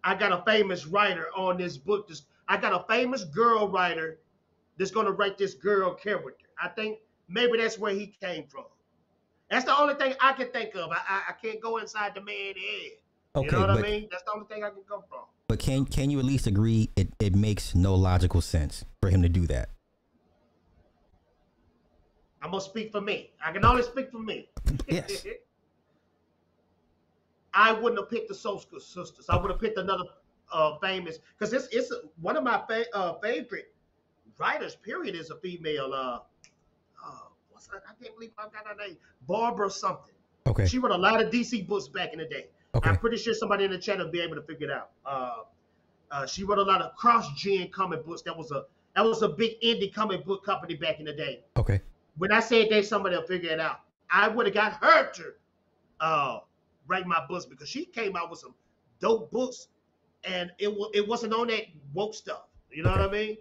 I 0.05 0.15
got 0.15 0.33
a 0.33 0.43
famous 0.45 0.87
writer 0.87 1.29
on 1.37 1.57
this 1.59 1.77
book. 1.77 2.09
This 2.09 2.23
I 2.49 2.57
got 2.57 2.73
a 2.73 2.85
famous 2.89 3.25
girl 3.25 3.69
writer 3.69 4.19
that's 4.79 4.91
gonna 4.91 5.13
write 5.13 5.39
this 5.39 5.55
girl 5.55 5.95
character. 5.95 6.47
I 6.61 6.69
think 6.69 6.99
maybe 7.29 7.59
that's 7.59 7.79
where 7.79 7.93
he 7.93 8.15
came 8.21 8.47
from. 8.47 8.65
That's 9.51 9.65
the 9.65 9.79
only 9.79 9.95
thing 9.95 10.15
I 10.21 10.33
can 10.33 10.51
think 10.51 10.75
of. 10.75 10.91
I 10.91 11.01
I, 11.09 11.23
I 11.31 11.33
can't 11.43 11.61
go 11.61 11.79
inside 11.79 12.15
the 12.15 12.21
man's 12.21 12.57
head. 12.57 12.93
Okay, 13.37 13.47
you 13.47 13.53
know 13.53 13.61
what 13.61 13.69
but, 13.69 13.79
I 13.79 13.91
mean? 13.91 14.09
That's 14.11 14.23
the 14.25 14.33
only 14.33 14.47
thing 14.47 14.65
I 14.65 14.71
can 14.71 14.83
come 14.89 15.03
from. 15.09 15.25
But 15.49 15.59
can 15.59 15.87
can 15.87 16.11
you 16.11 16.19
at 16.19 16.25
least 16.25 16.47
agree 16.47 16.91
it, 16.95 17.09
it 17.19 17.35
makes 17.35 17.75
no 17.75 17.95
logical 17.95 18.41
sense 18.41 18.85
for 19.01 19.09
him 19.09 19.23
to 19.23 19.29
do 19.29 19.47
that? 19.47 19.71
I'm 22.43 22.51
gonna 22.51 22.61
speak 22.61 22.93
for 22.93 23.01
me. 23.01 23.31
I 23.45 23.51
can 23.51 23.65
only 23.65 23.83
speak 23.83 24.13
for 24.13 24.21
me. 24.21 24.49
Yes. 24.87 25.27
I 27.55 27.73
wouldn't 27.73 27.99
have 27.99 28.11
picked 28.11 28.29
the 28.29 28.35
Soska 28.35 28.81
sisters. 28.81 29.27
I 29.29 29.37
would 29.37 29.51
have 29.51 29.61
picked 29.61 29.79
another 29.79 30.05
uh, 30.53 30.77
famous 30.79 31.19
because 31.37 31.53
it's 31.53 31.67
it's 31.73 31.93
one 32.21 32.37
of 32.37 32.45
my 32.45 32.63
fa- 32.69 32.95
uh, 32.95 33.15
favorite 33.15 33.73
writers. 34.39 34.77
Period 34.77 35.17
is 35.17 35.31
a 35.31 35.37
female. 35.37 35.93
Uh, 35.93 36.19
uh, 37.05 37.11
what's 37.51 37.67
that? 37.69 37.83
I 37.89 37.95
can't 38.01 38.15
believe 38.15 38.33
I 38.39 38.45
got 38.45 38.67
her 38.67 38.87
name. 38.87 38.99
Barbara 39.27 39.71
something. 39.71 40.15
Okay. 40.47 40.67
She 40.67 40.79
wrote 40.79 40.93
a 40.93 40.97
lot 40.97 41.23
of 41.23 41.33
DC 41.33 41.67
books 41.67 41.89
back 41.89 42.13
in 42.13 42.19
the 42.19 42.27
day. 42.27 42.47
Okay. 42.79 42.91
I'm 42.91 42.97
pretty 42.99 43.17
sure 43.17 43.35
somebody 43.35 43.65
in 43.65 43.71
the 43.73 43.79
chat 43.79 43.99
will 43.99 44.09
be 44.11 44.21
able 44.21 44.37
to 44.37 44.43
figure 44.43 44.69
it 44.69 44.73
out. 44.73 44.91
Uh, 45.05 45.43
uh, 46.11 46.27
she 46.27 46.45
wrote 46.45 46.59
a 46.59 46.63
lot 46.63 46.81
of 46.81 46.95
cross-gen 46.97 47.69
comic 47.71 48.05
books. 48.07 48.23
That 48.23 48.37
was 48.37 48.51
a 48.53 48.65
that 48.95 49.05
was 49.05 49.23
a 49.23 49.29
big 49.29 49.61
indie 49.61 49.93
comic 49.93 50.25
book 50.25 50.45
company 50.45 50.75
back 50.75 50.99
in 50.99 51.05
the 51.05 51.13
day. 51.13 51.45
Okay. 51.57 51.81
When 52.17 52.33
I 52.33 52.41
said 52.41 52.69
that, 52.71 52.87
somebody 52.87 53.17
will 53.17 53.27
figure 53.27 53.51
it 53.51 53.61
out. 53.61 53.81
I 54.11 54.29
would 54.29 54.47
have 54.47 54.55
got 54.55 54.73
her 54.83 55.11
to 55.13 55.33
uh, 56.01 56.39
write 56.87 57.07
my 57.07 57.25
books 57.29 57.45
because 57.45 57.69
she 57.69 57.85
came 57.85 58.17
out 58.17 58.31
with 58.31 58.41
some 58.41 58.55
dope 59.01 59.31
books, 59.31 59.69
and 60.25 60.51
it 60.59 60.75
wa- 60.75 60.91
it 60.95 61.07
wasn't 61.07 61.33
on 61.35 61.49
that 61.49 61.65
woke 61.95 62.15
stuff. 62.15 62.45
You 62.71 62.83
know 62.83 62.91
what 62.91 63.01
I 63.01 63.11
mean? 63.11 63.37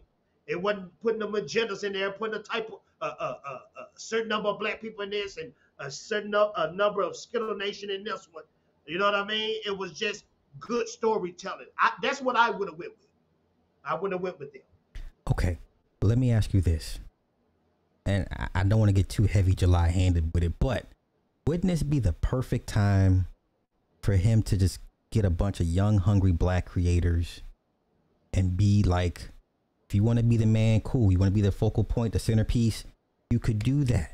It 0.47 0.61
wasn't 0.61 0.99
putting 1.01 1.19
the 1.19 1.27
agendas 1.27 1.83
in 1.83 1.93
there, 1.93 2.11
putting 2.11 2.35
a 2.39 2.43
type 2.43 2.69
of 2.71 2.79
uh, 3.01 3.13
uh, 3.19 3.37
uh, 3.47 3.59
a 3.79 3.99
certain 3.99 4.27
number 4.29 4.49
of 4.49 4.59
black 4.59 4.81
people 4.81 5.03
in 5.03 5.09
this 5.11 5.37
and 5.37 5.53
a 5.79 5.89
certain 5.91 6.31
nu- 6.31 6.51
a 6.57 6.71
number 6.73 7.01
of 7.01 7.15
Skittle 7.15 7.55
Nation 7.55 7.89
in 7.91 8.03
this 8.03 8.27
one. 8.31 8.43
You 8.87 8.97
know 8.97 9.05
what 9.05 9.15
I 9.15 9.25
mean? 9.25 9.59
It 9.65 9.77
was 9.77 9.91
just 9.91 10.25
good 10.59 10.87
storytelling. 10.87 11.67
I, 11.79 11.91
that's 12.01 12.21
what 12.21 12.35
I 12.35 12.49
would 12.49 12.69
have 12.69 12.77
went 12.77 12.93
with. 12.97 13.07
I 13.85 13.95
would 13.95 14.11
have 14.11 14.21
went 14.21 14.39
with 14.39 14.53
them. 14.53 14.61
Okay. 15.29 15.59
Let 16.01 16.17
me 16.17 16.31
ask 16.31 16.53
you 16.53 16.61
this. 16.61 16.99
And 18.05 18.27
I, 18.31 18.47
I 18.55 18.63
don't 18.63 18.79
want 18.79 18.89
to 18.89 18.93
get 18.93 19.09
too 19.09 19.23
heavy 19.23 19.53
July 19.53 19.89
handed 19.89 20.33
with 20.33 20.43
it, 20.43 20.53
but 20.59 20.85
wouldn't 21.45 21.69
this 21.69 21.83
be 21.83 21.99
the 21.99 22.13
perfect 22.13 22.67
time 22.67 23.27
for 24.01 24.15
him 24.15 24.41
to 24.43 24.57
just 24.57 24.79
get 25.11 25.25
a 25.25 25.29
bunch 25.29 25.59
of 25.59 25.65
young, 25.65 25.97
hungry 25.97 26.31
black 26.31 26.65
creators 26.65 27.41
and 28.33 28.55
be 28.55 28.83
like, 28.83 29.29
if 29.87 29.95
you 29.95 30.03
want 30.03 30.19
to 30.19 30.23
be 30.23 30.37
the 30.37 30.45
man, 30.45 30.81
cool. 30.81 31.11
You 31.11 31.17
want 31.17 31.31
to 31.31 31.35
be 31.35 31.41
the 31.41 31.51
focal 31.51 31.83
point, 31.83 32.13
the 32.13 32.19
centerpiece, 32.19 32.83
you 33.29 33.39
could 33.39 33.59
do 33.59 33.83
that. 33.85 34.13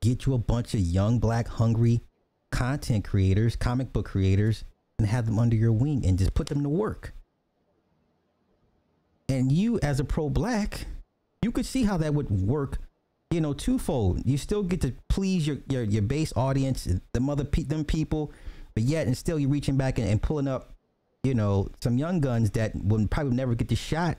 Get 0.00 0.26
you 0.26 0.34
a 0.34 0.38
bunch 0.38 0.74
of 0.74 0.80
young, 0.80 1.18
black, 1.18 1.48
hungry 1.48 2.02
content 2.50 3.04
creators, 3.04 3.56
comic 3.56 3.92
book 3.92 4.06
creators, 4.06 4.64
and 4.98 5.06
have 5.06 5.26
them 5.26 5.38
under 5.38 5.56
your 5.56 5.72
wing 5.72 6.04
and 6.06 6.18
just 6.18 6.34
put 6.34 6.48
them 6.48 6.62
to 6.62 6.68
work. 6.68 7.12
And 9.28 9.50
you, 9.50 9.78
as 9.82 10.00
a 10.00 10.04
pro 10.04 10.30
black, 10.30 10.86
you 11.42 11.50
could 11.50 11.66
see 11.66 11.84
how 11.84 11.96
that 11.98 12.14
would 12.14 12.30
work. 12.30 12.78
You 13.30 13.40
know, 13.40 13.52
twofold. 13.52 14.22
You 14.24 14.38
still 14.38 14.62
get 14.62 14.80
to 14.82 14.94
please 15.08 15.46
your 15.46 15.58
your, 15.68 15.82
your 15.82 16.02
base 16.02 16.32
audience, 16.36 16.88
the 17.12 17.20
mother 17.20 17.44
pe- 17.44 17.64
them 17.64 17.84
people, 17.84 18.32
but 18.74 18.84
yet 18.84 19.06
and 19.06 19.16
still 19.16 19.38
you're 19.38 19.50
reaching 19.50 19.76
back 19.76 19.98
and, 19.98 20.08
and 20.08 20.22
pulling 20.22 20.46
up, 20.46 20.74
you 21.24 21.34
know, 21.34 21.68
some 21.82 21.98
young 21.98 22.20
guns 22.20 22.50
that 22.52 22.72
would 22.76 23.10
probably 23.10 23.34
never 23.34 23.56
get 23.56 23.68
the 23.68 23.74
shot 23.74 24.18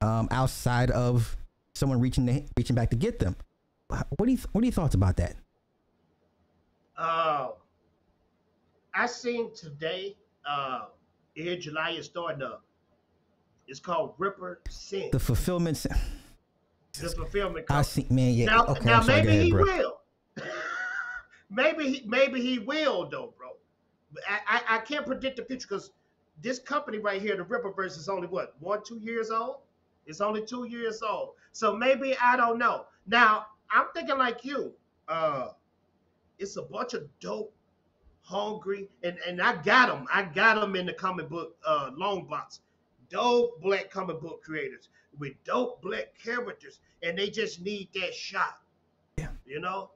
um, 0.00 0.28
outside 0.30 0.90
of 0.90 1.36
someone 1.74 2.00
reaching 2.00 2.24
the, 2.24 2.44
reaching 2.56 2.74
back 2.74 2.90
to 2.90 2.96
get 2.96 3.18
them. 3.18 3.36
What 3.88 4.26
do 4.26 4.32
you 4.32 4.38
what 4.52 4.62
are 4.62 4.64
your 4.64 4.72
thoughts 4.72 4.94
about 4.94 5.18
that? 5.18 5.36
Uh, 6.98 7.50
I 8.92 9.06
seen 9.06 9.54
today, 9.54 10.16
uh, 10.44 10.86
Eric 11.36 11.60
July 11.60 11.90
is 11.90 12.06
starting 12.06 12.42
up. 12.42 12.64
It's 13.68 13.78
called 13.78 14.14
Ripper 14.18 14.60
Sin. 14.68 15.10
The 15.12 15.20
fulfillment. 15.20 15.86
The 16.94 17.08
fulfillment 17.10 17.66
I 17.70 17.82
see, 17.82 18.06
man. 18.10 18.32
Yeah. 18.32 18.46
now, 18.46 18.66
okay. 18.66 18.84
now 18.84 18.98
I'm 18.98 19.04
sorry. 19.04 19.22
Go 19.22 19.26
maybe 19.26 19.28
ahead, 19.28 19.44
he 19.44 19.50
bro. 19.52 19.62
will. 19.62 20.00
maybe 21.50 21.92
he, 21.92 22.02
maybe 22.06 22.40
he 22.40 22.58
will 22.58 23.08
though, 23.08 23.32
bro. 23.38 23.50
I, 24.28 24.40
I, 24.48 24.76
I 24.76 24.78
can't 24.80 25.06
predict 25.06 25.36
the 25.36 25.44
future 25.44 25.68
because 25.68 25.92
this 26.42 26.58
company 26.58 26.98
right 26.98 27.22
here, 27.22 27.36
the 27.36 27.44
Rippaverse, 27.44 27.96
is 27.96 28.08
only 28.08 28.26
what 28.26 28.54
one, 28.58 28.80
two 28.84 28.98
years 28.98 29.30
old. 29.30 29.58
It's 30.06 30.20
only 30.20 30.44
two 30.44 30.64
years 30.64 31.02
old. 31.02 31.34
So 31.52 31.76
maybe 31.76 32.16
I 32.20 32.36
don't 32.36 32.58
know. 32.58 32.86
Now 33.06 33.46
I'm 33.70 33.86
thinking 33.94 34.18
like 34.18 34.44
you. 34.44 34.72
Uh, 35.06 35.50
it's 36.38 36.56
a 36.56 36.62
bunch 36.62 36.94
of 36.94 37.08
dope, 37.20 37.52
hungry, 38.22 38.88
and 39.02 39.18
and 39.26 39.40
I 39.40 39.60
got 39.62 39.88
them. 39.88 40.06
I 40.12 40.22
got 40.22 40.60
them 40.60 40.76
in 40.76 40.86
the 40.86 40.92
comic 40.92 41.28
book 41.28 41.56
uh, 41.66 41.90
long 41.96 42.26
box. 42.26 42.60
Dope 43.10 43.60
black 43.62 43.90
comic 43.90 44.20
book 44.20 44.42
creators 44.42 44.88
with 45.18 45.32
dope 45.44 45.80
black 45.82 46.12
characters, 46.22 46.80
and 47.02 47.18
they 47.18 47.30
just 47.30 47.60
need 47.60 47.88
that 47.94 48.14
shot. 48.14 48.58
Yeah. 49.16 49.28
You 49.46 49.60
know. 49.60 49.90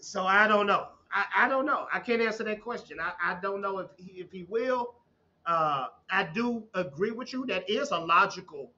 So 0.00 0.24
I 0.24 0.46
don't 0.46 0.66
know. 0.66 0.88
I, 1.12 1.24
I 1.44 1.48
don't 1.48 1.66
know. 1.66 1.86
I 1.92 2.00
can't 2.00 2.20
answer 2.20 2.44
that 2.44 2.62
question. 2.62 2.98
I, 3.00 3.12
I 3.22 3.38
don't 3.40 3.60
know 3.60 3.78
if 3.78 3.88
he, 3.96 4.20
if 4.20 4.30
he 4.30 4.44
will. 4.48 4.94
Uh, 5.46 5.86
I 6.10 6.24
do 6.24 6.64
agree 6.74 7.10
with 7.10 7.32
you. 7.32 7.46
That 7.46 7.68
is 7.68 7.90
a 7.90 7.98
logical 7.98 8.70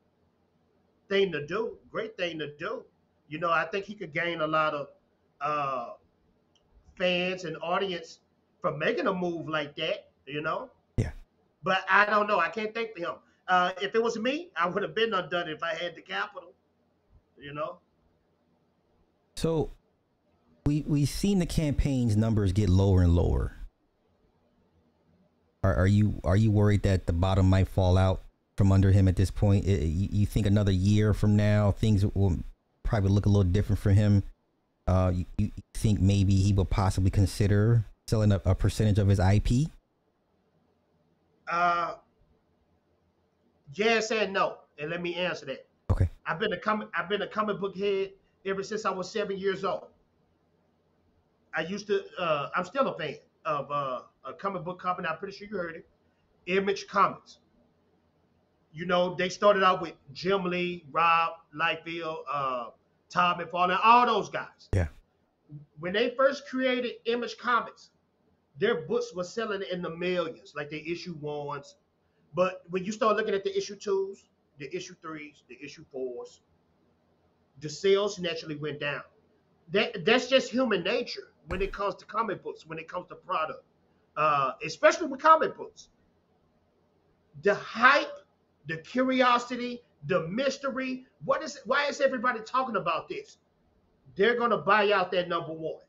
thing 1.09 1.33
to 1.33 1.47
do. 1.47 1.77
Great 1.91 2.17
thing 2.17 2.39
to 2.39 2.55
do. 2.57 2.85
You 3.29 3.39
know, 3.39 3.51
I 3.51 3.65
think 3.65 3.85
he 3.85 3.95
could 3.95 4.15
gain 4.15 4.41
a 4.41 4.47
lot 4.47 4.75
of 4.75 4.89
uh, 5.41 5.91
fans 6.97 7.45
and 7.45 7.57
audience 7.63 8.21
from 8.61 8.79
making 8.79 9.07
a 9.07 9.15
move 9.15 9.49
like 9.49 9.77
that. 9.77 10.11
You 10.27 10.43
know. 10.43 10.71
Yeah. 10.97 11.11
But 11.63 11.85
I 11.89 12.07
don't 12.07 12.27
know. 12.27 12.39
I 12.39 12.49
can't 12.49 12.75
think 12.75 12.95
for 12.95 13.01
him. 13.01 13.15
Uh, 13.49 13.73
if 13.83 13.95
it 13.95 14.03
was 14.03 14.17
me, 14.19 14.51
I 14.57 14.69
would 14.69 14.83
have 14.83 14.95
been 14.95 15.13
undone 15.13 15.49
if 15.49 15.63
I 15.63 15.75
had 15.75 15.97
the 15.97 16.03
capital. 16.03 16.53
You 17.39 17.55
know. 17.55 17.79
So 19.37 19.71
we 20.67 20.85
we've 20.87 21.09
seen 21.09 21.39
the 21.39 21.47
campaign's 21.47 22.17
numbers 22.17 22.53
get 22.53 22.69
lower 22.69 23.03
and 23.03 23.15
lower. 23.15 23.57
Are, 25.63 25.75
are 25.75 25.87
you 25.87 26.21
are 26.25 26.37
you 26.37 26.51
worried 26.51 26.83
that 26.83 27.07
the 27.07 27.13
bottom 27.13 27.49
might 27.49 27.69
fall 27.69 27.99
out 27.99 28.23
from 28.57 28.73
under 28.73 28.93
him 28.93 29.09
at 29.09 29.17
this 29.17 29.31
point? 29.31 29.65
You 29.65 30.27
think 30.27 30.47
another 30.47 30.73
year 30.73 31.13
from 31.13 31.37
now 31.37 31.73
things 31.73 32.05
will 32.15 32.39
probably 32.83 33.11
look 33.11 33.27
a 33.27 33.29
little 33.29 33.51
different 33.51 33.79
for 33.79 33.91
him? 33.91 34.23
Uh, 34.87 35.13
you, 35.15 35.25
you 35.39 35.51
think 35.75 36.01
maybe 36.01 36.35
he 36.35 36.53
will 36.53 36.65
possibly 36.65 37.11
consider 37.11 37.85
selling 38.07 38.33
a, 38.33 38.41
a 38.45 38.55
percentage 38.55 38.99
of 38.99 39.09
his 39.09 39.19
IP? 39.19 39.71
Uh, 41.51 41.95
yes 43.75 44.11
and 44.11 44.33
no, 44.33 44.59
and 44.79 44.91
let 44.91 45.03
me 45.03 45.15
answer 45.15 45.47
that. 45.47 45.67
Okay. 45.91 46.09
I've 46.27 46.39
been 46.39 46.53
a 46.53 46.59
comic 46.59 46.89
I've 46.95 47.09
been 47.09 47.23
a 47.23 47.27
comic 47.27 47.61
book 47.61 47.77
head 47.77 48.11
ever 48.47 48.63
since 48.63 48.85
I 48.85 48.91
was 48.91 49.11
seven 49.11 49.37
years 49.37 49.65
old. 49.65 49.87
I 51.55 51.63
used 51.63 51.87
to 51.89 52.05
uh, 52.19 52.51
I'm 52.55 52.65
still 52.65 52.87
a 52.89 52.97
fan 52.97 53.17
of 53.45 53.71
uh, 53.71 54.01
a 54.25 54.33
comic 54.33 54.65
book 54.65 54.81
company. 54.81 55.09
I'm 55.09 55.19
pretty 55.19 55.37
sure 55.37 55.49
you 55.49 55.57
heard 55.57 55.77
it, 55.77 55.89
Image 56.47 56.87
Comics. 56.87 57.39
You 58.73 58.87
know, 58.87 59.17
they 59.17 59.29
started 59.29 59.65
out 59.65 59.83
with 59.83 59.95
Jim 60.13 60.45
Lee, 60.45 60.85
Rob 60.93 61.33
Liefeld, 61.57 62.19
uh, 62.33 62.67
Todd 63.11 63.39
McFarlane, 63.39 63.81
all 63.83 64.07
those 64.07 64.29
guys. 64.29 64.69
Yeah. 64.73 64.89
When 65.81 65.93
they 65.93 66.11
first 66.11 66.49
created 66.49 66.93
Image 67.07 67.37
Comics, 67.37 67.91
their 68.59 68.83
books 68.83 69.13
were 69.15 69.25
selling 69.25 69.63
in 69.71 69.83
the 69.83 69.91
millions, 69.91 70.55
like 70.55 70.71
the 70.71 70.91
issue 70.91 71.15
ones. 71.21 71.77
But 72.35 72.63
when 72.71 72.85
you 72.85 72.93
start 72.93 73.17
looking 73.17 73.35
at 73.35 73.43
the 73.43 73.57
issue 73.57 73.75
twos, 73.75 74.25
the 74.59 74.75
issue 74.75 74.95
threes, 75.03 75.43
the 75.49 75.59
issue 75.63 75.85
fours, 75.91 76.41
the 77.61 77.69
sales 77.69 78.19
naturally 78.19 78.57
went 78.57 78.81
down. 78.81 79.03
That 79.73 80.05
that's 80.05 80.29
just 80.29 80.51
human 80.51 80.83
nature 80.83 81.33
when 81.49 81.63
it 81.63 81.73
comes 81.73 81.95
to 81.97 82.05
comic 82.05 82.43
books, 82.43 82.67
when 82.67 82.79
it 82.79 82.89
comes 82.89 83.09
to 83.09 83.15
product, 83.17 83.65
uh, 84.17 84.53
especially 84.65 85.07
with 85.07 85.21
comic 85.21 85.57
books. 85.57 85.89
The 87.43 87.55
hype, 87.55 88.13
the 88.67 88.77
curiosity, 88.79 89.83
the 90.07 90.27
mystery. 90.29 91.05
What 91.25 91.43
is? 91.43 91.59
Why 91.65 91.87
is 91.87 92.01
everybody 92.01 92.41
talking 92.41 92.77
about 92.77 93.09
this? 93.09 93.39
they're 94.17 94.37
to 94.51 94.59
buy 94.59 94.93
out 94.93 95.11
that 95.13 95.29
number 95.29 95.53
one. 95.53 95.83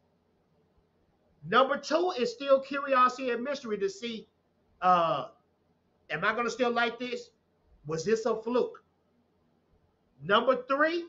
Number 1.47 1.77
two 1.77 2.13
is 2.17 2.31
still 2.31 2.59
curiosity 2.59 3.31
and 3.31 3.43
mystery 3.43 3.77
to 3.79 3.89
see 3.89 4.27
uh, 4.81 5.27
am 6.09 6.23
I 6.23 6.33
to 6.45 6.51
still 6.51 6.71
like 6.71 6.99
this? 6.99 7.29
Was 7.85 8.05
this 8.05 8.25
a 8.25 8.35
fluke? 8.35 8.83
Number 10.23 10.63
three, 10.67 11.05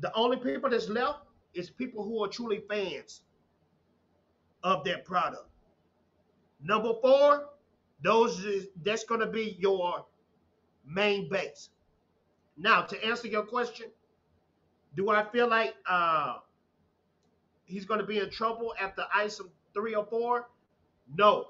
the 0.00 0.14
only 0.14 0.36
people 0.36 0.70
that's 0.70 0.88
left 0.88 1.20
is 1.54 1.70
people 1.70 2.04
who 2.04 2.22
are 2.22 2.28
truly 2.28 2.62
fans 2.68 3.22
of 4.62 4.84
that 4.84 5.04
product. 5.04 5.46
Number 6.62 6.92
four, 7.00 7.48
those 8.02 8.44
is, 8.44 8.68
that's 8.82 9.04
to 9.20 9.26
be 9.26 9.56
your 9.58 10.04
main 10.88 11.28
base. 11.28 11.70
Now, 12.56 12.82
to 12.82 13.04
answer 13.04 13.28
your 13.28 13.44
question, 13.44 13.86
do 14.96 15.10
I 15.10 15.24
feel 15.30 15.48
like 15.48 15.74
uh, 15.88 16.38
he's 17.64 17.84
going 17.84 18.00
to 18.00 18.06
be 18.06 18.18
in 18.18 18.30
trouble 18.30 18.74
after 18.80 19.04
ISOM 19.16 19.48
three 19.74 19.94
or 19.94 20.04
four? 20.06 20.48
No. 21.16 21.48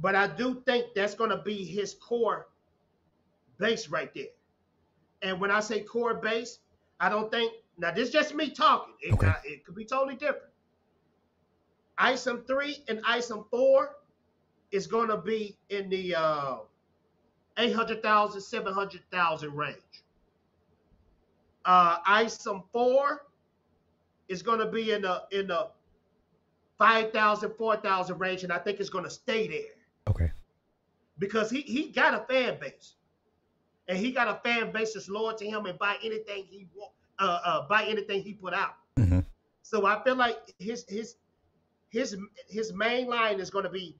But 0.00 0.14
I 0.14 0.26
do 0.28 0.62
think 0.66 0.94
that's 0.94 1.14
going 1.14 1.30
to 1.30 1.38
be 1.38 1.64
his 1.64 1.94
core 1.94 2.48
base 3.58 3.88
right 3.88 4.12
there. 4.14 4.26
And 5.22 5.40
when 5.40 5.50
I 5.50 5.60
say 5.60 5.80
core 5.80 6.14
base, 6.14 6.58
I 7.00 7.08
don't 7.08 7.30
think, 7.30 7.52
now 7.78 7.90
this 7.92 8.08
is 8.08 8.12
just 8.12 8.34
me 8.34 8.50
talking. 8.50 8.94
It, 9.00 9.14
Okay. 9.14 9.32
it 9.44 9.64
could 9.64 9.74
be 9.74 9.84
totally 9.84 10.14
different. 10.14 10.52
ISOM 11.98 12.46
3 12.46 12.84
and 12.88 13.02
ISOM 13.04 13.48
4 13.50 13.96
is 14.70 14.86
going 14.86 15.08
to 15.08 15.16
be 15.16 15.56
in 15.70 15.88
the 15.88 16.14
uh, 16.14 16.56
800,000, 17.58 18.40
700,000 18.40 19.54
range. 19.54 19.76
Uh, 21.64 21.98
ISOM 22.06 22.64
4 22.72 23.26
is 24.28 24.42
going 24.42 24.60
to 24.60 24.66
be 24.66 24.92
in 24.92 25.02
the 25.02 25.22
in 25.32 25.48
the 25.48 25.68
5,000, 26.78 27.52
4,000 27.56 28.18
range, 28.18 28.44
and 28.44 28.52
I 28.52 28.58
think 28.58 28.80
it's 28.80 28.90
going 28.90 29.04
to 29.04 29.10
stay 29.10 29.48
there 29.48 29.74
Okay. 30.08 30.30
because 31.18 31.50
he, 31.50 31.62
he 31.62 31.88
got 31.90 32.14
a 32.14 32.24
fan 32.32 32.58
base. 32.60 32.94
And 33.88 33.98
he 33.98 34.12
got 34.12 34.28
a 34.28 34.40
fan 34.48 34.70
base 34.72 34.94
that's 34.94 35.08
loyal 35.08 35.34
to 35.36 35.46
him 35.46 35.66
and 35.66 35.78
buy 35.78 35.96
anything 36.04 36.44
he 36.48 36.66
want, 36.74 36.92
uh, 37.18 37.40
uh, 37.44 37.68
buy 37.68 37.84
anything 37.84 38.22
he 38.22 38.34
put 38.34 38.54
out. 38.54 38.74
hmm 38.96 39.20
So 39.62 39.86
I 39.86 40.02
feel 40.04 40.16
like 40.16 40.54
his 40.58 40.84
his 40.88 41.16
his 41.90 42.16
his 42.48 42.72
main 42.72 43.08
line 43.08 43.40
is 43.40 43.50
going 43.50 43.64
to 43.64 43.70
be 43.70 43.96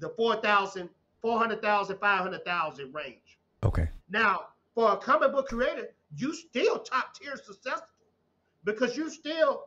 the 0.00 0.10
4,000, 0.10 0.88
400,000, 1.22 1.98
500,000 1.98 2.94
range. 2.94 3.38
Okay. 3.64 3.88
Now, 4.08 4.48
for 4.74 4.92
a 4.92 4.96
comic 4.96 5.32
book 5.32 5.48
creator, 5.48 5.88
you 6.16 6.32
still 6.32 6.78
top 6.78 7.14
tier 7.14 7.36
successful 7.36 7.86
because 8.64 8.96
you 8.96 9.10
still 9.10 9.64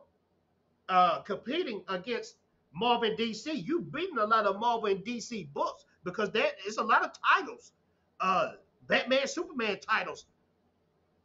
uh, 0.88 1.20
competing 1.20 1.82
against 1.88 2.36
Marvel 2.74 3.10
DC. 3.10 3.66
You 3.66 3.80
beating 3.80 4.18
a 4.18 4.24
lot 4.24 4.46
of 4.46 4.58
Marvel 4.58 4.86
and 4.86 5.04
DC 5.04 5.52
books 5.52 5.84
because 6.04 6.30
there 6.30 6.50
is 6.66 6.78
a 6.78 6.82
lot 6.82 7.04
of 7.04 7.10
titles, 7.36 7.72
uh, 8.20 8.52
Batman, 8.86 9.26
Superman 9.26 9.78
titles. 9.80 10.26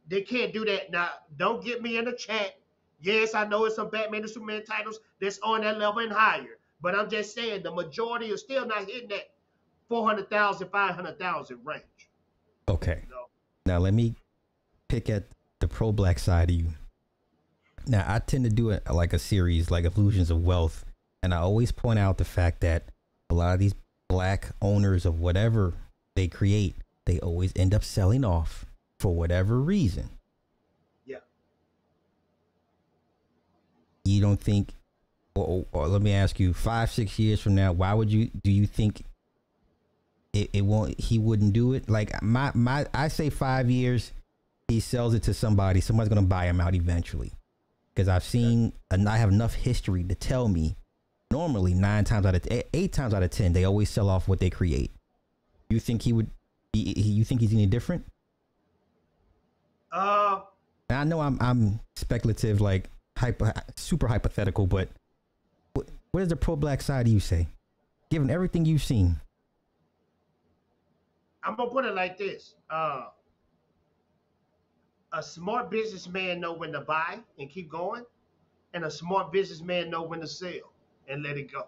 They 0.08 0.22
can't 0.22 0.52
do 0.52 0.64
that 0.64 0.90
now. 0.90 1.10
Don't 1.36 1.64
get 1.64 1.82
me 1.82 1.98
in 1.98 2.04
the 2.04 2.12
chat. 2.12 2.58
Yes, 3.00 3.34
I 3.34 3.44
know 3.46 3.64
it's 3.64 3.76
some 3.76 3.90
Batman 3.90 4.22
and 4.22 4.30
Superman 4.30 4.64
titles 4.64 5.00
that's 5.20 5.38
on 5.40 5.60
that 5.62 5.78
level 5.78 6.00
and 6.00 6.12
higher, 6.12 6.58
but 6.80 6.94
I'm 6.94 7.08
just 7.08 7.34
saying 7.34 7.62
the 7.62 7.72
majority 7.72 8.26
is 8.26 8.40
still 8.40 8.66
not 8.66 8.88
hitting 8.88 9.08
that 9.10 9.30
400,000, 9.88 10.68
500,000 10.68 11.58
range. 11.64 11.82
Okay. 12.68 13.02
You 13.04 13.10
know? 13.10 13.24
Now 13.66 13.78
let 13.78 13.94
me 13.94 14.14
pick 14.88 15.10
at 15.10 15.24
the 15.60 15.68
pro 15.68 15.92
black 15.92 16.18
side 16.18 16.50
of 16.50 16.56
you. 16.56 16.66
Now 17.86 18.04
I 18.06 18.18
tend 18.18 18.44
to 18.44 18.50
do 18.50 18.70
it 18.70 18.82
like 18.90 19.12
a 19.12 19.18
series 19.18 19.70
like 19.70 19.84
Illusions 19.84 20.30
of 20.30 20.44
Wealth, 20.44 20.84
and 21.22 21.32
I 21.32 21.38
always 21.38 21.72
point 21.72 21.98
out 21.98 22.18
the 22.18 22.24
fact 22.24 22.60
that 22.60 22.84
a 23.30 23.34
lot 23.34 23.54
of 23.54 23.60
these 23.60 23.74
black 24.08 24.50
owners 24.60 25.06
of 25.06 25.20
whatever 25.20 25.74
they 26.14 26.28
create, 26.28 26.76
they 27.06 27.18
always 27.20 27.52
end 27.56 27.74
up 27.74 27.84
selling 27.84 28.24
off 28.24 28.66
for 28.98 29.14
whatever 29.14 29.60
reason. 29.60 30.10
Yeah. 31.06 31.18
You 34.04 34.20
don't 34.20 34.40
think, 34.40 34.72
or, 35.34 35.64
or 35.72 35.88
let 35.88 36.02
me 36.02 36.12
ask 36.12 36.38
you, 36.38 36.52
five 36.52 36.90
six 36.90 37.18
years 37.18 37.40
from 37.40 37.54
now, 37.54 37.72
why 37.72 37.94
would 37.94 38.10
you? 38.10 38.30
Do 38.42 38.50
you 38.50 38.66
think 38.66 39.04
it, 40.32 40.50
it 40.52 40.60
won't? 40.62 40.98
He 41.00 41.18
wouldn't 41.18 41.52
do 41.52 41.72
it. 41.74 41.88
Like 41.88 42.22
my 42.22 42.50
my, 42.54 42.86
I 42.94 43.08
say 43.08 43.30
five 43.30 43.70
years. 43.70 44.12
He 44.68 44.80
sells 44.80 45.14
it 45.14 45.22
to 45.24 45.34
somebody. 45.34 45.80
Somebody's 45.80 46.08
gonna 46.08 46.22
buy 46.22 46.46
him 46.46 46.60
out 46.60 46.74
eventually. 46.74 47.32
Because 47.94 48.08
I've 48.08 48.22
seen, 48.24 48.72
and 48.90 49.08
I 49.08 49.16
have 49.16 49.30
enough 49.30 49.54
history 49.54 50.04
to 50.04 50.14
tell 50.14 50.48
me. 50.48 50.76
Normally, 51.30 51.74
nine 51.74 52.04
times 52.04 52.24
out 52.24 52.34
of 52.34 52.46
eight, 52.50 52.66
eight 52.72 52.92
times 52.92 53.12
out 53.12 53.22
of 53.22 53.30
ten, 53.30 53.52
they 53.52 53.64
always 53.64 53.90
sell 53.90 54.08
off 54.08 54.28
what 54.28 54.40
they 54.40 54.50
create. 54.50 54.92
You 55.68 55.80
think 55.80 56.02
he 56.02 56.12
would? 56.12 56.30
Be, 56.72 56.80
you 56.96 57.24
think 57.24 57.40
he's 57.40 57.52
any 57.52 57.66
different? 57.66 58.06
Uh, 59.90 60.40
And 60.88 60.98
I 60.98 61.04
know 61.04 61.20
I'm 61.20 61.38
I'm 61.40 61.80
speculative, 61.96 62.60
like 62.60 62.88
hyper, 63.16 63.52
super 63.76 64.06
hypothetical, 64.06 64.66
but 64.66 64.88
what, 65.74 65.88
what 66.12 66.20
does 66.20 66.28
the 66.28 66.36
pro 66.36 66.56
black 66.56 66.80
side 66.82 67.08
you 67.08 67.20
say? 67.20 67.48
Given 68.10 68.30
everything 68.30 68.64
you've 68.64 68.82
seen, 68.82 69.20
I'm 71.44 71.56
gonna 71.56 71.70
put 71.70 71.84
it 71.84 71.94
like 71.94 72.18
this. 72.18 72.54
Uh, 72.70 73.06
a 75.12 75.22
smart 75.22 75.70
businessman 75.70 76.40
know 76.40 76.52
when 76.52 76.72
to 76.72 76.80
buy 76.80 77.18
and 77.38 77.48
keep 77.50 77.70
going, 77.70 78.04
and 78.74 78.84
a 78.84 78.90
smart 78.90 79.32
businessman 79.32 79.90
know 79.90 80.02
when 80.02 80.20
to 80.20 80.26
sell 80.26 80.72
and 81.08 81.22
let 81.22 81.36
it 81.38 81.50
go. 81.50 81.66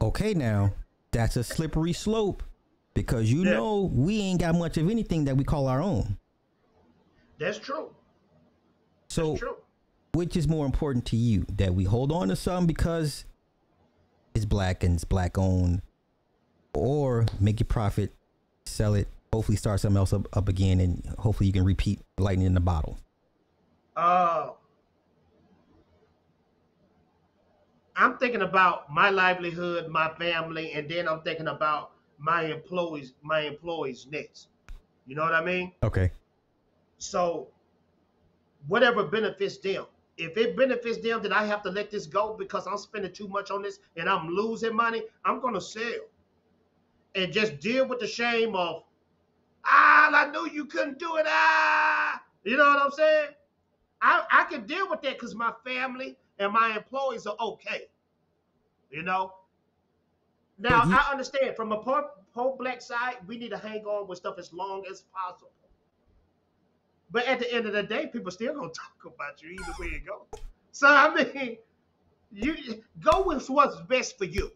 okay, 0.00 0.34
now 0.34 0.72
that's 1.12 1.36
a 1.36 1.44
slippery 1.44 1.92
slope 1.92 2.42
because 2.94 3.30
you 3.30 3.44
Yeah. 3.44 3.52
know 3.52 3.82
we 3.92 4.20
ain't 4.20 4.40
got 4.40 4.56
much 4.56 4.76
of 4.76 4.90
anything 4.90 5.24
that 5.26 5.36
we 5.36 5.44
call 5.44 5.68
our 5.68 5.80
own. 5.80 6.18
That's 7.38 7.58
true. 7.58 7.94
So, 9.08 9.28
That's 9.30 9.40
true. 9.40 9.56
which 10.14 10.36
is 10.36 10.48
more 10.48 10.66
important 10.66 11.04
to 11.06 11.16
you 11.16 11.46
that 11.52 11.74
we 11.74 11.84
hold 11.84 12.10
on 12.10 12.28
to 12.28 12.36
some 12.36 12.66
because 12.66 13.24
it's 14.34 14.44
black 14.44 14.82
and 14.82 14.94
it's 14.94 15.04
black 15.04 15.38
owned, 15.38 15.82
or 16.74 17.26
make 17.38 17.60
your 17.60 17.66
profit, 17.66 18.12
sell 18.72 18.94
it, 18.94 19.08
hopefully 19.32 19.56
start 19.56 19.80
something 19.80 19.96
else 19.96 20.12
up, 20.12 20.28
up 20.36 20.48
again, 20.48 20.80
and 20.80 21.04
hopefully 21.18 21.46
you 21.46 21.52
can 21.52 21.64
repeat 21.64 22.00
lightning 22.18 22.46
in 22.46 22.54
the 22.54 22.60
bottle. 22.60 22.98
Uh, 23.96 24.50
I'm 27.96 28.18
thinking 28.18 28.42
about 28.42 28.92
my 28.92 29.10
livelihood, 29.10 29.88
my 29.88 30.08
family, 30.14 30.72
and 30.72 30.88
then 30.88 31.08
I'm 31.08 31.20
thinking 31.22 31.48
about 31.48 31.92
my 32.18 32.44
employees, 32.44 33.12
my 33.22 33.40
employees 33.40 34.06
next. 34.10 34.48
You 35.06 35.16
know 35.16 35.22
what 35.22 35.34
I 35.34 35.44
mean? 35.44 35.72
Okay. 35.82 36.10
So, 36.98 37.48
whatever 38.68 39.04
benefits 39.04 39.58
them. 39.58 39.86
If 40.16 40.36
it 40.36 40.56
benefits 40.56 40.98
them 40.98 41.22
that 41.22 41.32
I 41.32 41.46
have 41.46 41.62
to 41.62 41.70
let 41.70 41.90
this 41.90 42.06
go 42.06 42.34
because 42.38 42.66
I'm 42.66 42.76
spending 42.78 43.12
too 43.12 43.28
much 43.28 43.50
on 43.50 43.62
this 43.62 43.80
and 43.96 44.08
I'm 44.08 44.28
losing 44.28 44.74
money, 44.74 45.02
I'm 45.24 45.40
gonna 45.40 45.60
sell. 45.60 46.00
And 47.14 47.32
just 47.32 47.58
deal 47.60 47.86
with 47.86 48.00
the 48.00 48.06
shame 48.06 48.54
of, 48.56 48.84
ah, 49.64 50.10
I 50.12 50.30
knew 50.30 50.48
you 50.50 50.64
couldn't 50.64 50.98
do 50.98 51.16
it. 51.16 51.26
Ah, 51.28 52.22
you 52.44 52.56
know 52.56 52.64
what 52.64 52.82
I'm 52.82 52.90
saying? 52.90 53.28
I, 54.00 54.24
I 54.30 54.44
can 54.44 54.66
deal 54.66 54.88
with 54.88 55.02
that 55.02 55.14
because 55.14 55.34
my 55.34 55.52
family 55.64 56.16
and 56.38 56.52
my 56.52 56.74
employees 56.76 57.26
are 57.26 57.36
okay. 57.38 57.88
You 58.90 59.02
know? 59.02 59.34
Now 60.58 60.84
you- 60.84 60.94
I 60.96 61.10
understand 61.10 61.54
from 61.56 61.72
a 61.72 61.82
poor, 61.82 62.10
poor 62.34 62.56
black 62.56 62.80
side, 62.80 63.16
we 63.26 63.36
need 63.36 63.50
to 63.50 63.58
hang 63.58 63.84
on 63.84 64.08
with 64.08 64.18
stuff 64.18 64.38
as 64.38 64.52
long 64.52 64.84
as 64.90 65.02
possible. 65.02 65.50
But 67.10 67.26
at 67.26 67.38
the 67.40 67.52
end 67.52 67.66
of 67.66 67.74
the 67.74 67.82
day, 67.82 68.06
people 68.06 68.30
still 68.30 68.54
gonna 68.54 68.68
talk 68.72 68.96
about 69.14 69.42
you 69.42 69.50
either 69.50 69.72
way 69.78 69.88
it 69.88 70.06
goes. 70.06 70.40
So 70.72 70.88
I 70.88 71.14
mean, 71.14 71.58
you 72.32 72.82
go 73.00 73.22
with 73.22 73.48
what's 73.50 73.78
best 73.82 74.16
for 74.16 74.24
you. 74.24 74.50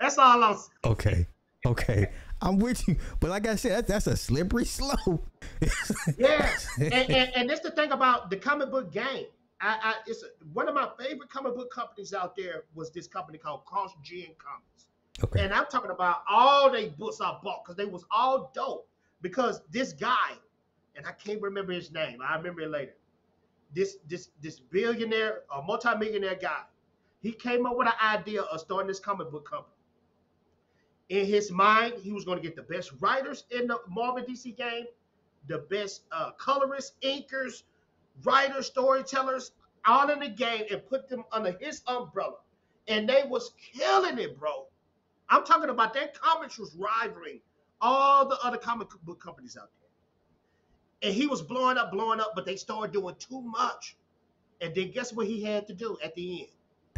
That's 0.00 0.16
all 0.16 0.42
I'm 0.42 0.56
saying. 0.56 0.70
Okay. 0.86 1.26
Okay. 1.66 2.10
I'm 2.40 2.58
with 2.58 2.86
you. 2.88 2.96
But 3.20 3.30
like 3.30 3.46
I 3.46 3.56
said, 3.56 3.72
that's, 3.72 3.88
that's 3.88 4.06
a 4.06 4.16
slippery 4.16 4.64
slope. 4.64 5.26
yes, 6.18 6.68
and, 6.78 6.92
and, 6.92 7.30
and 7.36 7.50
that's 7.50 7.60
the 7.60 7.70
thing 7.70 7.92
about 7.92 8.30
the 8.30 8.36
comic 8.36 8.70
book 8.70 8.90
game. 8.90 9.26
I, 9.60 9.78
I 9.82 9.94
it's 10.06 10.24
one 10.54 10.68
of 10.68 10.74
my 10.74 10.88
favorite 10.98 11.28
comic 11.28 11.54
book 11.54 11.70
companies 11.70 12.14
out 12.14 12.34
there 12.34 12.64
was 12.74 12.90
this 12.90 13.06
company 13.06 13.36
called 13.36 13.64
Cross 13.66 13.92
Gen 14.02 14.28
Comics. 14.38 14.86
Okay. 15.22 15.44
And 15.44 15.52
I'm 15.52 15.66
talking 15.66 15.90
about 15.90 16.22
all 16.28 16.70
they 16.70 16.88
books 16.88 17.20
I 17.20 17.36
bought 17.42 17.64
because 17.64 17.76
they 17.76 17.84
was 17.84 18.04
all 18.10 18.50
dope. 18.54 18.88
Because 19.20 19.60
this 19.70 19.92
guy, 19.92 20.32
and 20.96 21.06
I 21.06 21.12
can't 21.12 21.42
remember 21.42 21.72
his 21.72 21.92
name. 21.92 22.20
I 22.26 22.36
remember 22.36 22.62
it 22.62 22.70
later. 22.70 22.94
This 23.74 23.98
this 24.08 24.30
this 24.40 24.58
billionaire, 24.58 25.42
a 25.54 25.60
multimillionaire 25.60 26.36
guy, 26.36 26.62
he 27.20 27.32
came 27.32 27.66
up 27.66 27.76
with 27.76 27.86
an 27.86 27.94
idea 28.02 28.42
of 28.42 28.60
starting 28.60 28.88
this 28.88 28.98
comic 28.98 29.30
book 29.30 29.48
company. 29.48 29.74
In 31.10 31.26
his 31.26 31.50
mind, 31.50 31.94
he 32.00 32.12
was 32.12 32.24
going 32.24 32.38
to 32.38 32.42
get 32.42 32.54
the 32.54 32.62
best 32.62 32.92
writers 33.00 33.44
in 33.50 33.66
the 33.66 33.78
Marvel 33.88 34.24
DC 34.24 34.56
game, 34.56 34.86
the 35.48 35.58
best 35.68 36.02
uh, 36.12 36.30
colorists, 36.38 36.92
inkers, 37.02 37.64
writers, 38.22 38.66
storytellers, 38.66 39.50
all 39.84 40.08
in 40.10 40.20
the 40.20 40.28
game 40.28 40.64
and 40.70 40.86
put 40.86 41.08
them 41.08 41.24
under 41.32 41.56
his 41.60 41.82
umbrella. 41.88 42.36
And 42.86 43.08
they 43.08 43.24
was 43.26 43.52
killing 43.72 44.18
it, 44.18 44.38
bro. 44.38 44.66
I'm 45.28 45.44
talking 45.44 45.70
about 45.70 45.94
their 45.94 46.08
comics 46.08 46.58
was 46.58 46.76
rivaling 46.76 47.40
all 47.80 48.28
the 48.28 48.38
other 48.44 48.58
comic 48.58 48.88
book 49.04 49.20
companies 49.20 49.56
out 49.60 49.70
there. 49.80 51.08
And 51.08 51.14
he 51.16 51.26
was 51.26 51.42
blowing 51.42 51.76
up, 51.76 51.90
blowing 51.90 52.20
up, 52.20 52.32
but 52.36 52.44
they 52.46 52.56
started 52.56 52.92
doing 52.92 53.14
too 53.18 53.40
much. 53.40 53.96
And 54.60 54.74
then 54.74 54.90
guess 54.92 55.12
what 55.12 55.26
he 55.26 55.42
had 55.42 55.66
to 55.68 55.72
do 55.72 55.96
at 56.04 56.14
the 56.14 56.42
end? 56.42 56.50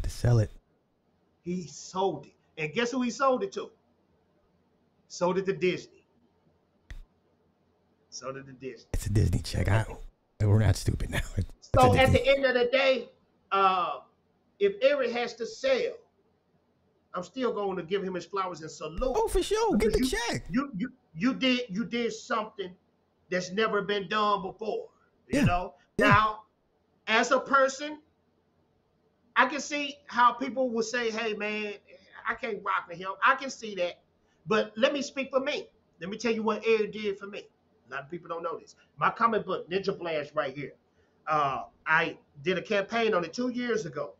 To 0.02 0.10
sell 0.10 0.38
it. 0.38 0.50
He 1.42 1.66
sold 1.66 2.26
it. 2.26 2.34
And 2.58 2.72
guess 2.74 2.90
who 2.90 3.00
he 3.00 3.10
sold 3.10 3.42
it 3.42 3.52
to? 3.52 3.70
Sold 5.12 5.36
did 5.36 5.44
the 5.44 5.52
Disney. 5.52 6.06
So 8.08 8.32
did 8.32 8.46
the 8.46 8.54
Disney. 8.54 8.88
It's 8.94 9.04
a 9.04 9.10
Disney 9.10 9.40
check. 9.40 9.68
I, 9.68 9.84
we're 10.40 10.58
not 10.60 10.76
stupid 10.76 11.10
now. 11.10 11.20
It's 11.36 11.68
So 11.76 11.94
at 11.94 12.12
the 12.12 12.26
end 12.26 12.46
of 12.46 12.54
the 12.54 12.70
day, 12.72 13.10
uh, 13.50 14.00
if 14.58 14.76
Eric 14.80 15.10
has 15.12 15.34
to 15.34 15.44
sell, 15.46 15.96
I'm 17.12 17.22
still 17.22 17.52
going 17.52 17.76
to 17.76 17.82
give 17.82 18.02
him 18.02 18.14
his 18.14 18.24
flowers 18.24 18.62
and 18.62 18.70
salute. 18.70 19.00
oh, 19.02 19.28
for 19.28 19.42
sure. 19.42 19.76
Get 19.76 19.92
the 19.92 19.98
Because 19.98 20.08
check. 20.08 20.46
You 20.50 20.72
you 20.78 20.92
you 21.14 21.34
did 21.34 21.66
you 21.68 21.84
did 21.84 22.14
something 22.14 22.74
that's 23.30 23.50
never 23.52 23.82
been 23.82 24.08
done 24.08 24.40
before. 24.40 24.88
You 25.28 25.40
Yeah, 25.40 25.44
know. 25.44 25.74
yeah. 25.98 26.06
Now, 26.08 26.44
as 27.06 27.30
a 27.32 27.40
person, 27.40 28.00
I 29.36 29.46
can 29.46 29.60
see 29.60 29.96
how 30.06 30.32
people 30.32 30.70
will 30.70 30.82
say, 30.82 31.10
"Hey, 31.10 31.34
man, 31.34 31.74
I 32.26 32.34
can't 32.34 32.62
rock 32.64 32.88
with 32.88 32.96
him." 32.98 33.12
I 33.22 33.34
can 33.34 33.50
see 33.50 33.74
that, 33.76 34.01
but 34.46 34.72
let 34.76 34.92
me 34.92 35.02
speak 35.02 35.30
for 35.30 35.40
me. 35.40 35.68
Let 36.00 36.10
me 36.10 36.16
tell 36.16 36.32
you 36.32 36.42
what 36.42 36.66
air 36.66 36.86
did 36.86 37.18
for 37.18 37.26
me. 37.26 37.42
A 37.88 37.94
lot 37.94 38.04
of 38.04 38.10
people 38.10 38.28
don't 38.28 38.42
know 38.42 38.58
this. 38.58 38.74
My 38.96 39.10
comic 39.10 39.46
book, 39.46 39.68
Ninja 39.70 39.96
Blast, 39.96 40.32
right 40.34 40.54
here. 40.54 40.72
Uh, 41.26 41.64
I 41.86 42.16
did 42.42 42.58
a 42.58 42.62
campaign 42.62 43.14
on 43.14 43.24
it 43.24 43.32
two 43.32 43.50
years 43.50 43.86
ago. 43.86 44.14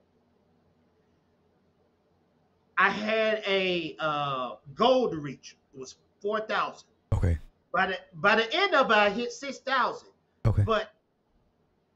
I 2.78 2.90
had 2.90 3.42
a 3.46 3.96
uh, 3.98 4.54
goal 4.74 5.10
to 5.10 5.16
reach. 5.16 5.56
It 5.74 5.80
was 5.80 5.96
four 6.20 6.40
thousand. 6.40 6.88
Okay. 7.12 7.38
By 7.72 7.86
the 7.86 7.98
by 8.14 8.36
the 8.36 8.54
end 8.54 8.74
of 8.74 8.90
it, 8.90 8.96
I 8.96 9.10
hit 9.10 9.32
six 9.32 9.58
thousand. 9.58 10.08
Okay. 10.46 10.62
But 10.62 10.92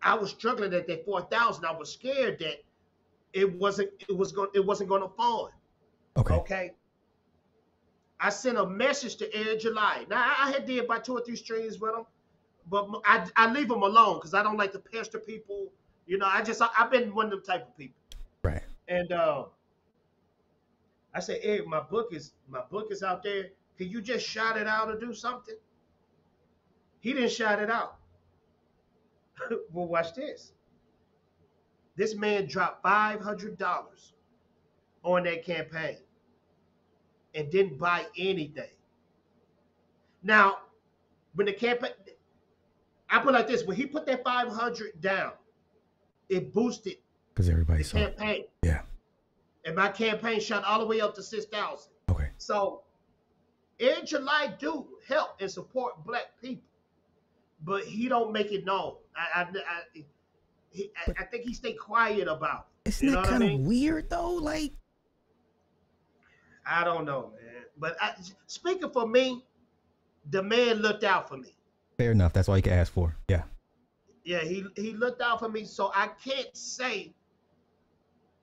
I 0.02 0.14
was 0.14 0.30
struggling 0.30 0.72
at 0.74 0.86
that 0.86 1.04
four 1.04 1.22
thousand. 1.22 1.64
I 1.64 1.72
was 1.72 1.92
scared 1.92 2.38
that 2.40 2.62
it 3.32 3.52
wasn't 3.58 3.90
it 4.08 4.16
was 4.16 4.32
going 4.32 4.50
it 4.54 4.64
wasn't 4.64 4.88
going 4.88 5.02
to 5.02 5.08
fall. 5.08 5.50
Okay. 6.16 6.34
Okay. 6.34 6.72
I 8.18 8.30
sent 8.30 8.56
a 8.56 8.66
message 8.66 9.16
to 9.16 9.34
Eric 9.34 9.60
July. 9.60 10.06
Now 10.08 10.22
I 10.22 10.48
I 10.48 10.50
had 10.52 10.66
did 10.66 10.84
about 10.84 11.04
two 11.04 11.12
or 11.12 11.20
three 11.20 11.36
streams 11.36 11.78
with 11.78 11.94
him, 11.94 12.04
but 12.68 12.88
I, 13.04 13.26
I 13.36 13.50
leave 13.52 13.68
them 13.68 13.82
alone 13.82 14.16
because 14.16 14.34
I 14.34 14.42
don't 14.42 14.56
like 14.56 14.72
to 14.72 14.78
pester 14.78 15.18
people. 15.18 15.68
You 16.06 16.18
know, 16.18 16.26
I 16.26 16.42
just 16.42 16.62
I, 16.62 16.68
I've 16.78 16.90
been 16.90 17.14
one 17.14 17.26
of 17.26 17.30
them 17.32 17.42
type 17.42 17.68
of 17.68 17.76
people. 17.76 18.00
Right. 18.42 18.62
And 18.88 19.12
uh, 19.12 19.44
I 21.14 21.20
said, 21.20 21.40
Eric, 21.42 21.66
my 21.66 21.80
book 21.80 22.08
is 22.12 22.32
my 22.48 22.62
book 22.70 22.88
is 22.90 23.02
out 23.02 23.22
there. 23.22 23.48
Can 23.76 23.90
you 23.90 24.00
just 24.00 24.26
shout 24.26 24.56
it 24.56 24.66
out 24.66 24.88
or 24.88 24.98
do 24.98 25.12
something? 25.12 25.56
He 27.00 27.12
didn't 27.12 27.32
shout 27.32 27.60
it 27.60 27.70
out. 27.70 27.98
well, 29.72 29.86
watch 29.86 30.14
this. 30.14 30.52
This 31.96 32.14
man 32.14 32.46
dropped 32.46 32.82
five 32.82 33.20
hundred 33.20 33.58
dollars 33.58 34.14
on 35.02 35.24
that 35.24 35.44
campaign 35.44 35.98
and 37.36 37.50
didn't 37.50 37.78
buy 37.78 38.06
anything. 38.18 38.70
Now, 40.22 40.58
when 41.34 41.46
the 41.46 41.52
campaign, 41.52 41.90
I 43.10 43.18
put 43.20 43.28
it 43.30 43.32
like 43.38 43.46
this: 43.48 43.64
when 43.64 43.76
he 43.76 43.86
put 43.86 44.06
that 44.06 44.24
five 44.24 44.48
hundred 44.48 45.00
down, 45.00 45.32
it 46.28 46.52
boosted 46.52 46.96
Because 47.32 47.48
everybody 47.48 47.82
the 47.82 47.88
saw. 47.88 47.98
it. 47.98 48.16
campaign. 48.16 48.44
Yeah. 48.62 48.80
And 49.64 49.76
my 49.76 49.88
campaign 49.88 50.40
shot 50.40 50.64
all 50.64 50.78
the 50.78 50.86
way 50.86 51.00
up 51.00 51.14
to 51.16 51.22
6,000. 51.24 51.90
Okay. 52.08 52.28
So 52.38 52.82
in 53.80 54.06
July 54.06 54.54
do 54.60 54.86
help 55.08 55.30
and 55.40 55.50
support 55.50 56.04
black 56.06 56.26
people, 56.40 56.62
but 57.64 57.82
he 57.84 58.08
don't 58.08 58.32
make 58.32 58.52
it 58.52 58.64
known. 58.64 58.94
I 59.16 59.40
I, 59.40 59.42
I, 59.42 60.02
he, 60.70 60.90
I, 61.08 61.12
I 61.18 61.24
think 61.24 61.44
he 61.44 61.52
stay 61.52 61.72
quiet 61.72 62.28
about 62.28 62.68
it. 62.84 62.90
Isn't 62.90 63.08
You 63.08 63.14
know 63.14 63.22
that 63.22 63.28
kind 63.30 63.42
of 63.42 63.48
mean? 63.48 63.64
weird 63.64 64.08
though? 64.08 64.34
Like, 64.34 64.72
I 66.66 66.84
don't 66.84 67.04
know, 67.04 67.32
man. 67.36 67.62
But 67.78 67.96
I, 68.00 68.14
speaking 68.46 68.90
for 68.90 69.06
me, 69.06 69.44
the 70.30 70.42
man 70.42 70.76
looked 70.76 71.04
out 71.04 71.28
for 71.28 71.36
me. 71.36 71.54
fair 71.96 72.12
enough. 72.12 72.32
That's 72.32 72.48
all 72.48 72.56
you 72.56 72.62
can 72.62 72.72
ask 72.72 72.92
for. 72.92 73.14
Yeah. 73.28 73.42
Yeah, 74.24 74.40
he 74.40 74.66
he 74.74 74.92
looked 74.92 75.22
out 75.22 75.38
for 75.38 75.48
me. 75.48 75.64
So 75.64 75.92
I 75.94 76.08
can't 76.22 76.54
say 76.56 77.14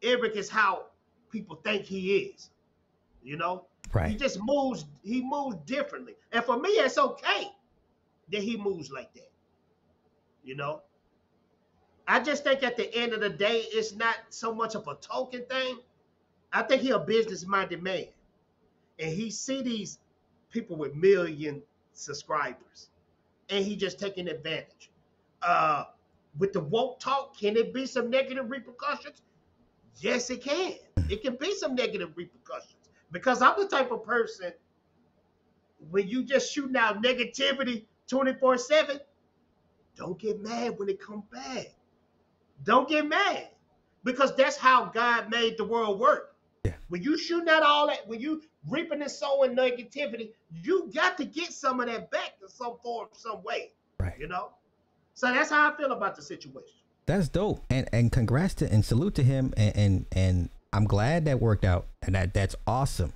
Eric 0.02 0.36
is 0.36 0.50
how 0.50 0.86
people 1.30 1.58
think 1.58 1.84
he 1.86 2.16
is. 2.16 2.50
You 3.22 3.38
know? 3.38 3.66
right? 3.94 4.10
He 4.10 4.16
just 4.16 4.40
moves. 4.42 4.86
He 5.04 5.22
moves 5.22 5.58
differently, 5.66 6.16
and 6.32 6.44
for 6.44 6.60
me, 6.60 6.70
it's 6.70 6.98
okay 6.98 7.52
that 8.32 8.42
he 8.42 8.58
moves 8.58 8.92
like 8.92 9.14
that. 9.14 9.32
You 10.44 10.56
know, 10.56 10.82
I 12.08 12.20
just 12.20 12.44
think 12.44 12.64
at 12.64 12.78
the 12.78 12.94
end 12.94 13.14
of 13.14 13.22
the 13.22 13.30
day, 13.30 13.64
it's 13.72 13.94
not 13.94 14.16
so 14.30 14.54
much 14.54 14.76
of 14.76 14.88
a 14.88 14.96
token 14.96 15.46
thing. 15.46 15.80
I 16.54 16.62
think 16.62 16.82
he 16.82 16.91
a 16.91 16.99
business-minded 16.99 17.82
man, 17.82 18.08
and 18.99 19.12
he 19.12 19.32
see 19.32 19.62
these 19.62 19.99
people 20.51 20.78
with 20.78 20.95
million 20.95 21.62
subscribers, 21.93 22.89
and 23.49 23.66
he 23.66 23.76
just 23.76 23.99
taking 23.99 24.28
advantage. 24.28 24.91
Uh, 25.41 25.86
with 26.38 26.54
the 26.54 26.60
woke 26.60 26.99
talk, 26.99 27.38
can 27.38 27.58
it 27.58 27.74
be 27.74 27.86
some 27.86 28.10
negative 28.10 28.49
repercussions? 28.49 29.22
Yes, 29.97 30.30
it 30.30 30.43
can. 30.43 30.74
It 31.10 31.22
can 31.22 31.36
be 31.36 31.54
some 31.56 31.76
negative 31.76 32.12
repercussions 32.16 32.76
because 33.12 33.41
I'm 33.41 33.60
the 33.60 33.68
type 33.68 33.91
of 33.91 34.04
person 34.04 34.54
when 35.89 36.08
you 36.08 36.24
just 36.24 36.51
shooting 36.51 36.76
out 36.76 37.04
negativity 37.04 37.86
24 38.08 38.58
7, 38.58 38.99
don't 39.95 40.20
get 40.20 40.41
mad 40.41 40.78
when 40.78 40.89
it 40.89 40.99
come 40.99 41.24
back. 41.32 41.68
Don't 42.64 42.88
get 42.88 43.08
mad 43.08 43.49
because 44.04 44.36
that's 44.36 44.58
how 44.58 44.86
God 44.86 45.30
made 45.30 45.58
the 45.58 45.64
world 45.64 45.99
work. 45.99 46.33
Yeah. 46.64 46.74
When 46.88 47.03
you 47.03 47.18
shooting 47.18 47.49
out 47.49 47.64
all 47.64 47.88
that, 47.88 48.07
when 48.07 48.20
you 48.20 48.41
reaping 48.70 49.01
and 49.01 49.11
sowing 49.11 49.55
negativity, 49.55 50.30
you 50.61 50.89
got 50.93 51.18
to 51.18 51.26
get 51.26 51.51
some 51.51 51.80
of 51.80 51.88
that 51.88 52.09
back 52.09 52.36
in 52.41 52.47
some 52.47 52.78
form, 52.82 53.09
some 53.11 53.43
way. 53.43 53.72
Right. 53.99 54.14
You 54.18 54.28
know? 54.28 54.49
So 55.14 55.28
that's 55.28 55.49
how 55.49 55.72
I 55.72 55.76
feel 55.76 55.91
about 55.91 56.16
the 56.16 56.22
situation. 56.22 56.74
That's 57.05 57.28
dope. 57.28 57.64
And 57.70 57.88
and 57.91 58.11
congrats 58.11 58.53
to 58.55 58.72
and 58.72 58.84
salute 58.84 59.16
to 59.16 59.24
him. 59.24 59.53
And 59.57 59.76
and, 59.76 60.05
and 60.14 60.49
I'm 60.72 60.86
glad 60.86 61.26
that 61.26 61.39
worked 61.41 61.66
out. 61.66 61.88
And 62.01 62.16
that 62.16 62.34
that's 62.34 62.55
awesome. 62.66 63.14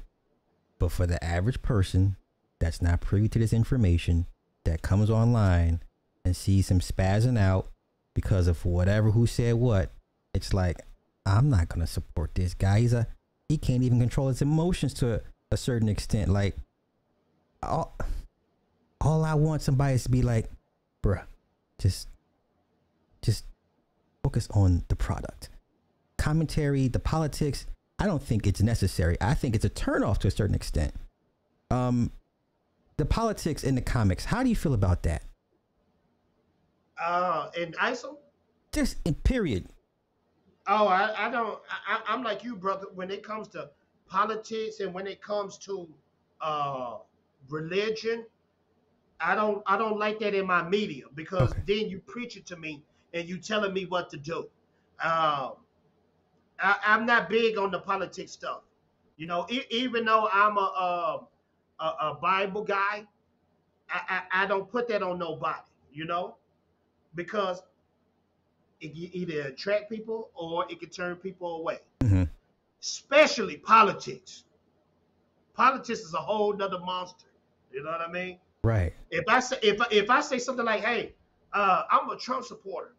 But 0.79 0.91
for 0.91 1.07
the 1.07 1.23
average 1.23 1.61
person 1.61 2.17
that's 2.59 2.81
not 2.81 3.01
privy 3.01 3.29
to 3.29 3.39
this 3.39 3.53
information, 3.53 4.25
that 4.65 4.81
comes 4.81 5.09
online 5.09 5.81
and 6.25 6.35
sees 6.35 6.69
him 6.69 6.81
spazzing 6.81 7.39
out 7.39 7.67
because 8.13 8.47
of 8.47 8.65
whatever 8.65 9.11
who 9.11 9.25
said 9.25 9.55
what, 9.55 9.91
it's 10.33 10.53
like 10.53 10.81
I'm 11.25 11.49
not 11.49 11.69
gonna 11.69 11.87
support 11.87 12.35
this 12.35 12.53
guy. 12.53 12.81
He's 12.81 12.93
a 12.93 13.07
he 13.49 13.57
can't 13.57 13.83
even 13.83 13.99
control 13.99 14.27
his 14.27 14.41
emotions 14.41 14.93
to 14.95 15.21
a 15.51 15.57
certain 15.57 15.89
extent. 15.89 16.29
Like 16.29 16.55
all, 17.63 17.95
all 19.01 19.23
I 19.23 19.33
want 19.35 19.61
somebody 19.61 19.95
is 19.95 20.03
to 20.03 20.09
be 20.09 20.21
like, 20.21 20.49
bruh, 21.03 21.23
just 21.79 22.09
just 23.21 23.45
focus 24.23 24.47
on 24.51 24.83
the 24.87 24.95
product. 24.95 25.49
Commentary, 26.17 26.87
the 26.87 26.99
politics, 26.99 27.65
I 27.99 28.05
don't 28.05 28.21
think 28.21 28.45
it's 28.45 28.61
necessary. 28.61 29.17
I 29.21 29.33
think 29.33 29.55
it's 29.55 29.65
a 29.65 29.69
turnoff 29.69 30.19
to 30.19 30.27
a 30.27 30.31
certain 30.31 30.55
extent. 30.55 30.93
Um 31.71 32.11
the 32.97 33.05
politics 33.05 33.63
in 33.63 33.75
the 33.75 33.81
comics, 33.81 34.25
how 34.25 34.43
do 34.43 34.49
you 34.49 34.55
feel 34.55 34.73
about 34.73 35.03
that? 35.03 35.23
Uh, 36.99 37.51
and 37.55 37.75
ISO, 37.77 38.17
Just 38.71 38.97
in 39.05 39.13
period. 39.13 39.67
Oh, 40.67 40.87
I, 40.87 41.27
I 41.27 41.31
don't. 41.31 41.59
I, 41.69 42.01
I'm 42.07 42.23
like 42.23 42.43
you, 42.43 42.55
brother. 42.55 42.87
When 42.93 43.09
it 43.11 43.23
comes 43.23 43.47
to 43.49 43.71
politics 44.07 44.79
and 44.79 44.93
when 44.93 45.07
it 45.07 45.21
comes 45.21 45.57
to 45.59 45.87
uh, 46.41 46.97
religion, 47.49 48.25
I 49.19 49.35
don't. 49.35 49.63
I 49.67 49.77
don't 49.77 49.99
like 49.99 50.19
that 50.19 50.33
in 50.35 50.47
my 50.47 50.67
media 50.67 51.05
because 51.15 51.51
Okay. 51.51 51.61
then 51.67 51.89
you 51.89 51.99
preach 52.01 52.37
it 52.37 52.45
to 52.47 52.57
me 52.57 52.83
and 53.13 53.27
you 53.29 53.39
telling 53.39 53.73
me 53.73 53.85
what 53.85 54.09
to 54.11 54.17
do. 54.17 54.49
Um, 55.01 55.53
I, 56.59 56.77
I'm 56.85 57.05
not 57.05 57.29
big 57.29 57.57
on 57.57 57.71
the 57.71 57.79
politics 57.79 58.31
stuff. 58.31 58.61
You 59.17 59.27
know, 59.27 59.45
e- 59.49 59.65
even 59.69 60.05
though 60.05 60.27
I'm 60.31 60.57
a, 60.57 60.61
a, 60.61 61.27
a, 61.83 61.85
a 62.11 62.13
Bible 62.21 62.63
guy, 62.63 63.07
I, 63.89 64.23
I, 64.31 64.43
I 64.43 64.45
don't 64.47 64.69
put 64.69 64.87
that 64.89 65.03
on 65.03 65.19
nobody. 65.19 65.59
You 65.91 66.05
know, 66.05 66.37
because 67.15 67.61
it 68.79 68.93
can 68.93 69.09
either 69.13 69.41
attract 69.47 69.89
people 69.89 70.29
or 70.35 70.65
it 70.69 70.79
can 70.79 70.89
turn 70.89 71.15
people 71.15 71.57
away. 71.57 71.79
Mm-hmm. 72.01 72.23
Especially 72.81 73.57
politics. 73.57 74.43
Politics 75.53 76.01
is 76.01 76.13
a 76.13 76.17
whole 76.17 76.53
nother 76.53 76.79
monster. 76.79 77.25
You 77.71 77.83
know 77.83 77.91
what 77.91 78.01
I 78.01 78.11
mean? 78.11 78.37
Right. 78.63 78.93
If 79.11 79.23
I 79.27 79.39
say 79.39 79.57
if 79.63 79.81
I- 79.81 79.87
if 79.91 80.09
I 80.09 80.21
say 80.21 80.39
something 80.39 80.65
like, 80.65 80.83
"Hey, 80.83 81.13
uh, 81.53 81.83
I'm 81.89 82.09
a 82.09 82.17
Trump 82.17 82.45
supporter," 82.45 82.93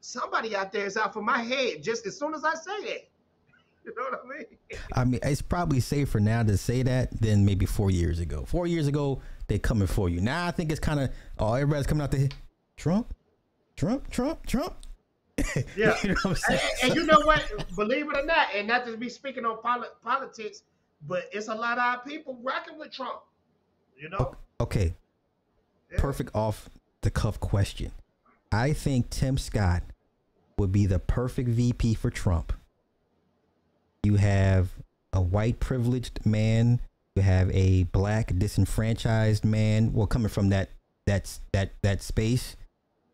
somebody 0.00 0.54
out 0.54 0.70
there 0.72 0.86
is 0.86 0.96
out 0.96 1.12
for 1.12 1.22
my 1.22 1.38
head 1.42 1.82
just 1.82 2.06
as 2.06 2.16
soon 2.18 2.34
as 2.34 2.44
I 2.44 2.54
say 2.54 2.84
that. 2.84 3.00
You 3.84 3.94
know 3.98 4.04
what 4.04 4.20
I 4.24 4.38
mean? 4.38 4.46
I 4.94 5.04
mean, 5.04 5.20
it's 5.22 5.42
probably 5.42 5.78
safer 5.78 6.18
now 6.18 6.42
to 6.42 6.56
say 6.56 6.82
that 6.84 7.20
than 7.20 7.44
maybe 7.44 7.66
four 7.66 7.90
years 7.90 8.18
ago. 8.18 8.46
Four 8.46 8.66
years 8.66 8.86
ago, 8.86 9.20
they 9.46 9.58
coming 9.58 9.86
for 9.86 10.08
you. 10.08 10.22
Now 10.22 10.46
I 10.46 10.52
think 10.52 10.70
it's 10.70 10.80
kind 10.80 11.00
of 11.00 11.10
oh, 11.38 11.52
everybody's 11.52 11.86
coming 11.86 12.02
out 12.02 12.10
to 12.12 12.30
Trump, 12.78 13.12
Trump, 13.76 14.08
Trump, 14.08 14.46
Trump. 14.46 14.74
Yeah. 15.76 15.96
you 16.02 16.10
know 16.10 16.34
and, 16.48 16.60
and, 16.82 16.94
you 16.94 17.06
know 17.06 17.20
what? 17.24 17.42
Believe 17.76 18.08
it 18.08 18.16
or 18.16 18.24
not, 18.24 18.48
and 18.54 18.66
not 18.68 18.86
to 18.86 18.96
be 18.96 19.08
speaking 19.08 19.44
on 19.44 19.58
poli- 19.58 19.88
politics, 20.02 20.62
but 21.06 21.28
it's 21.32 21.48
a 21.48 21.54
lot 21.54 21.78
of 21.78 21.84
our 21.84 22.00
people 22.00 22.38
rocking 22.42 22.78
with 22.78 22.92
Trump. 22.92 23.20
You 23.96 24.08
know? 24.10 24.36
Okay. 24.60 24.94
Yeah. 25.92 26.00
Perfect 26.00 26.34
off 26.34 26.68
the 27.02 27.10
cuff 27.10 27.38
question. 27.38 27.92
I 28.50 28.72
think 28.72 29.10
Tim 29.10 29.38
Scott 29.38 29.82
would 30.58 30.72
be 30.72 30.86
the 30.86 30.98
perfect 30.98 31.48
VP 31.48 31.94
for 31.94 32.10
Trump. 32.10 32.52
You 34.02 34.16
have 34.16 34.70
a 35.12 35.20
white 35.20 35.60
privileged 35.60 36.24
man, 36.26 36.80
you 37.14 37.22
have 37.22 37.50
a 37.52 37.84
black 37.84 38.36
disenfranchised 38.38 39.44
man, 39.44 39.92
well 39.92 40.06
coming 40.06 40.28
from 40.28 40.50
that 40.50 40.70
that's 41.06 41.40
that 41.52 41.72
that 41.82 42.02
space. 42.02 42.56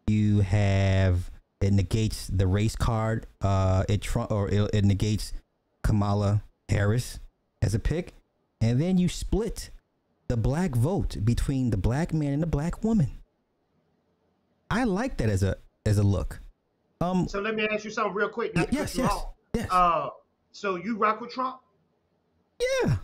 You 0.07 0.41
have 0.41 1.31
it 1.61 1.73
negates 1.73 2.27
the 2.29 2.47
race 2.47 2.77
card. 2.77 3.27
Uh, 3.41 3.85
it 3.89 4.03
Trump 4.03 4.31
or 4.31 4.49
it, 4.49 4.71
it 4.73 4.85
negates 4.85 5.33
Kamala 5.83 6.43
Harris 6.69 7.21
as 7.63 7.75
a 7.75 7.79
pick, 7.79 8.15
and 8.61 8.81
then 8.81 8.99
you 8.99 9.09
split 9.09 9.71
the 10.29 10.37
black 10.37 10.75
vote 10.75 11.17
between 11.25 11.71
the 11.71 11.77
black 11.77 12.13
man 12.13 12.35
and 12.35 12.43
the 12.43 12.47
black 12.47 12.85
woman. 12.85 13.11
I 14.71 14.85
like 14.85 15.17
that 15.19 15.29
as 15.29 15.43
a 15.43 15.57
as 15.85 15.99
a 15.99 16.03
look. 16.03 16.41
Um, 17.01 17.29
so 17.29 17.41
let 17.41 17.55
me 17.55 17.67
ask 17.67 17.85
you 17.85 17.91
something 17.91 18.15
real 18.15 18.29
quick. 18.29 18.55
Not 18.55 18.73
yes, 18.73 18.97
yes, 18.97 19.25
yes. 19.55 19.69
Uh, 19.71 20.11
so 20.53 20.77
you 20.77 20.97
rock 20.97 21.21
with 21.21 21.31
Trump? 21.31 21.61
Yeah. 22.61 22.97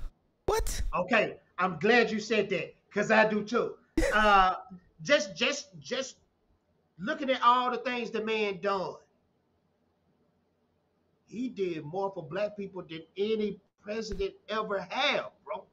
What? 0.47 0.83
Okay, 0.95 1.37
I'm 1.59 1.79
glad 1.79 2.11
you 2.11 2.21
said 2.21 2.51
that 2.51 2.75
because 2.89 3.11
I 3.11 3.29
do 3.29 3.43
too. 3.43 3.75
uh, 4.15 4.57
just, 5.03 5.35
just, 5.35 5.69
just 5.81 6.17
looking 6.99 7.31
at 7.31 7.43
all 7.43 7.71
the 7.71 7.79
things 7.79 8.11
the 8.11 8.23
man 8.25 8.61
done. 8.61 8.95
He 11.27 11.49
did 11.49 11.85
more 11.85 12.13
for 12.15 12.23
black 12.23 12.57
people 12.57 12.83
than 12.89 13.03
any 13.17 13.59
president 13.83 14.33
ever 14.49 14.81
have, 14.81 15.31
bro. 15.45 15.65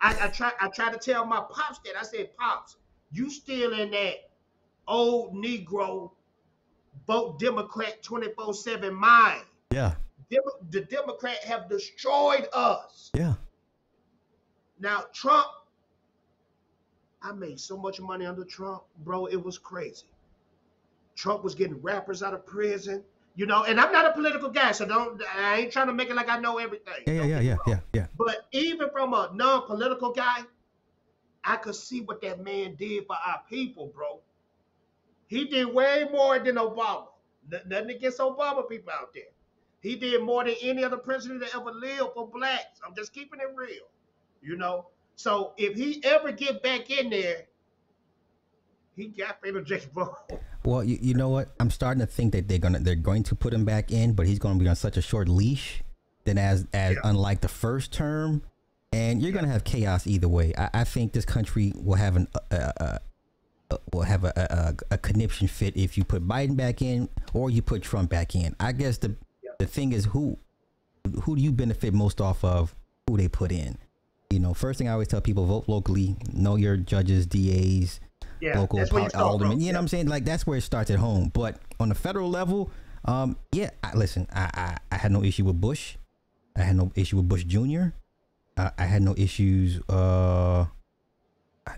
I, 0.00 0.16
I 0.26 0.28
try 0.28 0.52
I 0.60 0.68
try 0.68 0.92
to 0.92 0.98
tell 0.98 1.24
my 1.24 1.40
pops 1.50 1.78
that. 1.80 1.94
I 1.98 2.02
said, 2.02 2.36
Pops, 2.36 2.76
you 3.10 3.30
still 3.30 3.72
in 3.72 3.90
that 3.90 4.30
old 4.86 5.34
Negro 5.34 6.10
vote 7.06 7.38
Democrat 7.38 8.02
24-7 8.02 8.92
mind. 8.92 9.44
Yeah. 9.72 9.94
Dem- 10.30 10.42
the 10.70 10.82
Democrat 10.82 11.38
have 11.44 11.68
destroyed 11.68 12.48
us. 12.52 13.10
Yeah. 13.14 13.34
Now 14.78 15.04
Trump, 15.12 15.46
I 17.22 17.32
made 17.32 17.58
so 17.58 17.76
much 17.76 18.00
money 18.00 18.26
under 18.26 18.44
Trump, 18.44 18.82
bro. 18.98 19.26
It 19.26 19.42
was 19.42 19.58
crazy. 19.58 20.06
Trump 21.18 21.42
was 21.42 21.56
getting 21.56 21.82
rappers 21.82 22.22
out 22.22 22.32
of 22.32 22.46
prison, 22.46 23.02
you 23.34 23.44
know. 23.44 23.64
And 23.64 23.80
I'm 23.80 23.90
not 23.90 24.06
a 24.06 24.12
political 24.12 24.50
guy, 24.50 24.70
so 24.70 24.86
don't. 24.86 25.20
I 25.36 25.56
ain't 25.56 25.72
trying 25.72 25.88
to 25.88 25.92
make 25.92 26.10
it 26.10 26.14
like 26.14 26.28
I 26.28 26.38
know 26.38 26.58
everything. 26.58 27.02
Yeah, 27.08 27.24
yeah, 27.24 27.40
yeah, 27.40 27.56
yeah, 27.66 27.80
yeah. 27.92 28.06
But 28.16 28.46
even 28.52 28.88
from 28.90 29.12
a 29.14 29.28
non-political 29.34 30.12
guy, 30.12 30.42
I 31.42 31.56
could 31.56 31.74
see 31.74 32.02
what 32.02 32.22
that 32.22 32.44
man 32.44 32.76
did 32.76 33.06
for 33.08 33.16
our 33.16 33.42
people, 33.50 33.88
bro. 33.88 34.20
He 35.26 35.46
did 35.46 35.66
way 35.66 36.06
more 36.10 36.38
than 36.38 36.54
Obama. 36.54 37.08
Nothing 37.66 37.90
against 37.90 38.20
Obama 38.20 38.68
people 38.68 38.92
out 38.92 39.12
there. 39.12 39.24
He 39.80 39.96
did 39.96 40.22
more 40.22 40.44
than 40.44 40.54
any 40.62 40.84
other 40.84 40.98
president 40.98 41.40
that 41.40 41.52
ever 41.54 41.72
lived 41.72 42.14
for 42.14 42.28
blacks. 42.28 42.80
I'm 42.86 42.94
just 42.94 43.12
keeping 43.12 43.40
it 43.40 43.48
real, 43.56 43.88
you 44.40 44.56
know. 44.56 44.86
So 45.16 45.54
if 45.56 45.76
he 45.76 46.00
ever 46.04 46.30
get 46.30 46.62
back 46.62 46.90
in 46.90 47.10
there, 47.10 47.46
he 48.94 49.08
got 49.08 49.40
fatal 49.42 49.62
Jackson 49.62 49.90
Well, 50.68 50.84
you, 50.84 50.98
you 51.00 51.14
know 51.14 51.30
what? 51.30 51.48
I'm 51.58 51.70
starting 51.70 52.00
to 52.00 52.06
think 52.06 52.32
that 52.32 52.46
they're 52.46 52.58
gonna 52.58 52.80
they're 52.80 52.94
going 52.94 53.22
to 53.22 53.34
put 53.34 53.54
him 53.54 53.64
back 53.64 53.90
in, 53.90 54.12
but 54.12 54.26
he's 54.26 54.38
going 54.38 54.58
to 54.58 54.62
be 54.62 54.68
on 54.68 54.76
such 54.76 54.98
a 54.98 55.02
short 55.02 55.26
leash. 55.26 55.82
Then, 56.26 56.36
as 56.36 56.66
as 56.74 56.96
yeah. 56.96 57.00
unlike 57.04 57.40
the 57.40 57.48
first 57.48 57.90
term, 57.90 58.42
and 58.92 59.22
you're 59.22 59.30
yeah. 59.30 59.32
going 59.32 59.46
to 59.46 59.50
have 59.50 59.64
chaos 59.64 60.06
either 60.06 60.28
way. 60.28 60.52
I, 60.58 60.68
I, 60.74 60.84
think 60.84 61.14
this 61.14 61.24
country 61.24 61.72
will 61.74 61.94
have 61.94 62.16
an 62.16 62.28
uh, 62.50 62.72
uh, 62.78 62.98
uh, 63.70 63.76
will 63.94 64.02
have 64.02 64.24
a, 64.24 64.76
a, 64.90 64.94
a 64.94 64.98
conniption 64.98 65.48
fit 65.48 65.74
if 65.74 65.96
you 65.96 66.04
put 66.04 66.28
Biden 66.28 66.54
back 66.54 66.82
in 66.82 67.08
or 67.32 67.48
you 67.48 67.62
put 67.62 67.80
Trump 67.80 68.10
back 68.10 68.34
in. 68.34 68.54
I 68.60 68.72
guess 68.72 68.98
the 68.98 69.16
the 69.58 69.66
thing 69.66 69.92
is 69.92 70.04
who 70.04 70.36
who 71.22 71.34
do 71.34 71.40
you 71.40 71.50
benefit 71.50 71.94
most 71.94 72.20
off 72.20 72.44
of 72.44 72.74
who 73.08 73.16
they 73.16 73.28
put 73.28 73.52
in? 73.52 73.78
You 74.28 74.40
know, 74.40 74.52
first 74.52 74.76
thing 74.76 74.86
I 74.90 74.92
always 74.92 75.08
tell 75.08 75.22
people: 75.22 75.46
vote 75.46 75.64
locally, 75.66 76.16
know 76.30 76.56
your 76.56 76.76
judges, 76.76 77.24
DAs, 77.24 78.00
yeah, 78.40 78.58
local 78.58 78.80
aldermen. 79.14 79.60
You 79.60 79.72
know 79.72 79.78
what 79.78 79.82
I'm 79.82 79.88
saying? 79.88 80.08
Like 80.08 80.24
that's 80.24 80.46
where 80.46 80.58
it 80.58 80.62
starts 80.62 80.90
at 80.90 80.98
home. 80.98 81.30
But 81.32 81.58
on 81.80 81.88
the 81.88 81.94
federal 81.94 82.30
level, 82.30 82.70
um, 83.04 83.36
yeah, 83.52 83.70
I, 83.82 83.94
listen, 83.94 84.26
I, 84.32 84.50
I 84.54 84.76
I 84.92 84.96
had 84.96 85.12
no 85.12 85.22
issue 85.22 85.44
with 85.44 85.60
Bush. 85.60 85.96
I 86.56 86.62
had 86.62 86.76
no 86.76 86.92
issue 86.94 87.16
with 87.16 87.28
Bush 87.28 87.44
Jr. 87.44 87.88
I, 88.56 88.70
I 88.78 88.84
had 88.84 89.02
no 89.02 89.14
issues. 89.16 89.80
Uh, 89.88 90.66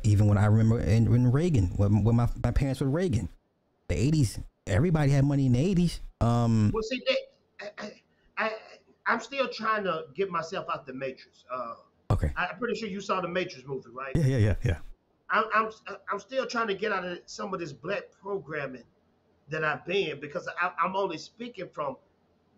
even 0.04 0.26
when 0.26 0.38
I 0.38 0.46
remember 0.46 0.80
in, 0.80 1.12
in 1.12 1.32
Reagan, 1.32 1.72
when, 1.76 2.04
when 2.04 2.16
my, 2.16 2.28
my 2.42 2.50
parents 2.50 2.80
were 2.80 2.88
Reagan, 2.88 3.28
the 3.88 3.94
80s, 3.94 4.42
everybody 4.66 5.10
had 5.10 5.24
money 5.24 5.46
in 5.46 5.52
the 5.52 5.74
80s. 5.74 6.00
Um, 6.24 6.70
well, 6.72 6.82
see, 6.82 7.02
they, 7.06 7.66
I, 7.78 7.92
I, 8.38 8.52
I'm 9.06 9.20
still 9.20 9.48
trying 9.48 9.84
to 9.84 10.04
get 10.14 10.30
myself 10.30 10.66
out 10.72 10.86
the 10.86 10.92
matrix. 10.92 11.44
Uh, 11.52 11.74
okay. 12.12 12.32
I'm 12.36 12.58
pretty 12.58 12.78
sure 12.78 12.88
you 12.88 13.00
saw 13.00 13.20
the 13.20 13.28
Matrix 13.28 13.66
movie, 13.66 13.90
right? 13.92 14.14
Yeah, 14.14 14.26
yeah, 14.26 14.36
yeah, 14.36 14.54
yeah. 14.64 14.78
I'm, 15.30 15.44
I'm, 15.54 15.70
I'm 16.10 16.20
still 16.20 16.46
trying 16.46 16.68
to 16.68 16.74
get 16.74 16.92
out 16.92 17.04
of 17.04 17.18
some 17.26 17.54
of 17.54 17.60
this 17.60 17.72
black 17.72 18.04
programming 18.20 18.84
that 19.48 19.64
I've 19.64 19.84
been 19.84 20.20
because 20.20 20.48
I, 20.60 20.72
I'm 20.82 20.96
only 20.96 21.18
speaking 21.18 21.68
from 21.72 21.96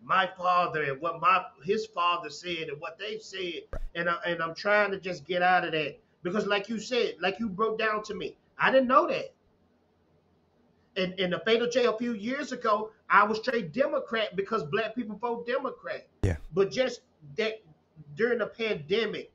my 0.03 0.29
father 0.37 0.83
and 0.83 1.01
what 1.01 1.19
my 1.21 1.43
his 1.63 1.85
father 1.85 2.29
said 2.29 2.69
and 2.69 2.79
what 2.79 2.99
they 2.99 3.19
said, 3.19 3.61
and 3.95 4.09
I, 4.09 4.17
and 4.25 4.41
I'm 4.41 4.55
trying 4.55 4.91
to 4.91 4.99
just 4.99 5.25
get 5.25 5.41
out 5.41 5.65
of 5.65 5.71
that 5.71 5.97
because, 6.23 6.45
like 6.45 6.69
you 6.69 6.79
said, 6.79 7.15
like 7.21 7.39
you 7.39 7.49
broke 7.49 7.79
down 7.79 8.03
to 8.03 8.15
me, 8.15 8.35
I 8.57 8.71
didn't 8.71 8.87
know 8.87 9.07
that. 9.07 9.33
In, 10.95 11.13
in 11.13 11.31
the 11.31 11.39
fatal 11.39 11.67
jail 11.67 11.95
a 11.95 11.97
few 11.97 12.13
years 12.13 12.51
ago, 12.51 12.91
I 13.09 13.23
was 13.23 13.39
straight 13.39 13.73
Democrat 13.73 14.35
because 14.35 14.63
black 14.63 14.93
people 14.93 15.15
vote 15.15 15.47
Democrat. 15.47 16.07
Yeah. 16.21 16.35
But 16.53 16.69
just 16.69 17.01
that 17.37 17.63
during 18.15 18.39
the 18.39 18.45
pandemic, 18.45 19.31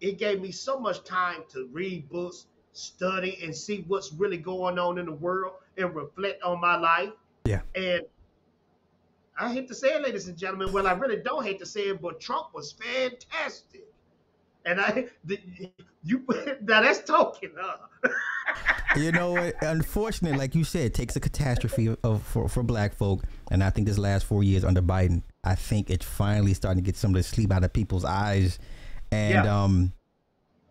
it 0.00 0.18
gave 0.18 0.40
me 0.40 0.52
so 0.52 0.78
much 0.78 1.04
time 1.04 1.44
to 1.50 1.68
read 1.72 2.08
books, 2.08 2.46
study, 2.72 3.38
and 3.42 3.54
see 3.54 3.84
what's 3.88 4.12
really 4.12 4.36
going 4.36 4.78
on 4.78 4.98
in 4.98 5.06
the 5.06 5.12
world 5.12 5.54
and 5.76 5.94
reflect 5.94 6.42
on 6.42 6.60
my 6.60 6.76
life. 6.76 7.10
Yeah. 7.44 7.60
And 7.74 8.02
I 9.38 9.52
hate 9.52 9.68
to 9.68 9.74
say 9.74 9.88
it, 9.88 10.02
ladies 10.02 10.28
and 10.28 10.36
gentlemen. 10.36 10.72
Well, 10.72 10.86
I 10.86 10.92
really 10.92 11.22
don't 11.22 11.44
hate 11.44 11.58
to 11.60 11.66
say 11.66 11.82
it, 11.82 12.00
but 12.00 12.20
Trump 12.20 12.48
was 12.54 12.72
fantastic. 12.72 13.86
And 14.64 14.80
I, 14.80 15.06
the, 15.24 15.38
you, 16.04 16.24
now 16.62 16.82
that's 16.82 17.00
talking, 17.00 17.50
huh? 17.58 18.08
you 18.96 19.12
know 19.12 19.32
what? 19.32 19.54
Unfortunately, 19.62 20.36
like 20.36 20.54
you 20.54 20.64
said, 20.64 20.86
it 20.86 20.94
takes 20.94 21.16
a 21.16 21.20
catastrophe 21.20 21.94
of, 22.02 22.22
for, 22.22 22.48
for 22.48 22.62
black 22.62 22.94
folk. 22.94 23.22
And 23.50 23.62
I 23.62 23.70
think 23.70 23.86
this 23.86 23.98
last 23.98 24.26
four 24.26 24.42
years 24.42 24.64
under 24.64 24.82
Biden, 24.82 25.22
I 25.44 25.54
think 25.54 25.90
it's 25.90 26.04
finally 26.04 26.54
starting 26.54 26.82
to 26.82 26.86
get 26.86 26.96
some 26.96 27.10
of 27.10 27.16
the 27.16 27.22
sleep 27.22 27.52
out 27.52 27.64
of 27.64 27.72
people's 27.72 28.04
eyes. 28.04 28.58
And 29.10 29.44
yeah. 29.44 29.62
um, 29.64 29.92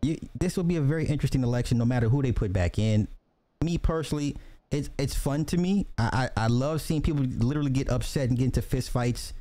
you, 0.01 0.17
this 0.37 0.57
will 0.57 0.63
be 0.63 0.75
a 0.75 0.81
very 0.81 1.05
interesting 1.05 1.43
election, 1.43 1.77
no 1.77 1.85
matter 1.85 2.09
who 2.09 2.21
they 2.21 2.31
put 2.31 2.53
back 2.53 2.77
in. 2.79 3.07
Me 3.63 3.77
personally, 3.77 4.35
it's 4.71 4.89
it's 4.97 5.15
fun 5.15 5.45
to 5.45 5.57
me. 5.57 5.87
I, 5.97 6.29
I, 6.37 6.45
I 6.45 6.47
love 6.47 6.81
seeing 6.81 7.01
people 7.01 7.23
literally 7.23 7.71
get 7.71 7.89
upset 7.89 8.29
and 8.29 8.37
get 8.37 8.45
into 8.45 8.61
fist 8.61 8.89
fights. 8.89 9.33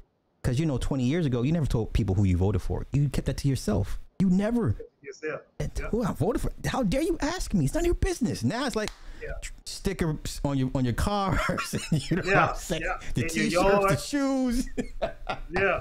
Because 0.43 0.61
you 0.61 0.67
know, 0.67 0.77
20 0.77 1.05
years 1.05 1.25
ago, 1.25 1.43
you 1.43 1.53
never 1.53 1.67
told 1.67 1.93
people 1.95 2.15
who 2.15 2.25
you 2.25 2.37
voted 2.37 2.61
for. 2.61 2.87
You 2.93 3.09
kept 3.09 3.27
that 3.27 3.39
to 3.39 3.49
yourself. 3.49 3.99
You 4.19 4.29
never. 4.29 4.77
Yes, 5.03 5.21
yeah. 5.23 5.37
yeah. 5.59 5.89
Who 5.89 6.05
I 6.05 6.13
voted 6.13 6.43
for? 6.43 6.53
How 6.67 6.83
dare 6.83 7.03
you 7.03 7.17
ask 7.21 7.55
me? 7.55 7.65
It's 7.65 7.75
none 7.75 7.83
of 7.83 7.87
your 7.87 7.95
business. 7.95 8.45
Now 8.45 8.67
it's 8.67 8.77
like 8.77 8.91
yeah. 9.23 9.33
stickers 9.65 10.41
on 10.45 10.59
your 10.59 10.71
on 10.75 10.85
your 10.85 10.95
cars. 10.95 11.75
you 11.91 12.17
know 12.17 12.23
yeah. 12.25 12.55
Yeah. 12.71 12.99
The 13.15 13.29
t-shirts, 13.29 13.87
the 13.89 13.97
shoes. 13.97 14.69
yeah. 15.51 15.81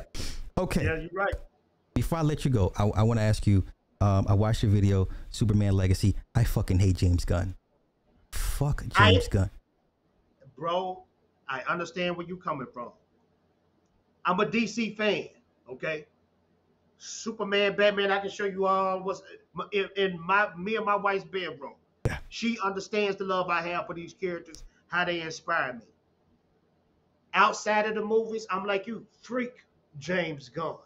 Okay. 0.57 0.84
Yeah, 0.84 0.95
you're 0.95 1.09
right. 1.14 1.34
Before 1.96 2.18
I 2.18 2.22
let 2.22 2.46
you 2.46 2.52
go, 2.52 2.72
I, 2.78 2.86
I 2.86 3.04
want 3.04 3.20
to 3.20 3.24
ask 3.24 3.46
you. 3.48 3.64
Um, 4.02 4.26
I 4.28 4.34
watched 4.34 4.64
your 4.64 4.72
video, 4.72 5.08
Superman 5.30 5.74
Legacy. 5.74 6.16
I 6.36 6.44
fucking 6.44 6.80
hate 6.80 6.98
James 6.98 7.24
Gunn. 7.24 7.56
Fuck 8.32 8.82
James 8.82 9.28
I, 9.28 9.30
Gunn. 9.32 9.50
Bro, 10.58 11.04
I 11.48 11.62
understand 11.70 12.18
where 12.18 12.28
you're 12.28 12.38
coming 12.38 12.68
from. 12.74 12.91
I'm 14.26 14.39
a 14.41 14.46
DC 14.46 14.98
fan, 14.98 15.30
okay? 15.70 16.06
Superman, 16.98 17.76
Batman, 17.76 18.12
I 18.12 18.20
can 18.20 18.30
show 18.30 18.46
you 18.46 18.66
all 18.66 19.02
what's 19.04 19.22
in, 19.72 19.89
in 19.96 20.20
my 20.20 20.50
me 20.58 20.76
and 20.78 20.86
my 20.86 20.96
wife's 20.96 21.26
bedroom. 21.26 21.76
Yeah. 22.06 22.18
She 22.30 22.58
understands 22.64 23.18
the 23.18 23.26
love 23.26 23.50
I 23.50 23.62
have 23.62 23.88
for 23.88 23.94
these 23.94 24.14
characters, 24.14 24.64
how 24.88 25.06
they 25.06 25.22
inspire 25.22 25.74
me. 25.74 25.86
outside 27.34 27.86
of 27.86 27.96
the 27.96 28.04
movies, 28.06 28.48
I'm 28.50 28.66
like 28.66 28.88
you, 28.88 29.06
freak 29.22 29.54
James 30.00 30.50
Gunn. 30.50 30.78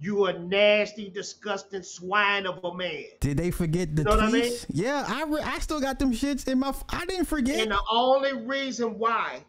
You 0.00 0.26
a 0.26 0.32
nasty, 0.38 1.10
disgusting 1.10 1.82
swine 1.82 2.46
of 2.46 2.62
a 2.64 2.74
man. 2.74 3.04
Did 3.20 3.36
they 3.36 3.50
forget 3.50 3.96
the 3.96 4.02
You 4.02 4.04
know 4.04 4.10
what 4.16 4.20
I 4.26 4.30
tweets? 4.30 4.68
mean? 4.70 4.84
Yeah, 4.84 5.04
I 5.06 5.24
re- 5.24 5.40
I 5.42 5.58
still 5.58 5.80
got 5.80 5.98
them 5.98 6.12
shits 6.12 6.46
in 6.46 6.60
my. 6.60 6.68
f- 6.68 6.84
I 6.88 7.04
didn't 7.04 7.24
forget. 7.24 7.60
And 7.60 7.72
the 7.72 7.82
only 7.90 8.32
reason 8.46 8.96
why 8.98 9.44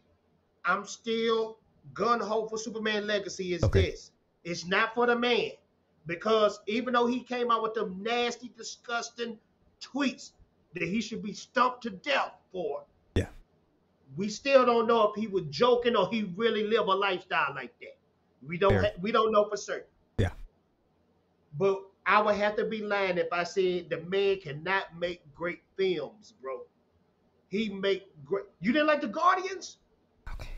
I'm 0.65 0.85
still 0.85 1.59
gun 1.93 2.19
ho 2.19 2.47
for 2.47 2.57
Superman 2.57 3.05
Legacy 3.05 3.53
is 3.53 3.63
Okay. 3.63 3.91
this. 3.91 4.11
It's 4.43 4.65
not 4.65 4.95
for 4.95 5.05
the 5.05 5.15
man. 5.15 5.51
Because 6.07 6.59
even 6.65 6.93
though 6.93 7.05
he 7.05 7.21
came 7.21 7.51
out 7.51 7.61
with 7.61 7.75
them 7.75 8.01
nasty, 8.01 8.51
disgusting 8.57 9.37
tweets 9.79 10.31
that 10.73 10.83
he 10.83 10.99
should 11.01 11.21
be 11.21 11.33
stumped 11.33 11.83
to 11.83 11.91
death 11.91 12.31
for, 12.51 12.83
Yeah. 13.15 13.27
we 14.17 14.29
still 14.29 14.65
don't 14.65 14.87
know 14.87 15.11
if 15.11 15.15
he 15.15 15.27
was 15.27 15.43
joking 15.51 15.95
or 15.95 16.09
he 16.09 16.23
really 16.35 16.65
live 16.65 16.87
a 16.87 16.95
lifestyle 16.95 17.53
like 17.53 17.77
that. 17.81 17.97
We 18.47 18.57
don't 18.57 18.73
ha- 18.73 18.93
we 18.99 19.11
don't 19.11 19.31
know 19.31 19.45
for 19.47 19.57
certain. 19.57 19.85
But 21.57 21.81
I 22.05 22.21
would 22.21 22.35
have 22.35 22.55
to 22.57 22.65
be 22.65 22.81
lying 22.81 23.17
if 23.17 23.31
I 23.31 23.43
said 23.43 23.89
the 23.89 24.01
man 24.07 24.39
cannot 24.41 24.97
make 24.97 25.21
great 25.35 25.61
films, 25.77 26.33
bro. 26.41 26.61
He 27.49 27.69
make 27.69 28.07
great. 28.25 28.45
You 28.61 28.71
didn't 28.71 28.87
like 28.87 29.01
the 29.01 29.07
Guardians? 29.07 29.77
Okay. 30.33 30.49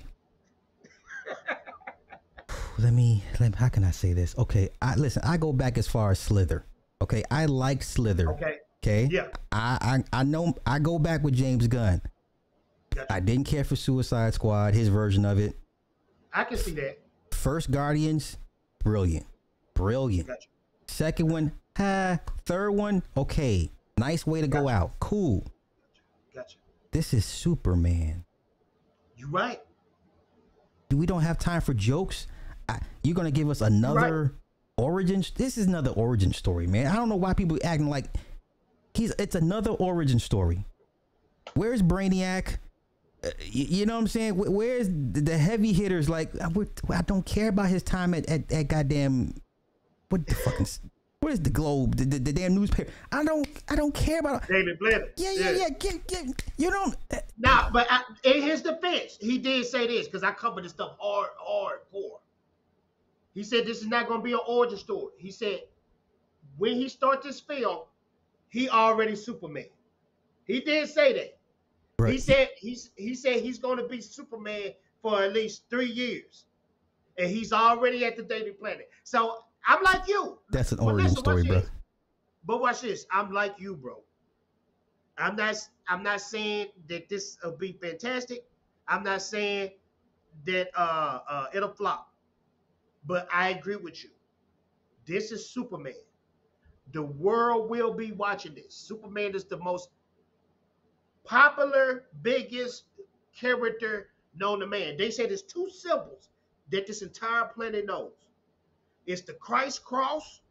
let 2.79 2.93
me 2.93 3.23
let 3.39 3.55
how 3.55 3.69
can 3.69 3.83
I 3.83 3.91
say 3.91 4.13
this? 4.13 4.37
Okay, 4.37 4.69
I 4.81 4.95
listen, 4.95 5.21
I 5.25 5.37
go 5.37 5.53
back 5.53 5.77
as 5.77 5.87
far 5.87 6.11
as 6.11 6.19
Slither. 6.19 6.65
Okay, 7.01 7.23
I 7.31 7.45
like 7.45 7.83
Slither. 7.83 8.29
Okay. 8.31 8.57
Okay. 8.83 9.09
Yeah. 9.11 9.27
I 9.51 10.03
I, 10.13 10.21
I 10.21 10.23
know 10.23 10.53
I 10.65 10.79
go 10.79 10.99
back 10.99 11.23
with 11.23 11.33
James 11.33 11.67
Gunn. 11.67 12.01
Gotcha. 12.95 13.13
I 13.13 13.19
didn't 13.19 13.45
care 13.45 13.63
for 13.63 13.75
Suicide 13.75 14.33
Squad, 14.33 14.73
his 14.73 14.89
version 14.89 15.23
of 15.25 15.39
it. 15.39 15.57
I 16.33 16.43
can 16.43 16.57
see 16.57 16.71
that. 16.71 16.99
First 17.31 17.71
Guardians, 17.71 18.37
brilliant. 18.83 19.25
Brilliant. 19.73 20.27
Gotcha. 20.27 20.47
Second 20.91 21.31
one, 21.31 21.53
ha. 21.77 22.19
Third 22.45 22.71
one, 22.71 23.01
okay. 23.15 23.71
Nice 23.97 24.27
way 24.27 24.41
to 24.41 24.47
go 24.47 24.67
out. 24.67 24.99
Cool. 24.99 25.47
Gotcha. 26.35 26.57
This 26.91 27.13
is 27.13 27.23
Superman. 27.23 28.25
You 29.15 29.27
right. 29.27 29.61
we 30.91 31.05
don't 31.05 31.21
have 31.21 31.39
time 31.39 31.61
for 31.61 31.73
jokes. 31.73 32.27
I, 32.67 32.79
you're 33.03 33.15
gonna 33.15 33.31
give 33.31 33.49
us 33.49 33.61
another 33.61 34.33
origin. 34.77 35.23
This 35.35 35.57
is 35.57 35.65
another 35.65 35.91
origin 35.91 36.33
story, 36.33 36.67
man. 36.67 36.87
I 36.87 36.95
don't 36.95 37.07
know 37.07 37.15
why 37.15 37.33
people 37.33 37.57
acting 37.63 37.89
like 37.89 38.07
he's. 38.93 39.13
It's 39.17 39.35
another 39.35 39.71
origin 39.71 40.19
story. 40.19 40.65
Where's 41.53 41.81
Brainiac? 41.81 42.57
Uh, 43.23 43.29
y- 43.39 43.49
you, 43.51 43.85
know 43.85 43.93
what 43.93 44.01
I'm 44.01 44.07
saying? 44.07 44.33
Where's 44.35 44.87
the, 44.89 45.21
the 45.21 45.37
heavy 45.37 45.71
hitters? 45.71 46.09
Like 46.09 46.31
I, 46.41 46.49
I 46.89 47.01
don't 47.03 47.25
care 47.25 47.47
about 47.47 47.69
his 47.69 47.83
time 47.83 48.13
at 48.13 48.27
at, 48.29 48.51
at 48.51 48.67
goddamn 48.67 49.35
what 50.12 50.28
the 50.28 50.36
fucking 50.36 50.62
s- 50.66 50.80
what 51.22 51.34
is 51.34 51.39
the 51.39 51.49
Globe? 51.49 51.95
The, 51.97 52.05
the, 52.05 52.20
the 52.20 52.34
damn 52.34 52.55
newspaper. 52.55 52.91
I 53.12 53.24
don't 53.24 53.47
I 53.70 53.76
don't 53.76 53.93
care 53.93 54.20
about. 54.20 54.47
David 54.47 54.80
Blaine. 54.80 55.03
Yeah, 55.18 55.32
yeah, 55.32 55.51
yeah. 55.51 55.70
Get, 55.70 56.07
get, 56.07 56.43
you 56.57 56.70
don't. 56.72 56.95
uh, 57.12 57.18
Now, 57.38 57.70
but 57.72 57.88
I, 57.89 58.01
in 58.24 58.41
his 58.41 58.62
defense, 58.62 59.18
he 59.22 59.38
did 59.38 59.66
say 59.66 59.88
this 59.88 60.07
because 60.07 60.24
I 60.24 60.32
covered 60.32 60.64
this 60.64 60.72
stuff 60.72 60.95
hard, 60.99 61.30
hard, 61.38 61.80
hardcore. 61.93 62.20
He 63.34 63.43
said 63.43 63.66
this 63.66 63.82
is 63.82 63.88
not 63.88 64.07
going 64.07 64.20
to 64.20 64.24
be 64.24 64.34
an 64.34 64.39
origin 64.47 64.78
story. 64.78 65.14
He 65.18 65.32
said 65.32 65.62
when 66.57 66.74
he 66.76 66.89
starts 66.89 67.26
this 67.26 67.39
film, 67.39 67.82
he 68.49 68.68
already 68.70 69.16
Superman. 69.16 69.68
He 70.45 70.59
did 70.59 70.89
say 70.89 71.14
that. 71.14 71.38
He 72.09 72.18
said 72.18 72.49
he's 72.57 72.89
he 72.97 73.14
said 73.14 73.41
he's 73.41 73.59
going 73.59 73.78
to 73.78 73.88
be 73.88 74.01
Superman 74.01 74.74
for 75.03 75.22
at 75.22 75.34
least 75.34 75.64
three 75.70 75.89
years, 75.91 76.45
and 77.18 77.30
he's 77.30 77.53
already 77.53 78.03
at 78.05 78.18
the 78.18 78.24
Daily 78.24 78.51
Planet. 78.51 78.89
So 79.03 79.43
I'm 79.68 79.84
like 79.84 80.07
you. 80.07 80.39
That's 80.49 80.72
an 80.72 80.80
origin 80.80 81.03
listen, 81.03 81.18
story, 81.18 81.43
bro. 81.43 81.59
this. 81.59 81.70
But 82.45 82.62
watch 82.62 82.82
this. 82.82 83.05
I'm 83.12 83.32
like 83.32 83.55
you, 83.59 83.76
bro. 83.76 84.01
I'm 85.18 85.36
not. 85.36 85.55
I'm 85.88 86.03
not 86.03 86.22
saying 86.22 86.68
that 86.88 87.09
this 87.09 87.38
will 87.43 87.57
be 87.57 87.74
fantastic. 87.74 88.45
I'm 88.88 89.03
not 89.03 89.22
saying 89.22 89.72
that 90.45 90.70
uh, 90.76 91.20
uh 91.30 91.45
it'll 91.53 91.70
flop. 91.70 92.12
But 93.05 93.28
I 93.34 93.49
agree 93.49 93.76
with 93.76 94.03
you. 94.03 94.09
This 95.05 95.32
is 95.32 95.49
Superman. 95.49 95.93
The 96.93 97.01
world 97.01 97.70
will 97.70 97.93
be 97.93 98.12
watching 98.12 98.53
this. 98.53 98.76
Superman 98.76 99.34
is 99.36 99.45
the 99.45 99.57
most 99.57 99.89
popular, 101.24 102.05
biggest 102.22 102.84
character 103.36 104.07
known 104.36 104.59
to 104.59 104.68
man. 104.68 104.97
They 104.97 105.09
say 105.09 105.26
there's 105.26 105.41
two 105.41 105.70
symbols 105.70 106.30
that 106.72 106.88
this 106.88 107.01
entire 107.01 107.45
planet 107.45 107.86
knows. 107.86 108.12
It's 109.06 109.22
the 109.22 109.34
Christ 109.34 109.84
cross 109.84 110.41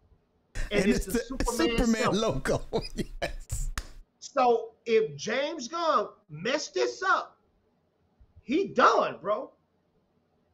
and, 0.70 0.86
it's, 0.86 1.06
the, 1.06 1.20
Superman, 1.44 1.86
symbol. 1.86 2.12
logo. 2.14 2.62
yes. 3.22 3.70
So 4.18 4.70
if 4.86 5.16
James 5.16 5.68
Gunn 5.68 6.08
messed 6.28 6.74
this 6.74 7.02
up, 7.02 7.36
he 8.42 8.68
done, 8.68 9.16
bro. 9.20 9.50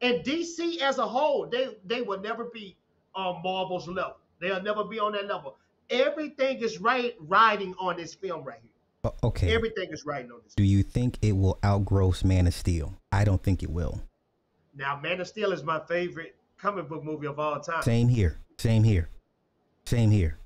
And 0.02 0.22
DC 0.24 0.80
as 0.80 0.98
a 0.98 1.06
whole, 1.06 1.46
they 1.46 1.76
they 1.84 2.02
will 2.02 2.20
never 2.20 2.44
be 2.44 2.76
on 3.14 3.42
Marvel's 3.42 3.88
level. 3.88 4.16
They'll 4.40 4.62
never 4.62 4.84
be 4.84 4.98
on 4.98 5.12
that 5.12 5.26
level. 5.26 5.56
Everything 5.88 6.58
is 6.58 6.80
right 6.80 7.14
riding 7.20 7.74
on 7.78 7.96
this 7.96 8.14
film 8.14 8.44
right 8.44 8.58
here. 8.62 8.72
Oh, 9.04 9.28
okay. 9.28 9.54
Everything 9.54 9.88
is 9.90 10.04
riding 10.04 10.30
on 10.30 10.40
this. 10.44 10.54
Do 10.54 10.64
you 10.64 10.82
think 10.82 11.18
it 11.22 11.32
will 11.32 11.58
outgross 11.62 12.24
Man 12.24 12.46
of 12.46 12.54
Steel? 12.54 12.94
I 13.12 13.24
don't 13.24 13.42
think 13.42 13.62
it 13.62 13.70
will. 13.70 14.02
Now, 14.74 15.00
Man 15.00 15.20
of 15.20 15.28
Steel 15.28 15.52
is 15.52 15.62
my 15.62 15.80
favorite 15.88 16.34
comic 16.58 16.88
book 16.88 17.04
movie 17.04 17.26
of 17.26 17.38
all 17.38 17.60
time. 17.60 17.82
Same 17.82 18.08
here. 18.08 18.40
Same 18.58 18.82
here. 18.82 19.08
Same 19.84 20.10
here. 20.10 20.38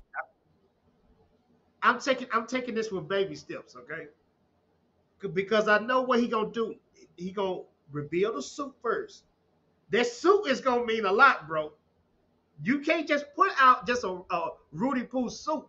I'm 1.81 1.99
taking 1.99 2.27
I'm 2.31 2.45
taking 2.45 2.75
this 2.75 2.91
with 2.91 3.07
baby 3.07 3.35
steps, 3.35 3.75
okay? 3.75 4.07
Because 5.33 5.67
I 5.67 5.79
know 5.79 6.01
what 6.01 6.19
he 6.19 6.27
gonna 6.27 6.51
do. 6.51 6.75
He 7.17 7.31
gonna 7.31 7.61
reveal 7.91 8.33
the 8.35 8.41
suit 8.41 8.73
first. 8.81 9.23
That 9.89 10.07
suit 10.07 10.47
is 10.47 10.61
gonna 10.61 10.85
mean 10.85 11.05
a 11.05 11.11
lot, 11.11 11.47
bro. 11.47 11.73
You 12.63 12.79
can't 12.79 13.07
just 13.07 13.25
put 13.35 13.51
out 13.59 13.87
just 13.87 14.03
a, 14.03 14.21
a 14.29 14.49
Rudy 14.71 15.03
Poo 15.03 15.29
suit 15.29 15.65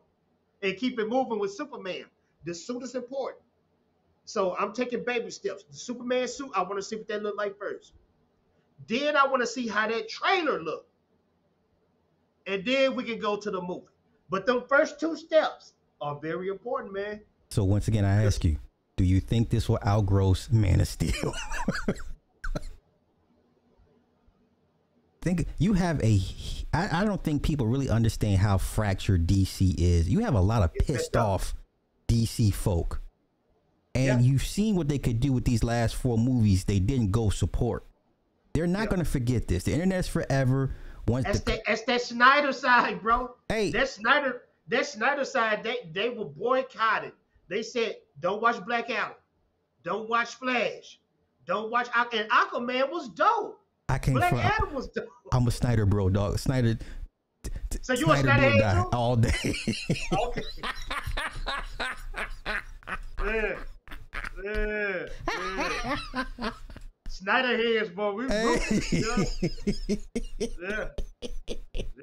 and 0.62 0.76
keep 0.76 0.98
it 0.98 1.08
moving 1.08 1.38
with 1.38 1.52
Superman. 1.52 2.04
The 2.44 2.54
suit 2.54 2.82
is 2.82 2.94
important. 2.94 3.42
So 4.24 4.54
I'm 4.56 4.72
taking 4.72 5.04
baby 5.04 5.30
steps. 5.30 5.64
The 5.64 5.76
Superman 5.76 6.28
suit, 6.28 6.50
I 6.54 6.62
want 6.62 6.76
to 6.76 6.82
see 6.82 6.96
what 6.96 7.08
that 7.08 7.22
look 7.22 7.36
like 7.36 7.58
first. 7.58 7.94
Then 8.88 9.16
I 9.16 9.26
want 9.26 9.42
to 9.42 9.46
see 9.46 9.66
how 9.68 9.88
that 9.88 10.08
trailer 10.08 10.62
look. 10.62 10.86
And 12.46 12.64
then 12.64 12.96
we 12.96 13.04
can 13.04 13.18
go 13.18 13.36
to 13.36 13.50
the 13.50 13.60
movie. 13.60 13.86
But 14.28 14.46
the 14.46 14.62
first 14.62 14.98
two 14.98 15.16
steps 15.16 15.74
are 16.00 16.18
very 16.18 16.48
important, 16.48 16.92
man. 16.92 17.20
So 17.50 17.64
once 17.64 17.86
again, 17.88 18.04
I 18.04 18.24
ask 18.24 18.44
you, 18.44 18.56
do 18.96 19.04
you 19.04 19.20
think 19.20 19.50
this 19.50 19.68
will 19.68 19.78
outgross 19.78 20.50
Man 20.50 20.80
of 20.80 20.88
Steel? 20.88 21.32
think 25.22 25.46
you 25.58 25.72
have 25.74 26.02
a. 26.02 26.20
I, 26.74 27.02
I 27.02 27.04
don't 27.04 27.22
think 27.22 27.42
people 27.42 27.66
really 27.66 27.88
understand 27.88 28.38
how 28.38 28.58
fractured 28.58 29.26
DC 29.26 29.74
is. 29.78 30.08
You 30.08 30.20
have 30.20 30.34
a 30.34 30.40
lot 30.40 30.62
of 30.62 30.74
pissed 30.74 31.16
off 31.16 31.54
DC 32.08 32.52
folk, 32.52 33.00
and 33.94 34.04
Yeah. 34.22 34.30
you've 34.30 34.44
seen 34.44 34.74
what 34.76 34.88
they 34.88 34.98
could 34.98 35.20
do 35.20 35.32
with 35.32 35.44
these 35.44 35.62
last 35.62 35.94
four 35.94 36.18
movies. 36.18 36.64
They 36.64 36.80
didn't 36.80 37.12
go 37.12 37.30
support. 37.30 37.84
They're 38.54 38.66
not 38.66 38.80
Yeah. 38.80 38.86
going 38.86 38.98
to 39.00 39.04
forget 39.10 39.48
this. 39.48 39.64
The 39.64 39.72
internet's 39.72 40.08
forever. 40.08 40.74
Once 41.08 41.24
That's 41.24 41.40
the, 41.40 41.52
that 41.52 41.62
that's 41.66 41.82
that 41.82 42.00
Snyder 42.02 42.52
side, 42.52 43.02
bro. 43.02 43.34
hey, 43.48 43.70
That 43.72 43.88
Snyder 43.88 44.42
that 44.68 44.86
Snyder 44.86 45.24
side, 45.24 45.64
they 45.64 45.78
they 45.92 46.10
were 46.10 46.26
boycotted. 46.26 47.12
They 47.48 47.62
said, 47.62 47.96
don't 48.20 48.40
watch 48.40 48.64
Black 48.64 48.88
Adam, 48.88 49.14
don't 49.82 50.08
watch 50.08 50.34
Flash, 50.36 51.00
don't 51.44 51.70
watch 51.72 51.88
and 51.96 52.30
Aquaman 52.30 52.88
was 52.90 53.08
dope. 53.08 53.58
I 53.88 53.98
came 53.98 54.14
Black 54.14 54.30
from. 54.30 54.38
Adam 54.38 54.74
was 54.74 54.88
dope. 54.90 55.08
I'm 55.32 55.46
a 55.46 55.50
Snyder 55.50 55.86
bro, 55.86 56.08
dog. 56.08 56.38
Snyder. 56.38 56.78
So 57.80 57.94
you 57.94 58.08
a 58.12 58.16
Snyder 58.18 58.48
Snyder 58.52 58.64
head 58.64 58.84
all 58.92 59.16
day. 59.16 59.32
Okay. 60.12 60.42
yeah. 63.24 63.56
Yeah. 64.44 65.06
Yeah. 65.34 66.50
Snyder 67.12 67.56
heads, 67.78 67.90
boy. 67.90 68.12
We 68.12 68.24
rooting. 68.24 68.82
Yeah. 68.90 69.24
Yeah. 70.38 70.88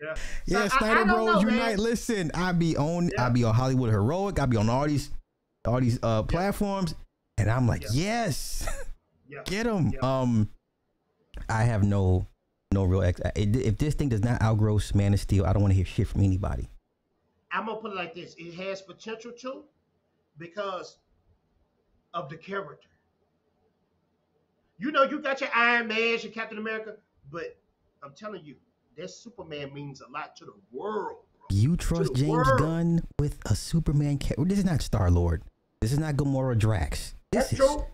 Yeah. 0.01 0.15
yeah, 0.45 0.67
So, 0.67 0.77
Snyder 0.77 0.99
I 1.01 1.03
don't 1.03 1.07
Bros 1.07 1.25
know, 1.43 1.49
Unite. 1.49 1.57
man. 1.57 1.77
Listen, 1.77 2.31
I 2.33 2.51
be 2.51 2.77
on, 2.77 3.09
I 3.17 3.29
be 3.29 3.43
on 3.43 3.53
Hollywood 3.53 3.89
Heroic. 3.89 4.39
I 4.39 4.45
be 4.45 4.55
on 4.57 4.69
all 4.69 4.87
these, 4.87 5.09
all 5.67 5.79
these 5.81 5.99
uh 6.03 6.23
platforms, 6.23 6.95
and 7.37 7.49
I'm 7.49 7.67
like, 7.67 7.81
Yeah. 7.81 7.89
yes, 7.93 8.67
Yeah. 9.27 9.39
get 9.45 9.63
them. 9.65 9.91
Yeah. 9.93 9.99
Um, 10.21 10.49
I 11.49 11.63
have 11.63 11.83
no, 11.83 12.27
no 12.73 12.83
real. 12.83 13.01
Ex- 13.03 13.21
if 13.35 13.77
this 13.77 13.95
thing 13.95 14.09
does 14.09 14.23
not 14.23 14.41
outgrow 14.41 14.79
Man 14.93 15.13
of 15.13 15.19
Steel, 15.19 15.45
I 15.45 15.53
don't 15.53 15.61
want 15.63 15.71
to 15.71 15.75
hear 15.75 15.85
shit 15.85 16.07
from 16.07 16.21
anybody. 16.21 16.69
I'm 17.51 17.65
gonna 17.65 17.79
put 17.81 17.91
it 17.91 17.95
like 17.95 18.13
this: 18.13 18.35
it 18.37 18.53
has 18.55 18.81
potential 18.81 19.31
to, 19.41 19.63
because 20.37 20.97
of 22.13 22.29
the 22.29 22.37
character. 22.37 22.88
You 24.79 24.91
know, 24.91 25.03
you 25.03 25.19
got 25.19 25.41
your 25.41 25.49
Iron 25.53 25.87
Man, 25.87 26.17
your 26.21 26.31
Captain 26.31 26.57
America, 26.57 26.95
but 27.31 27.57
I'm 28.01 28.13
telling 28.13 28.45
you, 28.45 28.55
that 28.97 29.09
Superman 29.09 29.73
means 29.73 30.01
a 30.01 30.09
lot 30.09 30.35
to 30.37 30.45
the 30.45 30.53
world. 30.71 31.17
Bro. 31.37 31.47
You 31.51 31.75
trust 31.75 32.15
James 32.15 32.29
world. 32.29 32.59
Gunn 32.59 33.01
with 33.19 33.39
a 33.45 33.55
Superman 33.55 34.17
character? 34.17 34.45
This 34.45 34.59
is 34.59 34.65
not 34.65 34.81
Star 34.81 35.11
Lord. 35.11 35.43
This 35.81 35.91
is 35.91 35.99
not 35.99 36.15
Gamora 36.15 36.57
Drax. 36.57 37.13
This 37.31 37.49
That's 37.49 37.53
is, 37.53 37.59
true. 37.59 37.85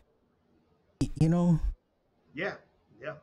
you 1.19 1.29
know, 1.29 1.59
Yeah, 2.33 2.53
yeah. 3.01 3.13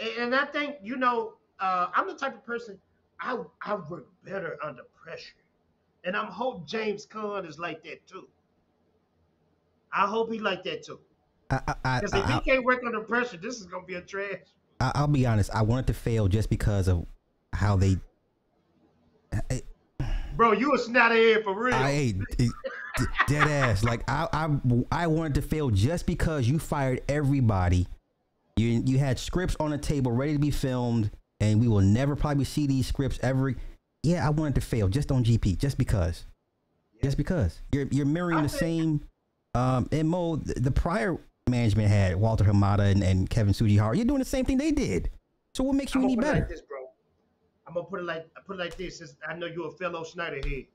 And, 0.00 0.24
and 0.24 0.34
I 0.34 0.44
think 0.46 0.76
you 0.82 0.96
know, 0.96 1.34
uh, 1.58 1.88
I'm 1.94 2.06
the 2.06 2.14
type 2.14 2.34
of 2.34 2.44
person 2.46 2.78
I 3.20 3.38
I 3.62 3.74
work 3.74 4.06
better 4.24 4.56
under 4.62 4.82
pressure, 5.02 5.36
and 6.04 6.16
I'm 6.16 6.26
hope 6.26 6.66
James 6.66 7.06
Gunn 7.06 7.44
is 7.44 7.58
like 7.58 7.82
that 7.84 8.06
too. 8.06 8.28
I 9.92 10.06
hope 10.06 10.32
he 10.32 10.38
like 10.38 10.62
that 10.64 10.84
too. 10.84 11.00
I, 11.50 11.60
I, 11.66 11.74
I, 11.84 12.00
Because 12.00 12.14
if 12.14 12.30
he 12.30 12.40
can't 12.40 12.64
work 12.64 12.82
under 12.84 13.00
pressure, 13.00 13.36
this 13.36 13.60
is 13.60 13.66
gonna 13.66 13.84
be 13.84 13.94
a 13.94 14.00
trash. 14.00 14.40
I, 14.80 14.92
I'll 14.94 15.06
be 15.08 15.26
honest. 15.26 15.50
I 15.54 15.62
wanted 15.62 15.86
to 15.88 15.94
fail 15.94 16.28
just 16.28 16.48
because 16.50 16.88
of 16.88 17.06
how 17.52 17.76
they. 17.76 17.96
I, 19.32 19.62
Bro, 20.36 20.52
you 20.52 20.74
a 20.74 20.78
snotty 20.78 21.42
for 21.42 21.58
real. 21.58 21.74
I 21.74 21.90
ate 21.90 22.16
dead 23.26 23.46
ass. 23.48 23.84
Like 23.84 24.08
I, 24.08 24.26
I, 24.32 24.48
I 24.90 25.06
wanted 25.06 25.34
to 25.34 25.42
fail 25.42 25.70
just 25.70 26.06
because 26.06 26.48
you 26.48 26.58
fired 26.58 27.02
everybody. 27.08 27.86
You, 28.56 28.82
you 28.86 28.98
had 28.98 29.18
scripts 29.18 29.56
on 29.60 29.70
the 29.70 29.78
table 29.78 30.12
ready 30.12 30.32
to 30.34 30.38
be 30.38 30.50
filmed, 30.50 31.10
and 31.40 31.60
we 31.60 31.68
will 31.68 31.80
never 31.80 32.16
probably 32.16 32.44
see 32.44 32.66
these 32.66 32.86
scripts 32.86 33.18
ever. 33.22 33.54
Yeah, 34.02 34.26
I 34.26 34.30
wanted 34.30 34.54
to 34.56 34.60
fail 34.60 34.88
just 34.88 35.12
on 35.12 35.24
GP, 35.24 35.58
just 35.58 35.76
because, 35.78 36.24
just 37.02 37.16
because 37.16 37.60
you're 37.72 37.86
you're 37.90 38.06
mirroring 38.06 38.38
I 38.38 38.42
the 38.42 38.48
think- 38.48 38.60
same 38.60 39.00
um, 39.54 39.88
mo 40.08 40.36
the, 40.36 40.54
the 40.60 40.70
prior 40.70 41.18
management 41.48 41.88
had 41.88 42.16
Walter 42.16 42.44
Hamada 42.44 42.90
and, 42.90 43.02
and 43.02 43.28
Kevin 43.28 43.52
Tsujihara. 43.52 43.96
You're 43.96 44.04
doing 44.04 44.18
the 44.20 44.24
same 44.24 44.44
thing 44.44 44.58
they 44.58 44.72
did. 44.72 45.10
So 45.54 45.64
what 45.64 45.74
makes 45.74 45.94
you 45.94 46.00
I'm 46.00 46.04
any 46.06 46.16
gonna 46.16 46.26
put 46.26 46.28
it 46.28 46.32
better? 46.32 46.40
like 46.40 46.48
this, 46.48 46.62
bro. 46.62 46.78
I'm 47.66 47.74
gonna 47.74 47.86
put 47.86 48.00
it 48.00 48.04
like 48.04 48.26
I 48.36 48.40
put 48.46 48.56
it 48.56 48.60
like 48.60 48.76
this. 48.76 48.98
Since 48.98 49.16
I 49.28 49.34
know 49.34 49.46
you're 49.46 49.68
a 49.68 49.72
fellow 49.72 50.04
Snyder 50.04 50.40
head. 50.46 50.66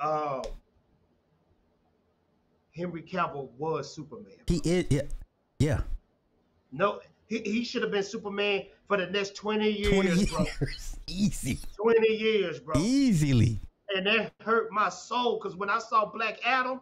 Um, 0.00 0.42
Henry 2.74 3.02
Cavill 3.02 3.50
was 3.58 3.94
Superman. 3.94 4.32
He 4.46 4.56
is, 4.64 4.86
yeah, 4.90 5.02
yeah. 5.58 5.80
No, 6.72 7.00
he, 7.26 7.40
he 7.40 7.64
should 7.64 7.82
have 7.82 7.90
been 7.90 8.02
Superman 8.02 8.62
for 8.88 8.96
the 8.96 9.06
next 9.08 9.36
20 9.36 9.70
years, 9.70 9.92
Twenty 9.92 10.24
bro. 10.26 10.46
years, 10.60 10.96
easy, 11.06 11.58
20 11.76 12.08
years, 12.08 12.60
bro. 12.60 12.74
easily. 12.80 13.60
And 13.94 14.06
that 14.06 14.32
hurt 14.40 14.72
my 14.72 14.88
soul 14.88 15.38
because 15.38 15.54
when 15.56 15.68
I 15.68 15.78
saw 15.78 16.06
Black 16.10 16.38
Adam, 16.46 16.80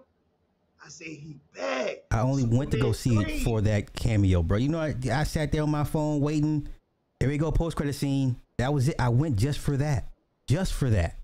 I 0.85 0.89
said 0.89 1.09
he 1.09 1.37
back. 1.55 2.05
I 2.11 2.20
only 2.20 2.45
went 2.45 2.70
to 2.72 2.78
go 2.78 2.93
see 2.93 3.11
Superman 3.11 3.37
it 3.37 3.43
for 3.43 3.61
that 3.62 3.93
cameo, 3.93 4.43
bro. 4.43 4.59
You 4.59 4.68
know, 4.68 4.81
I, 4.81 4.95
I 5.12 5.24
sat 5.24 5.53
there 5.53 5.62
on 5.62 5.70
my 5.70 5.85
phone 5.85 6.20
waiting. 6.20 6.68
Here 7.18 7.28
we 7.28 7.39
go, 7.39 7.53
post 7.53 7.76
credit 7.76 7.95
scene. 7.95 8.37
That 8.57 8.72
was 8.72 8.89
it. 8.89 8.97
I 8.99 9.11
went 9.11 9.37
just 9.37 9.59
for 9.59 9.76
that, 9.76 10.09
just 10.47 10.72
for 10.72 10.91
that. 10.91 11.16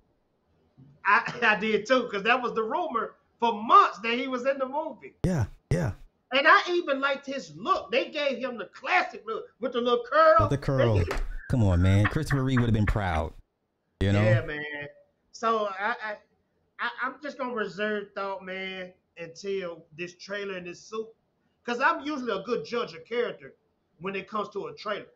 I, 1.04 1.32
I 1.42 1.56
did 1.56 1.86
too 1.86 2.02
because 2.02 2.22
that 2.24 2.42
was 2.42 2.54
the 2.54 2.62
rumor 2.62 3.14
for 3.40 3.62
months 3.62 3.98
that 4.00 4.14
he 4.18 4.28
was 4.28 4.46
in 4.46 4.58
the 4.58 4.68
movie. 4.68 5.14
Yeah, 5.24 5.46
yeah. 5.70 5.92
And 6.32 6.46
I 6.46 6.62
even 6.70 7.00
liked 7.00 7.24
his 7.24 7.54
look. 7.56 7.90
They 7.90 8.08
gave 8.08 8.38
him 8.38 8.58
the 8.58 8.66
classic 8.66 9.24
look 9.26 9.44
with 9.60 9.72
the 9.72 9.80
little 9.80 10.04
curl. 10.10 10.36
With 10.40 10.50
the 10.50 10.58
curl. 10.58 11.02
Come 11.48 11.62
on, 11.62 11.80
man. 11.80 12.06
Christopher 12.06 12.42
Reeve 12.42 12.60
would 12.60 12.66
have 12.66 12.74
been 12.74 12.86
proud. 12.86 13.32
You 14.00 14.12
know. 14.12 14.22
Yeah, 14.22 14.44
man. 14.44 14.64
So 15.32 15.68
I, 15.78 15.94
I, 16.04 16.16
I 16.80 16.90
I'm 17.02 17.14
just 17.22 17.38
gonna 17.38 17.54
reserve 17.54 18.08
thought, 18.14 18.44
man, 18.44 18.92
until 19.18 19.84
this 19.96 20.14
trailer 20.14 20.54
and 20.54 20.66
this 20.66 20.80
suit, 20.80 21.08
because 21.64 21.80
I'm 21.80 22.04
usually 22.04 22.32
a 22.32 22.42
good 22.42 22.64
judge 22.64 22.94
of 22.94 23.04
character 23.04 23.54
when 24.00 24.14
it 24.14 24.28
comes 24.28 24.48
to 24.50 24.66
a 24.66 24.74
trailer. 24.74 25.06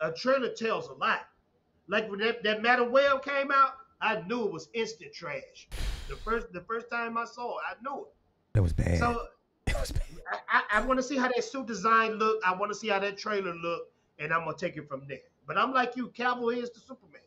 A 0.00 0.10
trailer 0.12 0.48
tells 0.48 0.88
a 0.88 0.94
lot. 0.94 1.20
Like 1.86 2.10
when 2.10 2.20
that, 2.20 2.42
that 2.42 2.62
Madame 2.62 2.90
Web 2.90 3.24
came 3.24 3.50
out, 3.52 3.74
I 4.00 4.22
knew 4.22 4.44
it 4.44 4.52
was 4.52 4.68
instant 4.74 5.12
trash. 5.12 5.68
The 6.08 6.16
first 6.16 6.52
the 6.52 6.60
first 6.62 6.90
time 6.90 7.16
I 7.16 7.24
saw 7.24 7.58
it, 7.58 7.62
I 7.70 7.74
knew 7.82 8.02
it. 8.02 8.08
That 8.54 8.62
was 8.62 8.72
bad. 8.72 8.98
So 8.98 9.28
it 9.66 9.78
was 9.78 9.92
bad. 9.92 10.02
I, 10.30 10.38
I, 10.58 10.78
I 10.78 10.80
want 10.84 10.98
to 10.98 11.02
see 11.02 11.16
how 11.16 11.28
that 11.28 11.44
suit 11.44 11.66
design 11.66 12.14
look. 12.14 12.40
I 12.44 12.54
want 12.54 12.72
to 12.72 12.78
see 12.78 12.88
how 12.88 12.98
that 12.98 13.16
trailer 13.16 13.54
look, 13.54 13.90
and 14.18 14.32
I'm 14.32 14.44
gonna 14.44 14.56
take 14.56 14.76
it 14.76 14.88
from 14.88 15.02
there. 15.08 15.18
But 15.46 15.56
I'm 15.56 15.72
like 15.72 15.96
you, 15.96 16.08
Cowboy 16.08 16.56
is 16.56 16.70
the 16.70 16.80
Superman. 16.80 17.20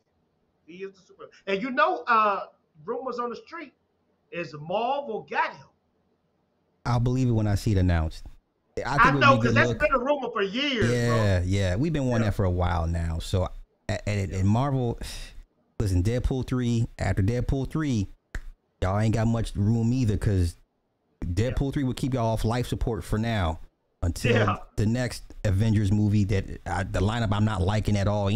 He 0.66 0.84
is 0.84 0.94
the 0.94 1.02
Superman. 1.02 1.32
And 1.48 1.62
you 1.62 1.72
know, 1.72 2.04
uh, 2.08 2.48
rumors 2.84 3.20
on 3.20 3.30
the 3.30 3.36
street 3.36 3.74
is 4.36 4.54
Marvel 4.60 5.26
got 5.30 5.52
him. 5.56 5.66
I'll 6.86 7.00
believe 7.00 7.28
it 7.30 7.32
when 7.32 7.48
I 7.48 7.56
see 7.56 7.72
it 7.72 7.78
announced. 7.78 8.24
I, 8.86 8.98
I, 8.98 9.12
know 9.12 9.38
because 9.38 9.54
good 9.54 9.56
that's 9.56 9.70
look. 9.70 9.80
been 9.80 9.94
a 9.94 10.00
rumor 10.00 10.30
for 10.34 10.42
years, 10.44 10.92
Yeah, 10.92 11.40
bro. 11.40 11.48
yeah. 11.48 11.76
We've 11.78 11.94
been 11.94 12.08
wanting 12.08 12.26
Yeah. 12.26 12.30
that 12.32 12.36
for 12.36 12.44
a 12.46 12.52
while 12.52 12.86
now. 12.88 13.20
So, 13.20 13.48
and, 13.88 14.02
and, 14.06 14.32
and 14.34 14.48
Marvel, 14.50 15.00
listen, 15.80 16.04
Deadpool 16.04 16.46
three. 16.46 16.86
After 17.00 17.24
Deadpool 17.24 17.72
three, 17.72 18.08
y'all 18.82 19.00
ain't 19.00 19.14
got 19.16 19.28
much 19.28 19.56
room 19.56 19.94
either 19.94 20.16
because 20.16 20.58
Deadpool 21.24 21.74
three 21.74 21.86
would 21.86 21.96
keep 21.96 22.14
y'all 22.14 22.28
off 22.34 22.44
life 22.44 22.68
support 22.68 23.04
for 23.06 23.18
now 23.18 23.60
until 24.02 24.34
Yeah. 24.34 24.58
the 24.76 24.86
next 24.86 25.24
Avengers 25.46 25.92
movie 25.94 26.26
that 26.26 26.46
uh, 26.66 26.84
the 26.84 27.00
lineup 27.00 27.30
I'm 27.32 27.46
not 27.46 27.62
liking 27.62 27.96
at 27.96 28.10
all. 28.10 28.30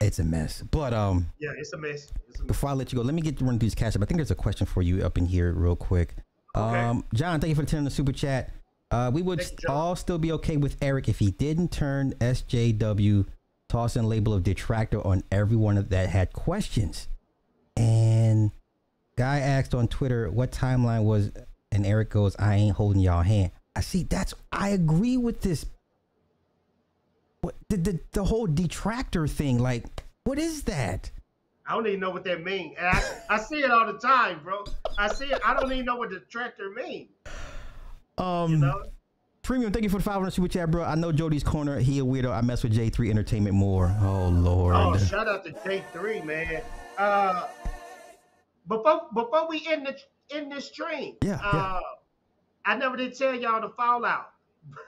It's 0.00 0.18
a 0.18 0.24
mess. 0.24 0.62
But 0.70 0.92
um, 0.92 1.28
Yeah, 1.38 1.50
it's 1.56 1.72
a 1.72 1.78
mess. 1.78 2.12
It's 2.28 2.38
a 2.38 2.42
mess. 2.42 2.46
before 2.46 2.70
I 2.70 2.72
let 2.74 2.92
you 2.92 2.98
go, 2.98 3.02
let 3.04 3.14
me 3.14 3.22
get 3.22 3.38
to 3.38 3.44
run 3.44 3.58
through 3.58 3.68
this 3.68 3.74
catch 3.74 3.96
up. 3.96 4.02
I 4.02 4.06
think 4.06 4.18
there's 4.18 4.30
a 4.30 4.34
question 4.34 4.66
for 4.66 4.82
you 4.82 5.04
up 5.04 5.18
in 5.18 5.26
here 5.26 5.52
real 5.52 5.76
quick. 5.76 6.14
Okay. 6.54 6.78
Um, 6.78 7.04
John, 7.14 7.40
thank 7.40 7.50
you 7.50 7.54
for 7.54 7.62
attending 7.62 7.84
the 7.84 7.90
super 7.90 8.12
chat. 8.12 8.52
Uh, 8.90 9.10
we 9.12 9.20
would 9.20 9.42
all 9.68 9.96
still 9.96 10.18
be 10.18 10.32
okay 10.32 10.56
with 10.56 10.76
Eric 10.80 11.08
if 11.08 11.18
he 11.18 11.30
didn't 11.30 11.72
turn 11.72 12.12
SJW 12.14 13.26
toss 13.68 13.96
and 13.96 14.08
label 14.08 14.32
of 14.32 14.44
detractor 14.44 15.04
on 15.04 15.24
everyone 15.32 15.84
that 15.88 16.08
had 16.08 16.32
questions. 16.32 17.08
And 17.76 18.52
guy 19.16 19.40
asked 19.40 19.74
on 19.74 19.88
Twitter 19.88 20.30
what 20.30 20.52
timeline 20.52 21.02
was, 21.02 21.32
and 21.72 21.84
Eric 21.84 22.10
goes, 22.10 22.36
"I 22.38 22.54
ain't 22.54 22.76
holding 22.76 23.02
y'all 23.02 23.22
hand." 23.22 23.50
I 23.74 23.80
see. 23.80 24.04
That's 24.04 24.34
I 24.52 24.70
agree 24.70 25.16
with 25.16 25.42
this. 25.42 25.66
What 27.46 27.54
the 27.68 27.76
the, 27.76 28.00
the 28.10 28.24
whole 28.24 28.48
detractor 28.48 29.28
thing? 29.28 29.60
Like, 29.60 29.84
what 30.24 30.36
is 30.36 30.64
that? 30.64 31.12
I 31.64 31.74
don't 31.74 31.86
even 31.86 32.00
know 32.00 32.10
what 32.10 32.24
that 32.24 32.42
means. 32.42 32.74
And 32.76 32.88
I, 32.88 33.02
I 33.30 33.38
see 33.38 33.58
it 33.60 33.70
all 33.70 33.86
the 33.86 34.00
time, 34.00 34.40
bro. 34.42 34.64
I 34.98 35.06
see 35.06 35.26
it. 35.26 35.40
I 35.44 35.54
don't 35.54 35.70
even 35.72 35.84
know 35.84 35.94
what 35.94 36.10
detractor 36.10 36.70
means. 36.70 37.08
Um, 38.18 38.50
You 38.50 38.56
know? 38.56 38.82
Premium, 39.42 39.70
thank 39.72 39.84
you 39.84 39.88
for 39.88 39.98
the 39.98 40.02
500 40.02 40.32
super 40.32 40.48
chat, 40.48 40.72
bro. 40.72 40.82
I 40.82 40.96
know 40.96 41.12
Jody's 41.12 41.44
corner. 41.44 41.78
He 41.78 42.00
a 42.00 42.04
weirdo. 42.04 42.32
I 42.36 42.40
mess 42.40 42.64
with 42.64 42.74
J3 42.76 43.10
Entertainment 43.10 43.54
more. 43.54 43.94
Oh 44.00 44.26
Lord. 44.26 44.74
Oh, 44.74 44.98
shout 44.98 45.28
out 45.28 45.44
to 45.44 45.52
J3, 45.52 46.24
man. 46.24 46.62
Uh, 46.98 47.46
before 48.66 49.02
before 49.14 49.48
we 49.48 49.64
end 49.70 49.86
the 49.86 49.96
end 50.36 50.50
this 50.50 50.66
stream, 50.66 51.14
Yeah, 51.22 51.38
uh, 51.44 51.50
yeah. 51.52 51.80
I 52.64 52.76
never 52.76 52.96
did 52.96 53.16
tell 53.16 53.36
y'all 53.36 53.60
the 53.60 53.70
fallout. 53.76 54.32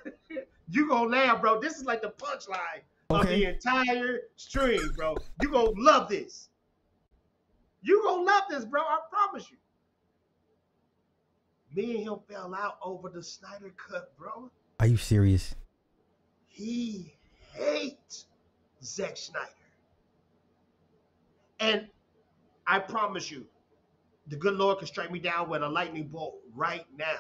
you 0.71 0.89
gonna 0.89 1.11
laugh, 1.11 1.41
bro. 1.41 1.61
This 1.61 1.77
is 1.77 1.85
like 1.85 2.03
the 2.03 2.11
punchline 2.11 2.83
of 3.11 3.27
the 3.27 3.45
entire 3.49 4.21
stream, 4.37 4.93
bro. 4.97 5.17
You 5.43 5.51
gonna 5.51 5.71
love 5.77 6.09
this. 6.09 6.49
You 7.83 8.03
gonna 8.05 8.23
love 8.23 8.43
this, 8.51 8.65
bro. 8.65 8.83
I 8.83 8.99
promise 9.11 9.51
you. 9.51 9.57
Me 11.75 11.97
and 11.97 12.05
him 12.05 12.19
fell 12.29 12.55
out 12.55 12.79
over 12.83 13.09
the 13.09 13.23
Snyder 13.23 13.73
cut, 13.77 14.17
bro. 14.19 14.51
Are 14.81 14.87
you 14.87 14.97
serious? 14.97 15.55
He 16.47 17.15
hates 17.53 18.27
Zack 18.83 19.17
Snyder. 19.17 19.47
And 21.61 21.89
I 22.67 22.79
promise 22.79 23.31
you, 23.31 23.47
the 24.29 24.37
good 24.37 24.55
Lord 24.55 24.79
can 24.79 24.87
strike 24.87 25.11
me 25.11 25.19
down 25.19 25.49
with 25.49 25.63
a 25.63 25.69
lightning 25.69 26.09
bolt 26.09 26.37
right 26.55 26.85
now. 26.97 27.19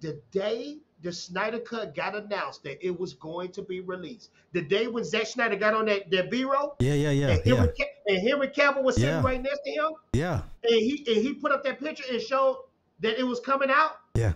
The 0.00 0.20
day 0.32 0.78
the 1.02 1.12
Snyder 1.12 1.58
Cut 1.58 1.94
got 1.94 2.14
announced 2.14 2.62
that 2.64 2.84
it 2.84 2.98
was 2.98 3.14
going 3.14 3.52
to 3.52 3.62
be 3.62 3.80
released, 3.80 4.30
the 4.52 4.60
day 4.62 4.86
when 4.86 5.02
Zack 5.04 5.26
Snyder 5.26 5.56
got 5.56 5.72
on 5.74 5.86
that, 5.86 6.10
that 6.10 6.30
B-roll, 6.30 6.76
Yeah, 6.78 6.94
yeah, 6.94 7.10
yeah, 7.10 7.28
and, 7.28 7.42
yeah, 7.46 7.54
Henry, 7.54 7.72
Ca- 7.78 7.84
and 8.06 8.28
Henry 8.28 8.48
Cavill 8.48 8.82
was 8.82 8.96
sitting 8.96 9.10
Yeah. 9.10 9.22
right 9.22 9.42
next 9.42 9.60
to 9.64 9.70
him, 9.70 9.92
yeah, 10.12 10.42
and 10.62 10.74
he 10.74 11.04
and 11.08 11.16
he 11.24 11.34
put 11.34 11.52
up 11.52 11.64
that 11.64 11.80
picture 11.80 12.04
and 12.10 12.20
showed 12.20 12.64
that 13.00 13.18
it 13.18 13.24
was 13.24 13.40
coming 13.40 13.70
out. 13.70 13.96
yeah. 14.14 14.32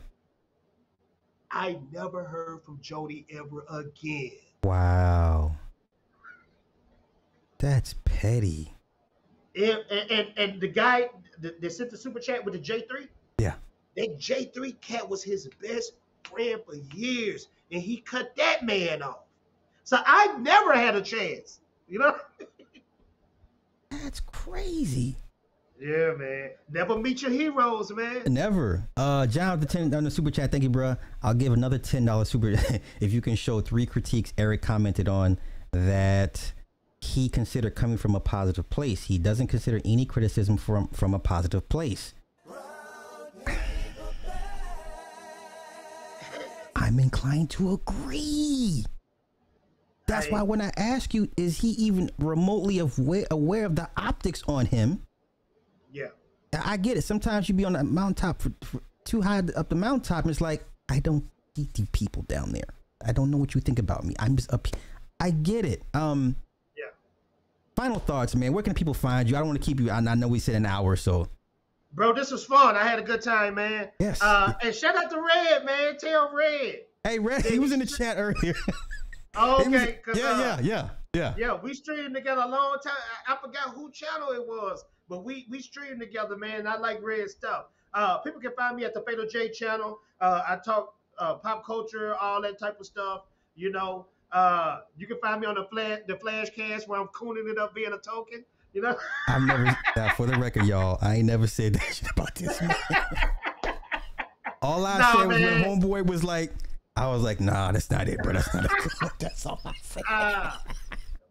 I 1.50 1.78
never 1.92 2.24
heard 2.24 2.64
from 2.64 2.80
Jody 2.80 3.24
ever 3.30 3.64
again. 3.70 4.32
Wow. 4.64 5.54
That's 7.58 7.94
petty. 8.04 8.74
And 9.54 9.84
and, 9.88 10.10
and, 10.10 10.28
and 10.36 10.60
the 10.60 10.66
guy 10.66 11.10
that, 11.40 11.60
that 11.60 11.70
sent 11.72 11.90
the 11.90 11.96
super 11.96 12.18
chat 12.18 12.44
with 12.44 12.54
the 12.54 12.60
J3, 12.60 13.06
Yeah. 13.38 13.54
that 13.96 14.18
J3 14.18 14.80
cat 14.80 15.08
was 15.08 15.22
his 15.22 15.48
best 15.62 15.92
friend 16.24 16.60
for 16.66 16.74
years, 16.96 17.48
and 17.70 17.82
he 17.82 17.98
cut 17.98 18.34
that 18.36 18.64
man 18.64 19.02
off. 19.02 19.24
So 19.84 19.98
I 20.04 20.36
never 20.38 20.74
had 20.74 20.96
a 20.96 21.02
chance. 21.02 21.60
You 21.88 21.98
know? 22.00 22.16
That's 23.90 24.20
crazy. 24.20 25.16
Yeah, 25.80 26.12
man. 26.16 26.50
Never 26.70 26.96
meet 26.96 27.20
your 27.20 27.30
heroes, 27.30 27.92
man. 27.92 28.22
Never. 28.26 28.88
Uh, 28.96 29.26
John 29.26 29.60
the 29.60 29.66
ten 29.66 29.92
on 29.92 30.04
the 30.04 30.10
super 30.10 30.30
chat. 30.30 30.50
Thank 30.50 30.62
you, 30.62 30.70
bro. 30.70 30.96
I'll 31.22 31.34
give 31.34 31.52
another 31.52 31.78
ten 31.78 32.04
dollars 32.04 32.28
super 32.28 32.54
if 33.00 33.12
you 33.12 33.20
can 33.20 33.34
show 33.34 33.60
three 33.60 33.84
critiques 33.84 34.32
Eric 34.38 34.62
commented 34.62 35.08
on 35.08 35.38
that 35.72 36.52
he 37.00 37.28
considered 37.28 37.74
coming 37.74 37.98
from 37.98 38.14
a 38.14 38.20
positive 38.20 38.70
place. 38.70 39.04
He 39.04 39.18
doesn't 39.18 39.48
consider 39.48 39.80
any 39.84 40.06
criticism 40.06 40.56
from 40.56 40.88
from 40.88 41.12
a 41.12 41.18
positive 41.18 41.68
place. 41.68 42.14
I'm 46.84 47.00
inclined 47.00 47.48
to 47.52 47.72
agree. 47.72 48.84
That's 50.06 50.30
why 50.30 50.42
when 50.42 50.60
I 50.60 50.70
ask 50.76 51.14
you, 51.14 51.30
is 51.34 51.58
he 51.58 51.70
even 51.70 52.10
remotely 52.18 52.78
aware, 52.78 53.24
aware 53.30 53.64
of 53.64 53.74
the 53.74 53.88
optics 53.96 54.42
on 54.46 54.66
him? 54.66 55.00
Yeah. 55.90 56.08
I 56.52 56.76
get 56.76 56.98
it. 56.98 57.02
Sometimes 57.02 57.48
you 57.48 57.54
be 57.54 57.64
on 57.64 57.72
the 57.72 57.82
mountaintop 57.82 58.42
for, 58.42 58.52
for 58.62 58.82
too 59.04 59.22
high 59.22 59.42
up 59.56 59.70
the 59.70 59.74
mountaintop, 59.74 60.24
and 60.24 60.30
it's 60.30 60.42
like 60.42 60.62
I 60.90 61.00
don't 61.00 61.24
see 61.56 61.66
the 61.72 61.86
people 61.92 62.22
down 62.24 62.52
there. 62.52 62.68
I 63.02 63.12
don't 63.12 63.30
know 63.30 63.38
what 63.38 63.54
you 63.54 63.62
think 63.62 63.78
about 63.78 64.04
me. 64.04 64.14
I'm 64.18 64.36
just 64.36 64.52
up. 64.52 64.66
Here. 64.66 64.78
I 65.18 65.30
get 65.30 65.64
it. 65.64 65.82
Um. 65.94 66.36
Yeah. 66.76 66.84
Final 67.76 67.98
thoughts, 67.98 68.34
man. 68.34 68.52
Where 68.52 68.62
can 68.62 68.74
people 68.74 68.94
find 68.94 69.28
you? 69.28 69.36
I 69.36 69.38
don't 69.38 69.48
want 69.48 69.58
to 69.58 69.64
keep 69.64 69.80
you. 69.80 69.90
I, 69.90 69.96
I 69.96 70.14
know 70.14 70.28
we 70.28 70.38
said 70.38 70.54
an 70.54 70.66
hour 70.66 70.96
so. 70.96 71.28
Bro, 71.94 72.14
this 72.14 72.32
was 72.32 72.44
fun. 72.44 72.74
I 72.76 72.82
had 72.84 72.98
a 72.98 73.02
good 73.02 73.22
time, 73.22 73.54
man. 73.54 73.88
Yes. 74.00 74.20
Uh, 74.20 74.52
and 74.62 74.74
shout 74.74 74.96
out 74.96 75.10
to 75.10 75.20
Red, 75.22 75.64
man. 75.64 75.96
Tell 75.96 76.32
Red. 76.34 76.80
Hey, 77.04 77.18
Red, 77.20 77.44
he 77.44 77.58
was 77.58 77.70
in 77.70 77.78
the 77.78 77.86
chat 77.86 78.16
earlier. 78.18 78.54
Oh, 79.36 79.62
He 79.62 79.68
was- 79.68 79.82
yeah, 80.16 80.24
uh, 80.24 80.38
yeah, 80.38 80.60
yeah, 80.60 80.88
yeah. 81.14 81.34
Yeah, 81.38 81.58
we 81.62 81.72
streamed 81.72 82.14
together 82.14 82.42
a 82.44 82.48
long 82.48 82.78
time. 82.84 82.94
I, 83.28 83.34
I 83.34 83.36
forgot 83.40 83.74
who 83.74 83.92
channel 83.92 84.30
it 84.32 84.44
was, 84.44 84.84
but 85.08 85.24
we 85.24 85.46
we 85.48 85.60
streamed 85.60 86.00
together, 86.00 86.36
man. 86.36 86.66
I 86.66 86.76
like 86.76 87.00
red 87.02 87.30
stuff. 87.30 87.66
Uh, 87.92 88.18
people 88.18 88.40
can 88.40 88.52
find 88.56 88.76
me 88.76 88.84
at 88.84 88.92
the 88.94 89.02
Fatal 89.06 89.26
Jay 89.26 89.48
channel. 89.50 90.00
Uh, 90.20 90.42
I 90.48 90.56
talk 90.64 90.94
uh, 91.18 91.34
pop 91.34 91.64
culture, 91.64 92.16
all 92.16 92.42
that 92.42 92.58
type 92.58 92.80
of 92.80 92.86
stuff. 92.86 93.22
You 93.54 93.70
know, 93.70 94.06
uh, 94.32 94.80
you 94.96 95.06
can 95.06 95.18
find 95.20 95.40
me 95.40 95.46
on 95.46 95.54
the 95.54 95.66
flash 95.70 96.00
the 96.08 96.16
Flash 96.16 96.50
Cast 96.50 96.88
where 96.88 97.00
I'm 97.00 97.08
cooning 97.08 97.48
it 97.48 97.58
up 97.58 97.72
being 97.74 97.92
a 97.92 97.98
token. 97.98 98.44
You 98.74 98.82
know, 98.82 98.96
I've 99.28 99.42
never. 99.42 99.78
uh, 99.96 100.10
for 100.14 100.26
the 100.26 100.36
record, 100.36 100.66
y'all, 100.66 100.98
I 101.00 101.14
ain't 101.16 101.26
never 101.26 101.46
said 101.46 101.74
that 101.74 101.82
shit 101.94 102.10
about 102.10 102.34
this 102.34 102.60
man. 102.60 102.74
all 104.62 104.84
I 104.84 104.98
Nah, 104.98 105.12
said 105.12 105.28
was 105.28 105.40
when 105.40 105.62
homeboy 105.62 106.06
was 106.06 106.24
like, 106.24 106.52
I 106.96 107.06
was 107.08 107.22
like, 107.22 107.40
nah, 107.40 107.72
that's 107.72 107.90
not 107.90 108.08
it, 108.08 108.18
bro. 108.22 108.32
That's 108.32 108.52
not 108.52 108.64
it. 108.64 108.70
that's 109.20 109.46
all 109.46 109.60
I 109.64 109.72
said. 109.82 110.02
uh, 110.10 110.58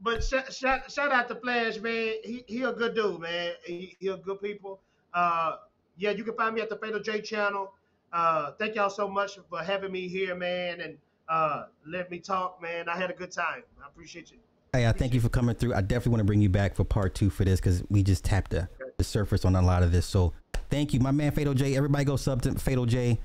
but 0.01 0.23
shout, 0.23 0.53
shout 0.53 0.91
shout 0.91 1.11
out 1.11 1.27
to 1.29 1.35
Flash, 1.35 1.77
man. 1.79 2.13
He 2.23 2.43
he 2.47 2.63
a 2.63 2.71
good 2.73 2.95
dude, 2.95 3.19
man. 3.21 3.53
He, 3.65 3.95
he 3.99 4.07
a 4.07 4.17
good 4.17 4.41
people. 4.41 4.79
Uh, 5.13 5.57
yeah, 5.97 6.11
you 6.11 6.23
can 6.23 6.35
find 6.35 6.55
me 6.55 6.61
at 6.61 6.69
the 6.69 6.77
Fatal 6.77 6.99
Jay 7.01 7.21
channel. 7.21 7.73
Uh, 8.11 8.51
thank 8.59 8.75
y'all 8.75 8.89
so 8.89 9.07
much 9.07 9.37
for 9.49 9.59
having 9.59 9.91
me 9.91 10.07
here, 10.07 10.35
man, 10.35 10.81
and 10.81 10.97
uh, 11.29 11.65
let 11.85 12.09
me 12.11 12.19
talk, 12.19 12.61
man. 12.61 12.87
I 12.87 12.95
had 12.95 13.09
a 13.09 13.13
good 13.13 13.31
time. 13.31 13.63
I 13.83 13.87
appreciate 13.87 14.31
you. 14.31 14.37
Hey, 14.73 14.87
I 14.87 14.91
thank 14.91 15.13
you 15.13 15.21
for 15.21 15.29
coming 15.29 15.53
through. 15.53 15.75
I 15.75 15.81
definitely 15.81 16.13
want 16.13 16.21
to 16.21 16.25
bring 16.25 16.41
you 16.41 16.49
back 16.49 16.75
for 16.75 16.83
part 16.83 17.13
two 17.13 17.29
for 17.29 17.45
this 17.45 17.59
because 17.59 17.83
we 17.89 18.01
just 18.01 18.25
tapped 18.25 18.49
the, 18.51 18.67
the 18.97 19.03
surface 19.03 19.45
on 19.45 19.55
a 19.55 19.61
lot 19.61 19.83
of 19.83 19.91
this. 19.91 20.07
So 20.07 20.33
thank 20.71 20.95
you, 20.95 20.99
my 20.99 21.11
man 21.11 21.31
Fatal 21.31 21.53
Jay. 21.53 21.77
Everybody 21.77 22.05
go 22.05 22.15
sub 22.15 22.41
to 22.41 22.55
Fatal 22.55 22.87
Jay. 22.87 23.19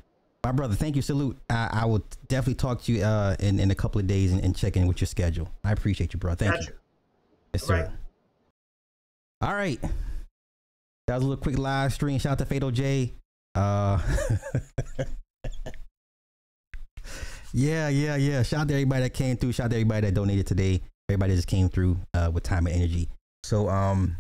My 0.45 0.53
brother, 0.53 0.75
thank 0.75 0.95
you. 0.95 1.01
Salute. 1.01 1.39
I, 1.49 1.71
I 1.73 1.85
will 1.87 2.05
definitely 2.29 2.57
talk 2.57 2.83
to 2.83 2.93
you 2.93 3.03
uh, 3.03 3.35
in, 3.41 3.59
in 3.59 3.71
a 3.71 3.75
couple 3.75 3.99
of 3.99 4.07
days 4.07 4.31
and, 4.33 4.45
and 4.45 4.55
check 4.55 4.77
in 4.77 4.87
with 4.87 5.01
your 5.01 5.07
schedule. 5.07 5.51
I 5.65 5.73
appreciate 5.73 6.13
you, 6.13 6.19
bro. 6.19 6.35
Thank 6.35 6.53
Got 6.53 6.61
you. 6.61 6.69
you. 6.69 6.75
Yes, 7.55 7.65
sir. 7.65 7.75
right. 7.75 7.91
All 9.41 9.55
right. 9.55 9.81
That 11.07 11.15
was 11.15 11.25
a 11.25 11.27
little 11.27 11.43
quick 11.43 11.59
live 11.59 11.95
stream. 11.95 12.19
Shout 12.19 12.33
out 12.33 12.39
to 12.41 12.45
Fatal 12.45 12.71
Jay. 12.71 13.15
Uh, 13.55 13.99
yeah, 17.55 17.89
yeah, 17.89 18.17
yeah. 18.17 18.43
Shout 18.43 18.61
out 18.61 18.69
to 18.69 18.75
everybody 18.75 19.05
that 19.05 19.15
came 19.15 19.39
through. 19.39 19.53
Shout 19.53 19.65
out 19.65 19.71
to 19.71 19.77
everybody 19.77 20.07
that 20.07 20.15
donated 20.15 20.47
today. 20.47 20.83
Everybody 21.09 21.35
just 21.35 21.49
came 21.49 21.69
through 21.69 21.99
uh, 22.13 22.31
with 22.33 22.43
time 22.43 22.67
and 22.67 22.77
energy. 22.77 23.09
So, 23.43 23.69
um, 23.69 24.17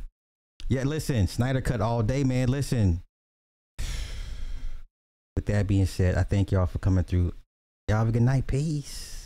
yeah, 0.69 0.85
listen, 0.85 1.27
Snyder 1.27 1.61
cut 1.61 1.81
all 1.81 2.03
day, 2.03 2.25
man. 2.25 2.49
Listen. 2.49 3.03
With 5.37 5.47
that 5.47 5.67
being 5.67 5.87
said, 5.87 6.17
I 6.17 6.23
thank 6.23 6.51
y'all 6.51 6.67
for 6.67 6.79
coming 6.79 7.05
through. 7.05 7.33
Y'all 7.89 7.99
have 7.99 8.09
a 8.09 8.13
good 8.13 8.23
night. 8.23 8.47
Peace. 8.47 9.18